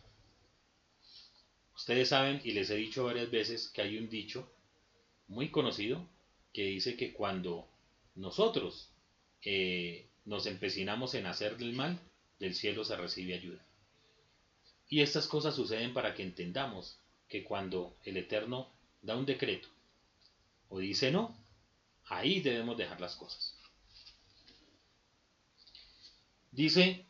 Ustedes 1.74 2.08
saben, 2.08 2.40
y 2.44 2.52
les 2.52 2.70
he 2.70 2.76
dicho 2.76 3.04
varias 3.04 3.30
veces, 3.30 3.68
que 3.68 3.82
hay 3.82 3.98
un 3.98 4.08
dicho 4.08 4.50
muy 5.28 5.50
conocido 5.50 6.04
que 6.52 6.64
dice 6.64 6.96
que 6.96 7.12
cuando 7.12 7.68
nosotros 8.14 8.90
eh, 9.42 10.08
nos 10.24 10.46
empecinamos 10.46 11.14
en 11.14 11.26
hacer 11.26 11.56
el 11.60 11.72
mal, 11.74 12.00
del 12.40 12.54
cielo 12.54 12.84
se 12.84 12.96
recibe 12.96 13.34
ayuda. 13.34 13.64
Y 14.88 15.02
estas 15.02 15.26
cosas 15.26 15.54
suceden 15.54 15.92
para 15.92 16.14
que 16.14 16.22
entendamos 16.22 16.98
que 17.28 17.44
cuando 17.44 17.96
el 18.04 18.16
Eterno 18.16 18.72
da 19.02 19.16
un 19.16 19.26
decreto 19.26 19.68
o 20.68 20.78
dice 20.78 21.10
no, 21.10 21.36
ahí 22.06 22.40
debemos 22.40 22.76
dejar 22.76 23.00
las 23.00 23.16
cosas. 23.16 23.54
Dice 26.50 27.06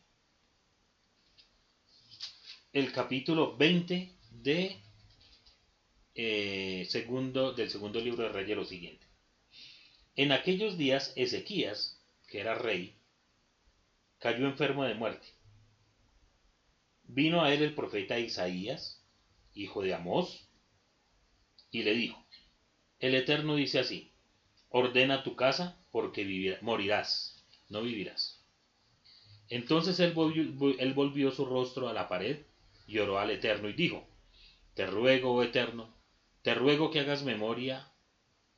el 2.73 2.91
capítulo 2.91 3.57
20 3.57 4.13
de, 4.31 4.81
eh, 6.15 6.85
segundo, 6.89 7.53
del 7.53 7.69
segundo 7.69 7.99
libro 7.99 8.23
de 8.23 8.29
Reyes 8.29 8.57
lo 8.57 8.65
siguiente. 8.65 9.05
En 10.15 10.31
aquellos 10.31 10.77
días 10.77 11.13
Ezequías, 11.15 11.99
que 12.27 12.41
era 12.41 12.55
rey, 12.55 12.95
cayó 14.19 14.45
enfermo 14.45 14.83
de 14.83 14.93
muerte. 14.93 15.27
Vino 17.03 17.41
a 17.41 17.53
él 17.53 17.63
el 17.63 17.73
profeta 17.73 18.19
Isaías, 18.19 19.01
hijo 19.53 19.81
de 19.81 19.93
Amós, 19.93 20.47
y 21.71 21.83
le 21.83 21.93
dijo, 21.95 22.23
el 22.99 23.15
Eterno 23.15 23.55
dice 23.55 23.79
así, 23.79 24.11
ordena 24.69 25.23
tu 25.23 25.35
casa 25.35 25.77
porque 25.91 26.57
morirás, 26.61 27.43
no 27.69 27.81
vivirás. 27.81 28.39
Entonces 29.49 29.99
él 29.99 30.13
volvió, 30.13 31.31
su 31.31 31.45
rostro 31.45 31.89
a 31.89 31.93
la 31.93 32.07
pared 32.07 32.37
y 32.87 32.99
oró 32.99 33.19
al 33.19 33.31
Eterno 33.31 33.69
y 33.69 33.73
dijo, 33.73 34.07
te 34.75 34.85
ruego, 34.85 35.33
oh 35.33 35.43
Eterno, 35.43 35.93
te 36.41 36.53
ruego 36.53 36.91
que 36.91 36.99
hagas 36.99 37.23
memoria 37.23 37.87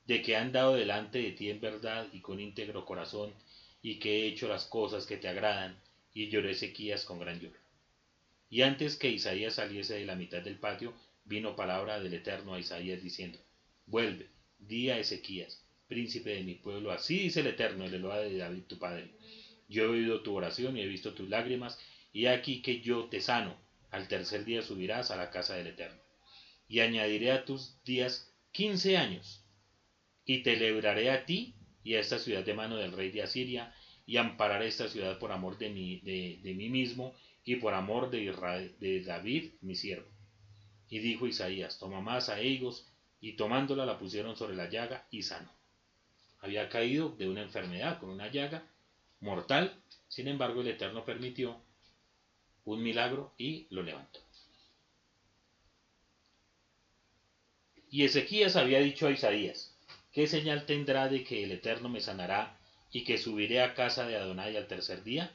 de 0.06 0.22
que 0.22 0.36
han 0.36 0.52
dado 0.52 0.74
delante 0.74 1.20
de 1.20 1.32
ti 1.32 1.50
en 1.50 1.62
verdad 1.62 2.08
y 2.12 2.20
con 2.20 2.40
íntegro 2.40 2.86
corazón, 2.86 3.34
y 3.82 4.00
que 4.00 4.24
he 4.24 4.28
hecho 4.28 4.48
las 4.48 4.66
cosas 4.66 5.06
que 5.06 5.18
te 5.18 5.28
agradan, 5.28 5.80
y 6.14 6.28
lloré 6.28 6.52
Ezequías 6.52 7.06
con 7.06 7.20
gran 7.20 7.40
lloro. 7.40 7.58
Y 8.50 8.64
antes 8.64 8.98
que 8.98 9.10
Isaías 9.10 9.56
saliese 9.56 9.96
de 9.96 10.06
la 10.06 10.16
mitad 10.16 10.42
del 10.42 10.58
patio, 10.58 10.94
vino 11.24 11.56
palabra 11.56 12.00
del 12.00 12.14
Eterno 12.14 12.54
a 12.54 12.60
Isaías 12.60 13.02
diciendo, 13.02 13.40
Vuelve, 13.92 14.30
di 14.58 14.90
a 14.90 14.98
Ezequías, 14.98 15.66
príncipe 15.90 16.30
de 16.30 16.44
mi 16.44 16.56
pueblo, 16.56 16.94
así 16.94 17.24
dice 17.24 17.42
el 17.42 17.48
Eterno, 17.48 17.84
el 17.84 17.94
Eloa 17.94 18.20
de 18.20 18.38
David 18.38 18.64
tu 18.64 18.80
padre. 18.80 19.12
Yo 19.68 19.84
he 19.84 19.88
oído 19.88 20.22
tu 20.22 20.34
oración 20.34 20.78
y 20.78 20.82
he 20.82 20.88
visto 20.88 21.14
tus 21.14 21.28
lágrimas, 21.28 21.78
y 22.14 22.28
aquí 22.28 22.62
que 22.62 22.80
yo 22.80 23.10
te 23.10 23.20
sano, 23.20 23.54
al 23.90 24.08
tercer 24.08 24.46
día 24.46 24.62
subirás 24.62 25.12
a 25.12 25.18
la 25.18 25.30
casa 25.30 25.56
del 25.56 25.68
Eterno. 25.68 26.00
Y 26.70 26.80
añadiré 26.80 27.34
a 27.34 27.44
tus 27.44 27.84
días 27.84 28.34
quince 28.54 28.96
años, 28.96 29.44
y 30.24 30.42
te 30.42 30.56
libraré 30.56 31.12
a 31.12 31.26
ti 31.26 31.56
y 31.84 31.96
a 31.96 32.00
esta 32.00 32.18
ciudad 32.18 32.46
de 32.46 32.54
mano 32.54 32.78
del 32.78 32.94
rey 32.94 33.12
de 33.12 33.24
Asiria, 33.24 33.76
y 34.06 34.16
ampararé 34.16 34.68
esta 34.68 34.88
ciudad 34.88 35.20
por 35.20 35.34
amor 35.34 35.58
de 35.58 35.70
mí, 35.70 36.00
de, 36.00 36.54
mí 36.54 36.70
mismo 36.70 37.14
y 37.44 37.58
por 37.58 37.74
amor 37.74 38.10
de, 38.10 38.32
de 38.80 39.02
David, 39.02 39.52
mi 39.60 39.76
siervo. 39.76 40.08
Y 40.90 41.00
dijo 41.00 41.28
Isaías, 41.28 41.78
toma 41.78 42.00
más 42.00 42.30
a 42.30 42.40
ellos, 42.40 42.88
y 43.22 43.34
tomándola 43.34 43.86
la 43.86 44.00
pusieron 44.00 44.36
sobre 44.36 44.56
la 44.56 44.68
llaga 44.68 45.06
y 45.12 45.22
sano. 45.22 45.54
Había 46.40 46.68
caído 46.70 47.10
de 47.10 47.30
una 47.30 47.44
enfermedad 47.44 48.00
con 48.00 48.10
una 48.10 48.28
llaga 48.30 48.64
mortal, 49.20 49.80
sin 50.08 50.28
embargo 50.28 50.62
el 50.62 50.70
Eterno 50.70 51.06
permitió 51.06 51.62
un 52.66 52.82
milagro 52.82 53.34
y 53.38 53.68
lo 53.70 53.84
levantó. 53.84 54.20
Y 57.92 58.04
Ezequías 58.06 58.56
había 58.56 58.80
dicho 58.80 59.06
a 59.06 59.12
Isaías, 59.12 59.76
¿qué 60.12 60.26
señal 60.26 60.66
tendrá 60.66 61.08
de 61.08 61.24
que 61.24 61.44
el 61.44 61.52
Eterno 61.52 61.90
me 61.90 62.00
sanará 62.00 62.58
y 62.92 63.04
que 63.04 63.18
subiré 63.18 63.62
a 63.62 63.74
casa 63.76 64.06
de 64.06 64.16
Adonai 64.16 64.56
al 64.56 64.68
tercer 64.68 65.04
día? 65.04 65.32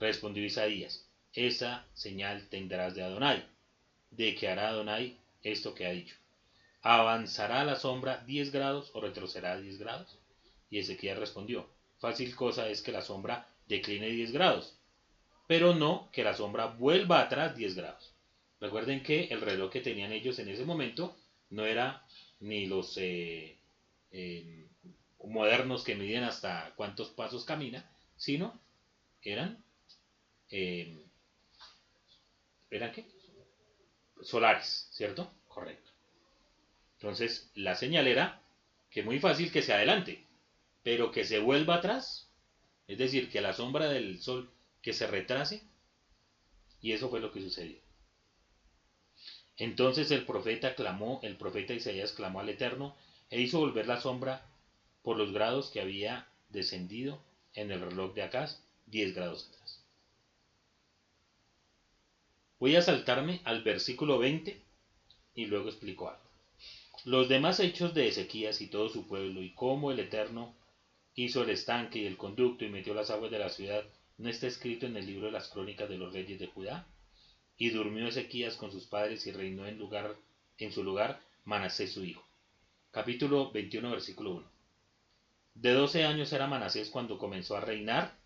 Respondió 0.00 0.42
Isaías, 0.42 1.06
esa 1.32 1.86
señal 1.94 2.48
tendrás 2.48 2.94
de 2.94 3.02
Adonai, 3.02 3.44
de 4.10 4.34
que 4.34 4.48
hará 4.48 4.68
Adonai 4.68 5.16
esto 5.42 5.74
que 5.74 5.86
ha 5.86 5.90
dicho. 5.90 6.16
¿Avanzará 6.84 7.64
la 7.64 7.76
sombra 7.76 8.18
diez 8.26 8.52
grados 8.52 8.90
o 8.94 9.00
retrocederá 9.00 9.56
diez 9.56 9.78
grados? 9.78 10.18
Y 10.70 10.78
Ezequías 10.78 11.18
respondió, 11.18 11.66
fácil 11.98 12.36
cosa 12.36 12.68
es 12.68 12.82
que 12.82 12.92
la 12.92 13.00
sombra 13.00 13.48
decline 13.66 14.10
diez 14.10 14.32
grados, 14.32 14.76
pero 15.46 15.74
no 15.74 16.10
que 16.12 16.22
la 16.24 16.34
sombra 16.34 16.66
vuelva 16.66 17.20
atrás 17.20 17.56
diez 17.56 17.74
grados. 17.74 18.12
Recuerden 18.60 19.02
que 19.02 19.24
el 19.30 19.40
reloj 19.40 19.70
que 19.70 19.80
tenían 19.80 20.12
ellos 20.12 20.38
en 20.38 20.48
ese 20.48 20.66
momento 20.66 21.16
no 21.50 21.64
era 21.64 22.04
ni 22.40 22.66
los 22.66 22.98
eh, 22.98 23.56
em, 24.10 24.68
modernos 25.24 25.84
que 25.84 25.94
miden 25.94 26.24
hasta 26.24 26.74
cuántos 26.76 27.08
pasos 27.10 27.46
camina, 27.46 27.88
sino 28.16 28.60
eran, 29.22 29.64
eh, 30.50 31.06
¿eran 32.70 32.92
qué? 32.92 33.06
Solares, 34.22 34.88
¿cierto? 34.90 35.32
Correcto. 35.48 35.93
Entonces, 37.04 37.50
la 37.54 37.74
señal 37.74 38.06
era 38.06 38.40
que 38.88 39.02
muy 39.02 39.20
fácil 39.20 39.52
que 39.52 39.60
se 39.60 39.74
adelante, 39.74 40.24
pero 40.82 41.10
que 41.10 41.24
se 41.24 41.38
vuelva 41.38 41.74
atrás, 41.74 42.30
es 42.88 42.96
decir, 42.96 43.28
que 43.28 43.42
la 43.42 43.52
sombra 43.52 43.90
del 43.90 44.22
sol 44.22 44.50
que 44.80 44.94
se 44.94 45.06
retrase, 45.06 45.62
y 46.80 46.92
eso 46.92 47.10
fue 47.10 47.20
lo 47.20 47.30
que 47.30 47.42
sucedió. 47.42 47.76
Entonces 49.58 50.10
el 50.12 50.24
profeta 50.24 50.74
clamó, 50.74 51.20
el 51.22 51.36
profeta 51.36 51.74
Isaías 51.74 52.12
clamó 52.12 52.40
al 52.40 52.48
Eterno 52.48 52.96
e 53.28 53.38
hizo 53.38 53.58
volver 53.58 53.86
la 53.86 54.00
sombra 54.00 54.46
por 55.02 55.18
los 55.18 55.30
grados 55.30 55.68
que 55.68 55.82
había 55.82 56.26
descendido 56.48 57.22
en 57.52 57.70
el 57.70 57.82
reloj 57.82 58.14
de 58.14 58.22
Acaz, 58.22 58.62
10 58.86 59.14
grados 59.14 59.50
atrás. 59.50 59.84
Voy 62.58 62.76
a 62.76 62.80
saltarme 62.80 63.42
al 63.44 63.62
versículo 63.62 64.18
20 64.18 64.58
y 65.34 65.44
luego 65.44 65.68
explico 65.68 66.08
algo. 66.08 66.23
Los 67.04 67.28
demás 67.28 67.60
hechos 67.60 67.92
de 67.92 68.08
Ezequías 68.08 68.62
y 68.62 68.68
todo 68.68 68.88
su 68.88 69.06
pueblo 69.06 69.42
y 69.42 69.52
cómo 69.52 69.92
el 69.92 70.00
Eterno 70.00 70.54
hizo 71.14 71.42
el 71.42 71.50
estanque 71.50 71.98
y 71.98 72.06
el 72.06 72.16
conducto 72.16 72.64
y 72.64 72.70
metió 72.70 72.94
las 72.94 73.10
aguas 73.10 73.30
de 73.30 73.38
la 73.38 73.50
ciudad, 73.50 73.84
¿no 74.16 74.30
está 74.30 74.46
escrito 74.46 74.86
en 74.86 74.96
el 74.96 75.04
libro 75.04 75.26
de 75.26 75.32
las 75.32 75.50
crónicas 75.50 75.86
de 75.90 75.98
los 75.98 76.14
reyes 76.14 76.38
de 76.38 76.46
Judá? 76.46 76.88
Y 77.58 77.68
durmió 77.68 78.08
Ezequías 78.08 78.56
con 78.56 78.72
sus 78.72 78.86
padres 78.86 79.26
y 79.26 79.32
reinó 79.32 79.66
en, 79.66 79.78
lugar, 79.78 80.16
en 80.56 80.72
su 80.72 80.82
lugar 80.82 81.20
Manasés 81.44 81.92
su 81.92 82.06
hijo. 82.06 82.26
Capítulo 82.90 83.50
21, 83.52 83.90
versículo 83.90 84.36
1. 84.36 84.50
De 85.56 85.72
doce 85.74 86.04
años 86.04 86.32
era 86.32 86.46
Manasés 86.46 86.88
cuando 86.88 87.18
comenzó 87.18 87.54
a 87.54 87.60
reinar 87.60 88.16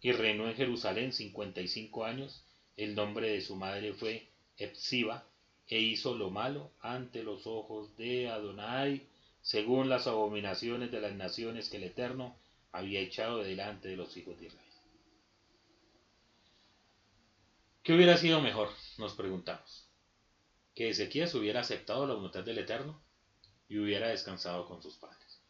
y 0.00 0.10
reinó 0.10 0.48
en 0.48 0.56
Jerusalén 0.56 1.12
cincuenta 1.12 1.60
y 1.60 1.68
cinco 1.68 2.04
años. 2.04 2.44
El 2.76 2.96
nombre 2.96 3.30
de 3.30 3.40
su 3.40 3.54
madre 3.54 3.92
fue 3.92 4.26
Epsiba 4.56 5.24
e 5.68 5.80
hizo 5.80 6.14
lo 6.14 6.30
malo 6.30 6.72
ante 6.80 7.22
los 7.22 7.46
ojos 7.46 7.96
de 7.96 8.28
Adonai, 8.28 9.06
según 9.40 9.88
las 9.88 10.06
abominaciones 10.06 10.90
de 10.90 11.00
las 11.00 11.14
naciones 11.14 11.68
que 11.68 11.78
el 11.78 11.84
Eterno 11.84 12.36
había 12.72 13.00
echado 13.00 13.38
delante 13.42 13.88
de 13.88 13.96
los 13.96 14.16
hijos 14.16 14.38
de 14.38 14.46
Israel. 14.46 14.64
¿Qué 17.82 17.92
hubiera 17.92 18.16
sido 18.16 18.40
mejor? 18.40 18.70
Nos 18.98 19.12
preguntamos. 19.12 19.86
Que 20.74 20.88
Ezequías 20.88 21.34
hubiera 21.34 21.60
aceptado 21.60 22.06
la 22.06 22.14
voluntad 22.14 22.42
del 22.42 22.58
Eterno 22.58 23.00
y 23.68 23.78
hubiera 23.78 24.08
descansado 24.08 24.66
con 24.66 24.82
sus 24.82 24.96
padres. 24.96 25.40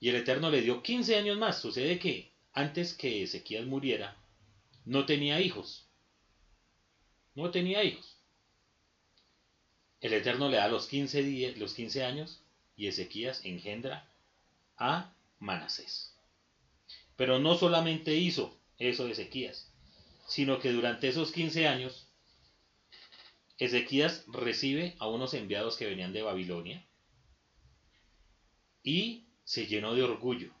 Y 0.00 0.08
el 0.08 0.16
Eterno 0.16 0.50
le 0.50 0.62
dio 0.62 0.82
15 0.82 1.16
años 1.16 1.38
más. 1.38 1.60
Sucede 1.60 1.98
que 1.98 2.32
antes 2.52 2.92
que 2.92 3.22
Ezequías 3.22 3.66
muriera, 3.66 4.16
no 4.84 5.06
tenía 5.06 5.40
hijos. 5.40 5.86
No 7.34 7.50
tenía 7.50 7.84
hijos. 7.84 8.15
El 10.06 10.12
Eterno 10.12 10.48
le 10.48 10.58
da 10.58 10.68
los 10.68 10.86
15, 10.86 11.56
los 11.56 11.74
15 11.74 12.04
años 12.04 12.40
y 12.76 12.86
Ezequías 12.86 13.44
engendra 13.44 14.08
a 14.76 15.12
Manasés. 15.40 16.14
Pero 17.16 17.40
no 17.40 17.56
solamente 17.56 18.14
hizo 18.14 18.56
eso 18.78 19.08
Ezequías, 19.08 19.68
sino 20.28 20.60
que 20.60 20.70
durante 20.70 21.08
esos 21.08 21.32
15 21.32 21.66
años 21.66 22.06
Ezequías 23.58 24.22
recibe 24.28 24.94
a 25.00 25.08
unos 25.08 25.34
enviados 25.34 25.76
que 25.76 25.86
venían 25.86 26.12
de 26.12 26.22
Babilonia 26.22 26.86
y 28.84 29.24
se 29.42 29.66
llenó 29.66 29.96
de 29.96 30.04
orgullo 30.04 30.52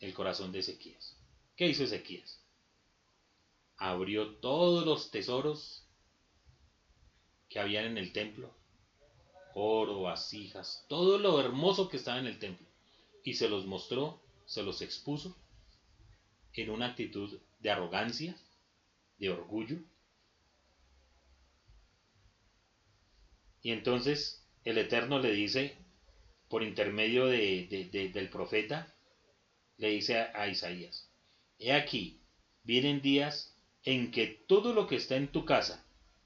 el 0.00 0.12
corazón 0.12 0.52
de 0.52 0.58
Ezequías. 0.58 1.16
¿Qué 1.56 1.66
hizo 1.66 1.84
Ezequías? 1.84 2.42
Abrió 3.78 4.34
todos 4.34 4.84
los 4.84 5.10
tesoros 5.10 5.82
que 7.48 7.58
habían 7.58 7.86
en 7.86 7.96
el 7.96 8.12
templo, 8.12 8.54
oro, 9.54 10.02
vasijas, 10.02 10.84
todo 10.88 11.18
lo 11.18 11.40
hermoso 11.40 11.88
que 11.88 11.96
estaba 11.96 12.18
en 12.18 12.26
el 12.26 12.38
templo, 12.38 12.66
y 13.24 13.34
se 13.34 13.48
los 13.48 13.66
mostró, 13.66 14.20
se 14.46 14.62
los 14.62 14.82
expuso 14.82 15.36
en 16.54 16.70
una 16.70 16.86
actitud 16.86 17.40
de 17.60 17.70
arrogancia, 17.70 18.36
de 19.18 19.30
orgullo. 19.30 19.78
Y 23.62 23.70
entonces 23.70 24.44
el 24.64 24.78
Eterno 24.78 25.18
le 25.18 25.30
dice, 25.32 25.76
por 26.48 26.62
intermedio 26.62 27.26
del 27.26 28.28
profeta, 28.30 28.92
le 29.78 29.88
dice 29.88 30.18
a, 30.18 30.48
Isaías, 30.48 31.08
he 31.58 31.72
aquí, 31.72 32.20
vienen 32.64 33.00
días 33.00 33.54
en 33.84 34.10
que 34.10 34.26
todo 34.26 34.72
lo 34.72 34.86
que 34.86 34.96
está 34.96 35.16
en 35.16 35.28
tu 35.28 35.44
casa 35.44 35.84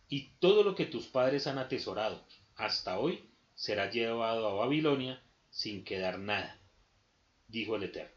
y 0.09 0.31
todo 0.41 0.63
lo 0.63 0.75
que 0.75 0.87
tus 0.87 1.07
padres 1.07 1.47
han 1.47 1.59
atesorado 1.59 2.27
hasta 2.57 2.99
hoy 2.99 3.31
será 3.55 3.91
llevado 3.91 4.49
a 4.49 4.55
Babilonia 4.55 5.23
sin 5.51 5.85
quedar 5.85 6.19
nada, 6.19 6.59
dijo 7.49 7.77
el 7.77 7.85
Eterno. 7.85 8.15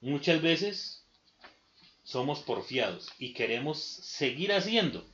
Muchas 0.00 0.40
veces 0.40 1.04
somos 2.04 2.40
porfiados 2.40 3.10
y 3.18 3.34
queremos 3.34 3.82
seguir 3.82 4.52
haciendo 4.52 5.04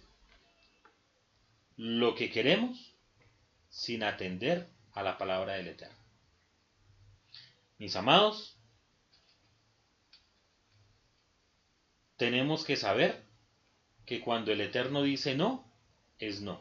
lo 1.77 2.15
que 2.15 2.31
queremos 2.31 2.95
sin 3.71 4.03
atender 4.03 4.69
a 4.93 5.03
la 5.03 5.17
palabra 5.17 5.55
del 5.55 5.69
Eterno. 5.69 5.97
Mis 7.79 7.97
amados, 7.97 8.59
tenemos 12.17 12.65
que 12.65 12.77
saber 12.77 13.32
que 14.13 14.21
cuando 14.21 14.53
el 14.53 14.61
Eterno 14.61 15.03
dice 15.03 15.35
no, 15.35 15.65
es 16.19 16.43
no. 16.43 16.61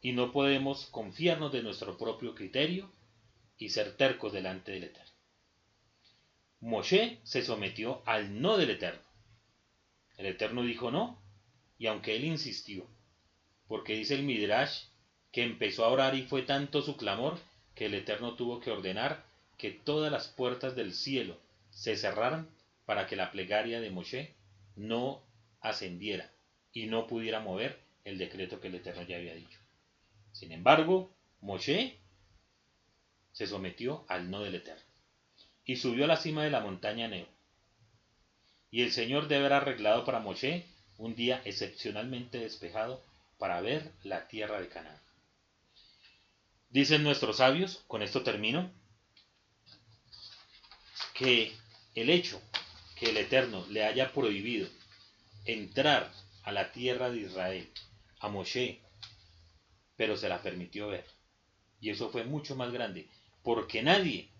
Y 0.00 0.12
no 0.12 0.30
podemos 0.30 0.86
confiarnos 0.92 1.50
de 1.50 1.60
nuestro 1.60 1.98
propio 1.98 2.36
criterio 2.36 2.88
y 3.58 3.70
ser 3.70 3.96
tercos 3.96 4.32
delante 4.32 4.70
del 4.70 4.84
Eterno. 4.84 5.10
Moshe 6.60 7.18
se 7.24 7.42
sometió 7.42 8.00
al 8.06 8.40
no 8.40 8.56
del 8.56 8.70
Eterno. 8.70 9.02
El 10.18 10.26
Eterno 10.26 10.62
dijo 10.62 10.92
no, 10.92 11.20
y 11.78 11.88
aunque 11.88 12.14
él 12.14 12.26
insistió, 12.26 12.86
porque 13.66 13.96
dice 13.96 14.14
el 14.14 14.22
Midrash 14.22 14.84
que 15.32 15.42
empezó 15.42 15.84
a 15.84 15.88
orar 15.88 16.14
y 16.14 16.22
fue 16.22 16.42
tanto 16.42 16.80
su 16.80 16.96
clamor 16.96 17.40
que 17.74 17.86
el 17.86 17.94
Eterno 17.94 18.36
tuvo 18.36 18.60
que 18.60 18.70
ordenar 18.70 19.24
que 19.58 19.72
todas 19.72 20.12
las 20.12 20.28
puertas 20.28 20.76
del 20.76 20.94
cielo 20.94 21.40
se 21.70 21.96
cerraran 21.96 22.48
para 22.86 23.08
que 23.08 23.16
la 23.16 23.32
plegaria 23.32 23.80
de 23.80 23.90
Moshe 23.90 24.32
no 24.76 25.24
ascendiera 25.60 26.30
y 26.74 26.86
no 26.86 27.06
pudiera 27.06 27.40
mover 27.40 27.80
el 28.04 28.18
decreto 28.18 28.60
que 28.60 28.68
el 28.68 28.74
Eterno 28.74 29.02
ya 29.04 29.16
había 29.16 29.34
dicho. 29.34 29.58
Sin 30.32 30.52
embargo, 30.52 31.10
Moshe 31.40 31.96
se 33.32 33.46
sometió 33.46 34.04
al 34.08 34.30
no 34.30 34.42
del 34.42 34.56
Eterno 34.56 34.82
y 35.64 35.76
subió 35.76 36.04
a 36.04 36.08
la 36.08 36.16
cima 36.16 36.44
de 36.44 36.50
la 36.50 36.60
montaña 36.60 37.08
Neo. 37.08 37.26
Y 38.70 38.82
el 38.82 38.92
Señor 38.92 39.28
debe 39.28 39.46
haber 39.46 39.52
arreglado 39.54 40.04
para 40.04 40.18
Moshe 40.18 40.66
un 40.98 41.14
día 41.14 41.40
excepcionalmente 41.44 42.38
despejado 42.38 43.02
para 43.38 43.60
ver 43.60 43.92
la 44.02 44.26
tierra 44.26 44.60
de 44.60 44.68
Canaán. 44.68 44.98
Dicen 46.70 47.04
nuestros 47.04 47.36
sabios, 47.36 47.84
con 47.86 48.02
esto 48.02 48.22
termino, 48.22 48.70
que 51.14 51.52
el 51.94 52.10
hecho 52.10 52.42
que 52.96 53.10
el 53.10 53.16
Eterno 53.16 53.64
le 53.70 53.84
haya 53.84 54.12
prohibido 54.12 54.68
entrar 55.44 56.10
a 56.44 56.52
la 56.52 56.72
tierra 56.72 57.10
de 57.10 57.20
Israel, 57.20 57.68
a 58.20 58.28
Moshe, 58.28 58.80
pero 59.96 60.16
se 60.16 60.28
la 60.28 60.42
permitió 60.42 60.88
ver. 60.88 61.04
Y 61.80 61.90
eso 61.90 62.10
fue 62.10 62.24
mucho 62.24 62.54
más 62.54 62.70
grande, 62.70 63.08
porque 63.42 63.82
nadie, 63.82 64.30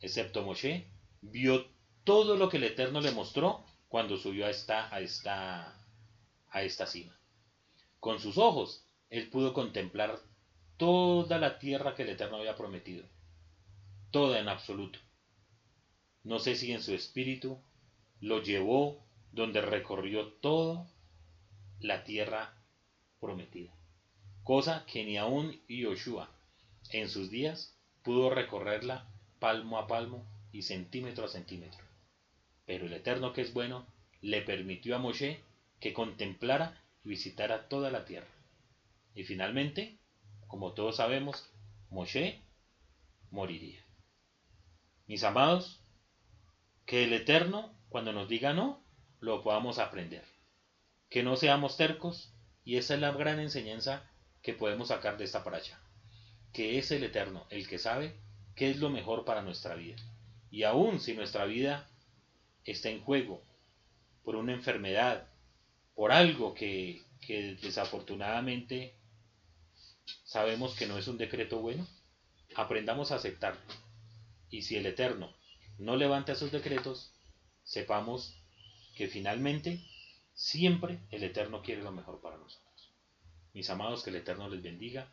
excepto 0.00 0.42
Moshe, 0.42 0.86
vio 1.20 1.66
todo 2.04 2.36
lo 2.36 2.48
que 2.48 2.56
el 2.56 2.64
Eterno 2.64 3.00
le 3.00 3.12
mostró 3.12 3.64
cuando 3.88 4.16
subió 4.16 4.46
a 4.46 4.50
esta, 4.50 4.92
a 4.94 5.00
esta, 5.00 5.76
a 6.50 6.62
esta 6.62 6.86
cima. 6.86 7.18
Con 8.00 8.20
sus 8.20 8.38
ojos, 8.38 8.86
él 9.10 9.28
pudo 9.28 9.52
contemplar 9.52 10.18
toda 10.76 11.38
la 11.38 11.58
tierra 11.58 11.94
que 11.94 12.02
el 12.02 12.10
Eterno 12.10 12.38
había 12.38 12.56
prometido, 12.56 13.04
toda 14.10 14.38
en 14.38 14.48
absoluto. 14.48 14.98
No 16.22 16.38
sé 16.38 16.54
si 16.54 16.72
en 16.72 16.82
su 16.82 16.94
espíritu 16.94 17.60
lo 18.20 18.42
llevó 18.42 19.04
donde 19.32 19.60
recorrió 19.60 20.28
toda 20.28 20.86
la 21.80 22.04
tierra 22.04 22.54
prometida, 23.20 23.72
cosa 24.44 24.84
que 24.86 25.04
ni 25.04 25.16
aún 25.16 25.60
Yoshua 25.68 26.30
en 26.90 27.08
sus 27.08 27.30
días 27.30 27.76
pudo 28.02 28.30
recorrerla 28.30 29.08
palmo 29.38 29.78
a 29.78 29.86
palmo 29.86 30.24
y 30.52 30.62
centímetro 30.62 31.24
a 31.24 31.28
centímetro. 31.28 31.82
Pero 32.66 32.86
el 32.86 32.92
Eterno 32.92 33.32
que 33.32 33.40
es 33.40 33.52
bueno 33.52 33.86
le 34.20 34.42
permitió 34.42 34.94
a 34.94 34.98
Moshe 34.98 35.40
que 35.80 35.92
contemplara 35.92 36.80
y 37.04 37.08
visitara 37.08 37.68
toda 37.68 37.90
la 37.90 38.04
tierra. 38.04 38.28
Y 39.14 39.24
finalmente, 39.24 39.98
como 40.46 40.72
todos 40.72 40.96
sabemos, 40.96 41.50
Moshe 41.90 42.40
moriría. 43.30 43.84
Mis 45.06 45.24
amados, 45.24 45.80
que 46.86 47.04
el 47.04 47.12
Eterno, 47.12 47.74
cuando 47.88 48.12
nos 48.12 48.28
diga 48.28 48.52
no, 48.52 48.81
lo 49.22 49.40
podamos 49.40 49.78
aprender. 49.78 50.24
Que 51.08 51.22
no 51.22 51.36
seamos 51.36 51.76
tercos, 51.76 52.34
y 52.64 52.76
esa 52.76 52.94
es 52.94 53.00
la 53.00 53.12
gran 53.12 53.38
enseñanza 53.38 54.10
que 54.42 54.52
podemos 54.52 54.88
sacar 54.88 55.16
de 55.16 55.24
esta 55.24 55.44
paracha. 55.44 55.80
Que 56.52 56.76
es 56.78 56.90
el 56.90 57.04
Eterno 57.04 57.46
el 57.48 57.68
que 57.68 57.78
sabe 57.78 58.16
qué 58.56 58.70
es 58.70 58.78
lo 58.78 58.90
mejor 58.90 59.24
para 59.24 59.42
nuestra 59.42 59.76
vida. 59.76 59.96
Y 60.50 60.64
aun 60.64 61.00
si 61.00 61.14
nuestra 61.14 61.44
vida 61.44 61.88
está 62.64 62.88
en 62.88 63.00
juego 63.00 63.40
por 64.24 64.34
una 64.34 64.54
enfermedad, 64.54 65.28
por 65.94 66.10
algo 66.10 66.52
que, 66.52 67.04
que 67.20 67.54
desafortunadamente 67.62 68.96
sabemos 70.24 70.74
que 70.74 70.88
no 70.88 70.98
es 70.98 71.06
un 71.06 71.16
decreto 71.16 71.60
bueno, 71.60 71.86
aprendamos 72.56 73.12
a 73.12 73.16
aceptarlo. 73.16 73.62
Y 74.50 74.62
si 74.62 74.76
el 74.76 74.86
Eterno 74.86 75.32
no 75.78 75.94
levanta 75.94 76.32
esos 76.32 76.50
decretos, 76.50 77.14
sepamos 77.62 78.41
que 78.94 79.08
finalmente 79.08 79.80
siempre 80.34 81.00
el 81.10 81.22
Eterno 81.24 81.62
quiere 81.62 81.82
lo 81.82 81.92
mejor 81.92 82.20
para 82.20 82.36
nosotros. 82.36 82.92
Mis 83.54 83.68
amados, 83.70 84.02
que 84.02 84.10
el 84.10 84.16
Eterno 84.16 84.48
les 84.48 84.62
bendiga, 84.62 85.10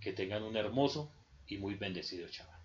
que 0.00 0.12
tengan 0.12 0.42
un 0.42 0.56
hermoso 0.56 1.12
y 1.46 1.58
muy 1.58 1.74
bendecido 1.74 2.28
Shabbat. 2.28 2.60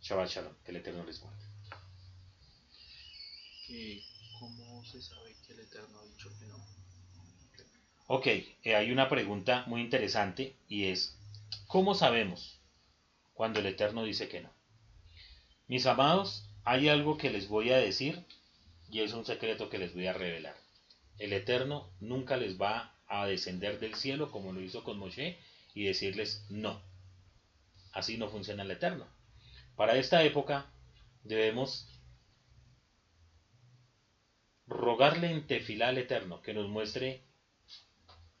Shabbat 0.00 0.28
Shalom, 0.28 0.54
que 0.64 0.70
el 0.70 0.76
Eterno 0.76 1.04
les 1.04 1.20
guarde. 1.20 1.44
¿Cómo 4.38 4.84
se 4.84 5.02
sabe 5.02 5.34
que 5.44 5.54
el 5.54 5.60
Eterno 5.60 5.98
ha 5.98 6.04
dicho 6.04 6.30
que 6.38 6.46
no? 6.46 6.64
Ok, 8.06 8.26
eh, 8.26 8.76
hay 8.76 8.92
una 8.92 9.08
pregunta 9.08 9.64
muy 9.66 9.80
interesante 9.80 10.54
y 10.68 10.84
es, 10.84 11.18
¿cómo 11.66 11.94
sabemos 11.94 12.60
cuando 13.34 13.58
el 13.58 13.66
Eterno 13.66 14.04
dice 14.04 14.28
que 14.28 14.42
no? 14.42 14.50
Mis 15.66 15.86
amados, 15.86 16.48
hay 16.62 16.88
algo 16.88 17.16
que 17.16 17.30
les 17.30 17.48
voy 17.48 17.72
a 17.72 17.78
decir 17.78 18.24
y 18.90 19.00
es 19.00 19.12
un 19.12 19.24
secreto 19.24 19.68
que 19.68 19.78
les 19.78 19.94
voy 19.94 20.06
a 20.06 20.12
revelar. 20.12 20.56
El 21.18 21.32
Eterno 21.32 21.90
nunca 22.00 22.36
les 22.36 22.60
va 22.60 22.94
a 23.06 23.26
descender 23.26 23.80
del 23.80 23.94
cielo 23.94 24.30
como 24.30 24.52
lo 24.52 24.60
hizo 24.60 24.84
con 24.84 24.98
Moshe 24.98 25.38
y 25.74 25.84
decirles 25.84 26.44
no. 26.50 26.80
Así 27.92 28.18
no 28.18 28.28
funciona 28.28 28.62
el 28.62 28.70
Eterno. 28.70 29.06
Para 29.76 29.96
esta 29.96 30.22
época 30.22 30.66
debemos 31.24 31.88
rogarle 34.66 35.30
en 35.30 35.46
tefilá 35.46 35.88
al 35.88 35.98
Eterno 35.98 36.42
que 36.42 36.54
nos 36.54 36.68
muestre 36.68 37.22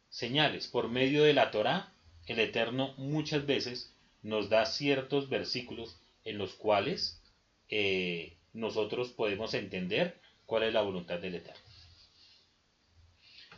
señales. 0.08 0.66
Por 0.66 0.88
medio 0.88 1.24
de 1.24 1.34
la 1.34 1.50
Torá, 1.50 1.92
el 2.26 2.38
Eterno 2.40 2.94
muchas 2.96 3.46
veces 3.46 3.92
nos 4.22 4.48
da 4.48 4.66
ciertos 4.66 5.28
versículos 5.28 5.98
en 6.24 6.38
los 6.38 6.54
cuales 6.54 7.20
eh, 7.68 8.36
nosotros 8.52 9.10
podemos 9.10 9.54
entender 9.54 10.18
cuál 10.46 10.62
es 10.62 10.72
la 10.72 10.82
voluntad 10.82 11.18
del 11.18 11.34
Eterno. 11.34 11.60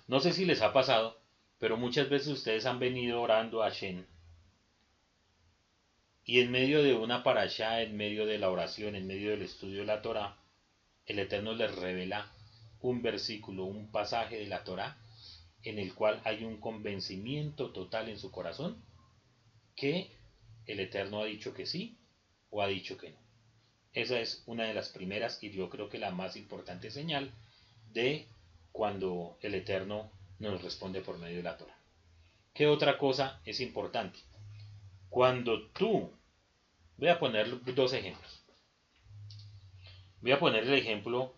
No 0.07 0.21
sé 0.21 0.33
si 0.33 0.45
les 0.45 0.63
ha 0.63 0.73
pasado, 0.73 1.21
pero 1.59 1.77
muchas 1.77 2.09
veces 2.09 2.29
ustedes 2.29 2.67
han 2.67 2.79
venido 2.79 3.21
orando 3.21 3.63
a 3.63 3.71
Shen 3.71 4.07
y 6.29 6.41
en 6.41 6.51
medio 6.51 6.83
de 6.83 6.93
una 6.93 7.23
parasha, 7.23 7.81
en 7.81 7.97
medio 7.97 8.27
de 8.27 8.37
la 8.37 8.51
oración, 8.51 8.95
en 8.95 9.07
medio 9.07 9.31
del 9.31 9.41
estudio 9.41 9.81
de 9.81 9.87
la 9.87 10.03
Torah, 10.03 10.37
el 11.07 11.19
Eterno 11.21 11.55
les 11.55 11.75
revela 11.75 12.31
un 12.83 13.01
versículo, 13.01 13.65
un 13.65 13.91
pasaje 13.91 14.37
de 14.37 14.47
la 14.47 14.63
Torah 14.63 14.99
en 15.63 15.79
el 15.79 15.95
cual 15.95 16.21
hay 16.25 16.45
un 16.45 16.61
convencimiento 16.61 17.73
total 17.73 18.11
en 18.11 18.19
su 18.19 18.31
corazón 18.31 18.85
que 19.75 20.13
el 20.67 20.81
Eterno 20.81 21.23
ha 21.23 21.25
dicho 21.25 21.55
que 21.55 21.65
sí 21.65 21.99
o 22.51 22.61
ha 22.61 22.67
dicho 22.67 22.99
que 22.99 23.13
no. 23.13 23.28
Esa 23.93 24.21
es 24.21 24.43
una 24.47 24.65
de 24.65 24.75
las 24.75 24.91
primeras 24.91 25.43
y 25.43 25.51
yo 25.51 25.69
creo 25.71 25.89
que 25.89 25.99
la 25.99 26.11
más 26.11 26.37
importante 26.37 26.91
señal 26.91 27.33
de 27.93 28.27
cuando 28.73 29.39
el 29.41 29.55
Eterno 29.55 30.11
nos 30.39 30.63
responde 30.63 31.01
por 31.01 31.19
medio 31.19 31.39
de 31.39 31.43
la 31.43 31.57
Torah. 31.57 31.77
¿Qué 32.55 32.67
otra 32.67 32.99
cosa 32.99 33.41
es 33.45 33.61
importante? 33.61 34.19
Cuando 35.09 35.69
tú, 35.69 36.11
voy 36.97 37.09
a 37.09 37.19
poner 37.19 37.65
dos 37.75 37.93
ejemplos. 37.93 38.43
Voy 40.21 40.33
a 40.33 40.39
poner 40.39 40.65
el 40.65 40.75
ejemplo 40.75 41.35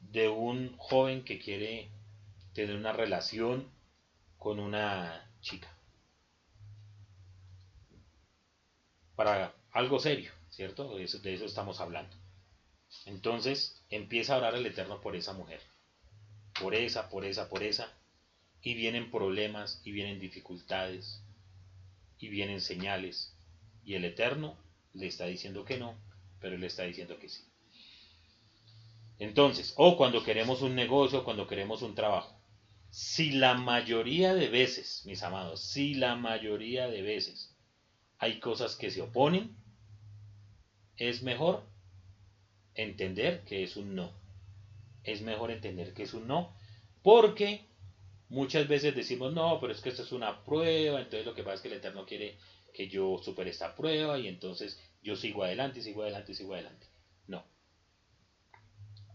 de 0.00 0.28
un 0.28 0.76
joven 0.76 1.24
que 1.24 1.38
quiere 1.38 1.90
tener 2.52 2.76
una 2.76 2.92
relación 2.92 3.68
con 4.36 4.58
una 4.58 5.30
chica. 5.40 5.68
Para 9.14 9.54
algo 9.72 9.98
serio, 9.98 10.32
¿cierto? 10.58 10.96
De 10.96 11.04
eso, 11.04 11.20
estamos 11.44 11.80
hablando. 11.80 12.16
Entonces 13.06 13.80
empieza 13.90 14.34
a 14.34 14.38
orar 14.38 14.56
al 14.56 14.66
Eterno 14.66 15.00
por 15.00 15.14
esa 15.14 15.32
mujer. 15.32 15.60
Por 16.60 16.74
esa, 16.74 17.08
por 17.10 17.24
esa, 17.24 17.48
por 17.48 17.62
esa. 17.62 17.92
Y 18.60 18.74
vienen 18.74 19.12
problemas, 19.12 19.80
y 19.84 19.92
vienen 19.92 20.18
dificultades, 20.18 21.22
y 22.18 22.26
vienen 22.26 22.60
señales. 22.60 23.36
Y 23.84 23.94
el 23.94 24.04
Eterno 24.04 24.56
le 24.94 25.06
está 25.06 25.26
diciendo 25.26 25.64
que 25.64 25.78
no, 25.78 25.94
pero 26.40 26.58
le 26.58 26.66
está 26.66 26.82
diciendo 26.82 27.20
que 27.20 27.28
sí. 27.28 27.44
Entonces, 29.20 29.74
o 29.76 29.96
cuando 29.96 30.24
queremos 30.24 30.60
un 30.60 30.74
negocio, 30.74 31.22
cuando 31.22 31.46
queremos 31.46 31.82
un 31.82 31.94
trabajo. 31.94 32.36
Si 32.90 33.30
la 33.30 33.54
mayoría 33.54 34.34
de 34.34 34.48
veces, 34.48 35.02
mis 35.06 35.22
amados, 35.22 35.62
si 35.62 35.94
la 35.94 36.16
mayoría 36.16 36.88
de 36.88 37.02
veces 37.02 37.54
hay 38.18 38.40
cosas 38.40 38.74
que 38.74 38.90
se 38.90 39.02
oponen, 39.02 39.56
es 40.98 41.22
mejor 41.22 41.62
entender 42.74 43.44
que 43.44 43.62
es 43.62 43.76
un 43.76 43.94
no. 43.94 44.12
Es 45.04 45.22
mejor 45.22 45.50
entender 45.50 45.94
que 45.94 46.02
es 46.02 46.12
un 46.12 46.26
no, 46.26 46.54
porque 47.02 47.66
muchas 48.28 48.68
veces 48.68 48.94
decimos, 48.94 49.32
no, 49.32 49.58
pero 49.60 49.72
es 49.72 49.80
que 49.80 49.88
esto 49.88 50.02
es 50.02 50.12
una 50.12 50.44
prueba, 50.44 51.00
entonces 51.00 51.24
lo 51.24 51.34
que 51.34 51.42
pasa 51.42 51.56
es 51.56 51.60
que 51.62 51.68
el 51.68 51.74
Eterno 51.74 52.04
quiere 52.04 52.38
que 52.74 52.88
yo 52.88 53.18
supere 53.22 53.50
esta 53.50 53.74
prueba 53.74 54.18
y 54.18 54.28
entonces 54.28 54.78
yo 55.02 55.16
sigo 55.16 55.44
adelante, 55.44 55.80
sigo 55.80 56.02
adelante, 56.02 56.34
sigo 56.34 56.54
adelante. 56.54 56.86
No. 57.26 57.44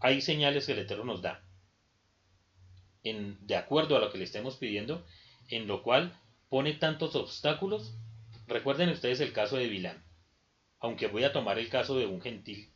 Hay 0.00 0.20
señales 0.20 0.66
que 0.66 0.72
el 0.72 0.80
Eterno 0.80 1.04
nos 1.04 1.22
da, 1.22 1.44
en, 3.04 3.46
de 3.46 3.56
acuerdo 3.56 3.96
a 3.96 4.00
lo 4.00 4.10
que 4.10 4.18
le 4.18 4.24
estemos 4.24 4.56
pidiendo, 4.56 5.06
en 5.48 5.66
lo 5.66 5.82
cual 5.82 6.18
pone 6.48 6.72
tantos 6.72 7.14
obstáculos. 7.14 7.94
Recuerden 8.46 8.88
ustedes 8.88 9.20
el 9.20 9.32
caso 9.32 9.56
de 9.56 9.68
Vilán. 9.68 10.03
Aunque 10.84 11.06
voy 11.06 11.24
a 11.24 11.32
tomar 11.32 11.58
el 11.58 11.70
caso 11.70 11.98
de 11.98 12.04
un 12.04 12.20
gentil, 12.20 12.70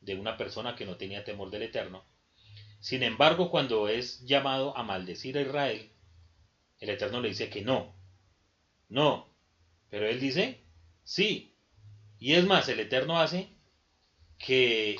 de 0.00 0.16
una 0.16 0.36
persona 0.36 0.76
que 0.76 0.84
no 0.84 0.98
tenía 0.98 1.24
temor 1.24 1.50
del 1.50 1.62
Eterno. 1.62 2.04
Sin 2.78 3.02
embargo, 3.02 3.50
cuando 3.50 3.88
es 3.88 4.22
llamado 4.26 4.76
a 4.76 4.82
maldecir 4.82 5.38
a 5.38 5.40
Israel, 5.40 5.90
el 6.78 6.90
Eterno 6.90 7.22
le 7.22 7.30
dice 7.30 7.48
que 7.48 7.62
no. 7.62 7.94
No. 8.90 9.34
Pero 9.88 10.06
él 10.06 10.20
dice, 10.20 10.60
sí. 11.04 11.54
Y 12.18 12.34
es 12.34 12.44
más, 12.44 12.68
el 12.68 12.80
Eterno 12.80 13.18
hace 13.18 13.48
que 14.36 14.98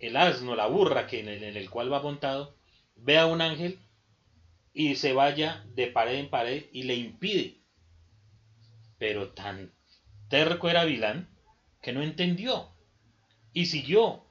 el 0.00 0.16
asno, 0.16 0.56
la 0.56 0.66
burra 0.66 1.06
que 1.06 1.20
en 1.20 1.28
el, 1.28 1.70
cual 1.70 1.92
va 1.92 2.02
montado, 2.02 2.56
vea 2.96 3.22
a 3.22 3.26
un 3.26 3.42
ángel 3.42 3.78
y 4.72 4.96
se 4.96 5.12
vaya 5.12 5.64
de 5.76 5.86
pared 5.86 6.16
en 6.16 6.30
pared 6.30 6.64
y 6.72 6.82
le 6.82 6.96
impide. 6.96 7.60
Pero 8.98 9.28
tan 9.28 9.72
terco 10.28 10.68
era 10.68 10.84
Vilán 10.84 11.30
que 11.80 11.92
no 11.92 12.02
entendió 12.02 12.70
y 13.52 13.66
siguió. 13.66 14.24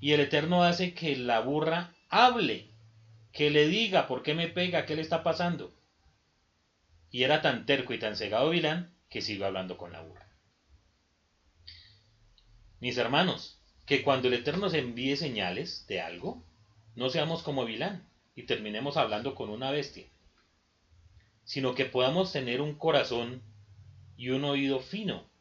Y 0.00 0.12
el 0.12 0.20
Eterno 0.20 0.64
hace 0.64 0.94
que 0.94 1.16
la 1.16 1.40
burra 1.40 1.94
hable, 2.08 2.70
que 3.32 3.50
le 3.50 3.68
diga 3.68 4.08
por 4.08 4.22
qué 4.22 4.34
me 4.34 4.48
pega, 4.48 4.84
qué 4.84 4.96
le 4.96 5.02
está 5.02 5.22
pasando. 5.22 5.72
Y 7.10 7.22
era 7.22 7.40
tan 7.40 7.66
terco 7.66 7.92
y 7.92 7.98
tan 7.98 8.16
cegado 8.16 8.50
Vilán 8.50 8.94
que 9.08 9.22
siguió 9.22 9.46
hablando 9.46 9.76
con 9.76 9.92
la 9.92 10.00
burra. 10.00 10.28
Mis 12.80 12.96
hermanos, 12.96 13.60
que 13.86 14.02
cuando 14.02 14.28
el 14.28 14.34
Eterno 14.34 14.62
nos 14.62 14.74
envíe 14.74 15.16
señales 15.16 15.86
de 15.86 16.00
algo, 16.00 16.42
no 16.96 17.10
seamos 17.10 17.42
como 17.42 17.64
Vilán 17.64 18.08
y 18.34 18.44
terminemos 18.44 18.96
hablando 18.96 19.34
con 19.34 19.50
una 19.50 19.70
bestia, 19.70 20.06
sino 21.44 21.74
que 21.74 21.84
podamos 21.84 22.32
tener 22.32 22.60
un 22.60 22.74
corazón 22.74 23.42
y 24.16 24.30
un 24.30 24.44
oído 24.44 24.80
fino 24.80 25.31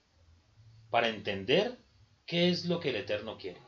para 0.92 1.08
entender 1.08 1.80
qué 2.28 2.50
es 2.50 2.66
lo 2.66 2.80
que 2.80 2.90
el 2.90 2.98
Eterno 2.98 3.38
quiere. 3.38 3.60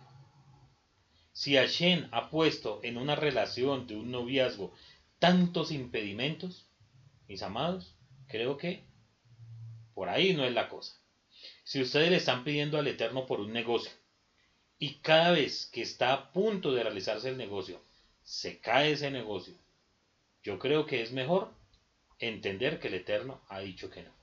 Si 1.32 1.56
Hashem 1.56 2.10
ha 2.12 2.30
puesto 2.30 2.80
en 2.84 2.98
una 2.98 3.16
relación 3.16 3.88
de 3.88 3.96
un 3.96 4.12
noviazgo 4.12 4.72
tantos 5.18 5.72
impedimentos, 5.72 6.70
mis 7.28 7.42
amados, 7.42 7.96
creo 8.28 8.58
que 8.58 8.84
por 9.96 10.10
ahí 10.10 10.34
no 10.34 10.46
es 10.46 10.54
la 10.54 10.70
cosa. 10.70 10.94
Si 11.64 11.82
ustedes 11.82 12.12
le 12.12 12.18
están 12.18 12.44
pidiendo 12.44 12.78
al 12.78 12.88
Eterno 12.88 13.26
por 13.26 13.40
un 13.40 13.54
negocio 13.54 13.92
y 14.78 14.96
cada 14.96 15.32
vez 15.32 15.66
que 15.72 15.82
está 15.82 16.14
a 16.14 16.32
punto 16.34 16.74
de 16.74 16.84
realizarse 16.84 17.30
el 17.30 17.38
negocio, 17.38 17.82
se 18.22 18.60
cae 18.60 18.92
ese 18.92 19.10
negocio, 19.10 19.56
yo 20.44 20.60
creo 20.60 20.86
que 20.86 21.02
es 21.02 21.14
mejor 21.14 21.54
entender 22.20 22.80
que 22.80 22.90
el 22.90 22.96
Eterno 22.96 23.42
ha 23.48 23.60
dicho 23.60 23.90
que 23.90 24.04
no. 24.04 24.23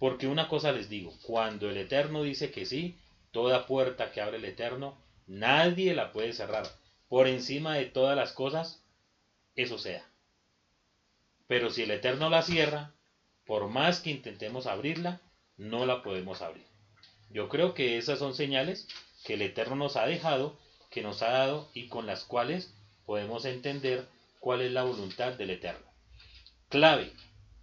Porque 0.00 0.26
una 0.26 0.48
cosa 0.48 0.72
les 0.72 0.88
digo, 0.88 1.12
cuando 1.22 1.68
el 1.68 1.76
Eterno 1.76 2.22
dice 2.22 2.50
que 2.50 2.64
sí, 2.64 2.96
toda 3.32 3.66
puerta 3.66 4.10
que 4.10 4.22
abre 4.22 4.38
el 4.38 4.46
Eterno, 4.46 4.96
nadie 5.26 5.94
la 5.94 6.10
puede 6.10 6.32
cerrar. 6.32 6.66
Por 7.08 7.28
encima 7.28 7.74
de 7.74 7.84
todas 7.84 8.16
las 8.16 8.32
cosas, 8.32 8.82
eso 9.56 9.76
sea. 9.76 10.02
Pero 11.46 11.68
si 11.68 11.82
el 11.82 11.90
Eterno 11.90 12.30
la 12.30 12.40
cierra, 12.40 12.94
por 13.44 13.68
más 13.68 14.00
que 14.00 14.10
intentemos 14.10 14.66
abrirla, 14.66 15.20
no 15.58 15.84
la 15.84 16.02
podemos 16.02 16.40
abrir. 16.40 16.64
Yo 17.28 17.50
creo 17.50 17.74
que 17.74 17.98
esas 17.98 18.18
son 18.18 18.34
señales 18.34 18.88
que 19.24 19.34
el 19.34 19.42
Eterno 19.42 19.76
nos 19.76 19.96
ha 19.96 20.06
dejado, 20.06 20.58
que 20.90 21.02
nos 21.02 21.20
ha 21.20 21.30
dado 21.30 21.68
y 21.74 21.88
con 21.88 22.06
las 22.06 22.24
cuales 22.24 22.72
podemos 23.04 23.44
entender 23.44 24.08
cuál 24.38 24.62
es 24.62 24.72
la 24.72 24.84
voluntad 24.84 25.34
del 25.34 25.50
Eterno. 25.50 25.84
Clave, 26.70 27.12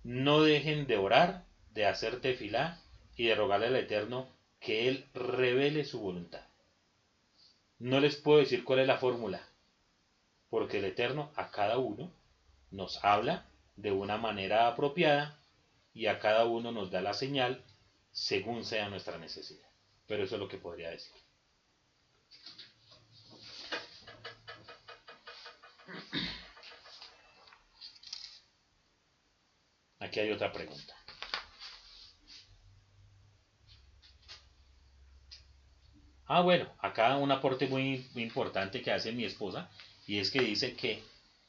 no 0.04 0.44
dejen 0.44 0.86
de 0.86 0.98
orar, 0.98 1.47
de 1.78 1.86
hacer 1.86 2.22
tefilá 2.22 2.82
y 3.16 3.28
de 3.28 3.36
rogarle 3.36 3.68
al 3.68 3.76
Eterno 3.76 4.28
que 4.60 4.88
Él 4.88 5.06
revele 5.14 5.86
su 5.86 6.00
voluntad. 6.00 6.42
No 7.78 8.00
les 8.00 8.16
puedo 8.16 8.40
decir 8.40 8.64
cuál 8.64 8.80
es 8.80 8.88
la 8.88 8.98
fórmula, 8.98 9.48
porque 10.50 10.80
el 10.80 10.86
Eterno 10.86 11.32
a 11.36 11.52
cada 11.52 11.78
uno 11.78 12.12
nos 12.72 13.04
habla 13.06 13.46
de 13.76 13.92
una 13.92 14.18
manera 14.18 14.68
apropiada 14.68 15.40
y 15.94 16.08
a 16.08 16.18
cada 16.18 16.46
uno 16.46 16.72
nos 16.72 16.90
da 16.90 17.02
la 17.02 17.14
señal 17.14 17.64
según 18.12 18.66
sea 18.66 18.90
nuestra 18.90 19.20
necesidad. 19.20 19.70
Pero 20.08 20.24
eso 20.24 20.34
es 20.34 20.42
lo 20.42 20.48
que 20.48 20.58
podría 20.58 20.90
decir. 20.90 21.14
Aquí 30.00 30.20
hay 30.20 30.32
otra 30.32 30.52
pregunta. 30.52 30.97
Ah, 36.30 36.42
bueno, 36.42 36.70
acá 36.80 37.16
un 37.16 37.32
aporte 37.32 37.68
muy, 37.68 38.06
importante 38.16 38.82
que 38.82 38.92
hace 38.92 39.14
mi 39.14 39.24
esposa 39.24 39.70
y 40.06 40.20
es 40.20 40.30
que 40.30 40.42
dice 40.42 40.76
que 40.76 41.02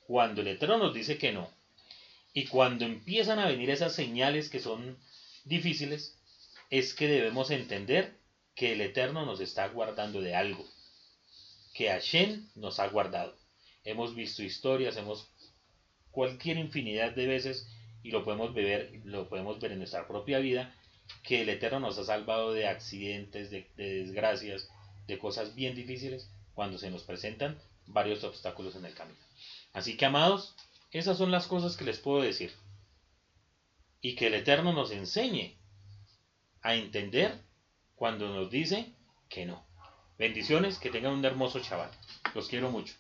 cuando 0.07 0.41
el 0.41 0.49
Eterno 0.49 0.79
nos 0.79 0.95
dice 0.95 1.19
que 1.19 1.33
no 1.33 1.51
y 2.33 2.47
cuando 2.47 2.85
empiezan 2.85 3.41
a 3.41 3.49
venir 3.49 3.71
esas 3.71 3.93
señales 3.93 4.49
que 4.49 4.61
son 4.61 4.97
difíciles, 5.45 6.17
es 6.71 6.95
que 6.95 7.09
debemos 7.09 7.51
entender 7.51 8.17
que 8.55 8.73
el 8.73 8.81
Eterno 8.81 9.27
nos 9.27 9.41
está 9.41 9.67
guardando 9.69 10.21
de 10.21 10.37
algo, 10.37 10.65
que 11.75 11.89
Hashem 11.89 12.49
nos 12.55 12.79
ha 12.79 12.87
guardado. 12.89 13.37
Hemos 13.83 14.15
visto 14.15 14.45
historias, 14.45 14.97
hemos 14.97 15.29
cualquier 16.13 16.57
infinidad 16.57 17.13
de 17.13 17.27
veces 17.27 17.67
y 18.05 18.13
lo 18.13 18.25
podemos 18.25 18.55
ver, 18.55 19.01
lo 19.05 19.29
podemos 19.29 19.59
ver 19.59 19.73
en 19.73 19.79
nuestra 19.79 20.07
propia 20.07 20.39
vida, 20.39 20.73
que 21.23 21.43
el 21.43 21.49
Eterno 21.49 21.81
nos 21.81 21.99
ha 21.99 22.05
salvado 22.05 22.53
de 22.53 22.67
accidentes, 22.67 23.51
de, 23.51 23.69
desgracias, 23.77 24.69
de 25.07 25.19
cosas 25.19 25.55
bien 25.55 25.75
difíciles 25.75 26.31
cuando 26.55 26.79
se 26.79 26.91
nos 26.91 27.03
presentan 27.03 27.59
varios 27.87 28.25
obstáculos 28.25 28.77
en 28.77 28.85
el 28.85 28.95
camino. 28.95 29.19
Así 29.73 29.97
que, 29.97 30.07
amados, 30.07 30.55
esas 30.91 31.19
son 31.19 31.31
las 31.31 31.47
cosas 31.47 31.77
que 31.77 31.85
les 31.85 31.99
puedo 31.99 32.23
decir. 32.23 32.53
Y 34.01 34.15
que 34.15 34.29
el 34.29 34.35
Eterno 34.35 34.73
nos 34.73 34.91
enseñe 34.91 35.57
a 36.63 36.75
entender 36.75 37.35
cuando 37.95 38.29
nos 38.29 38.51
dice 38.51 38.93
que 39.29 39.47
no. 39.47 39.67
Bendiciones, 40.19 40.79
que 40.79 40.91
tengan 40.91 41.13
un 41.13 41.25
hermoso 41.25 41.61
chaval. 41.61 41.91
Los 42.35 42.49
quiero 42.49 42.71
mucho. 42.71 42.95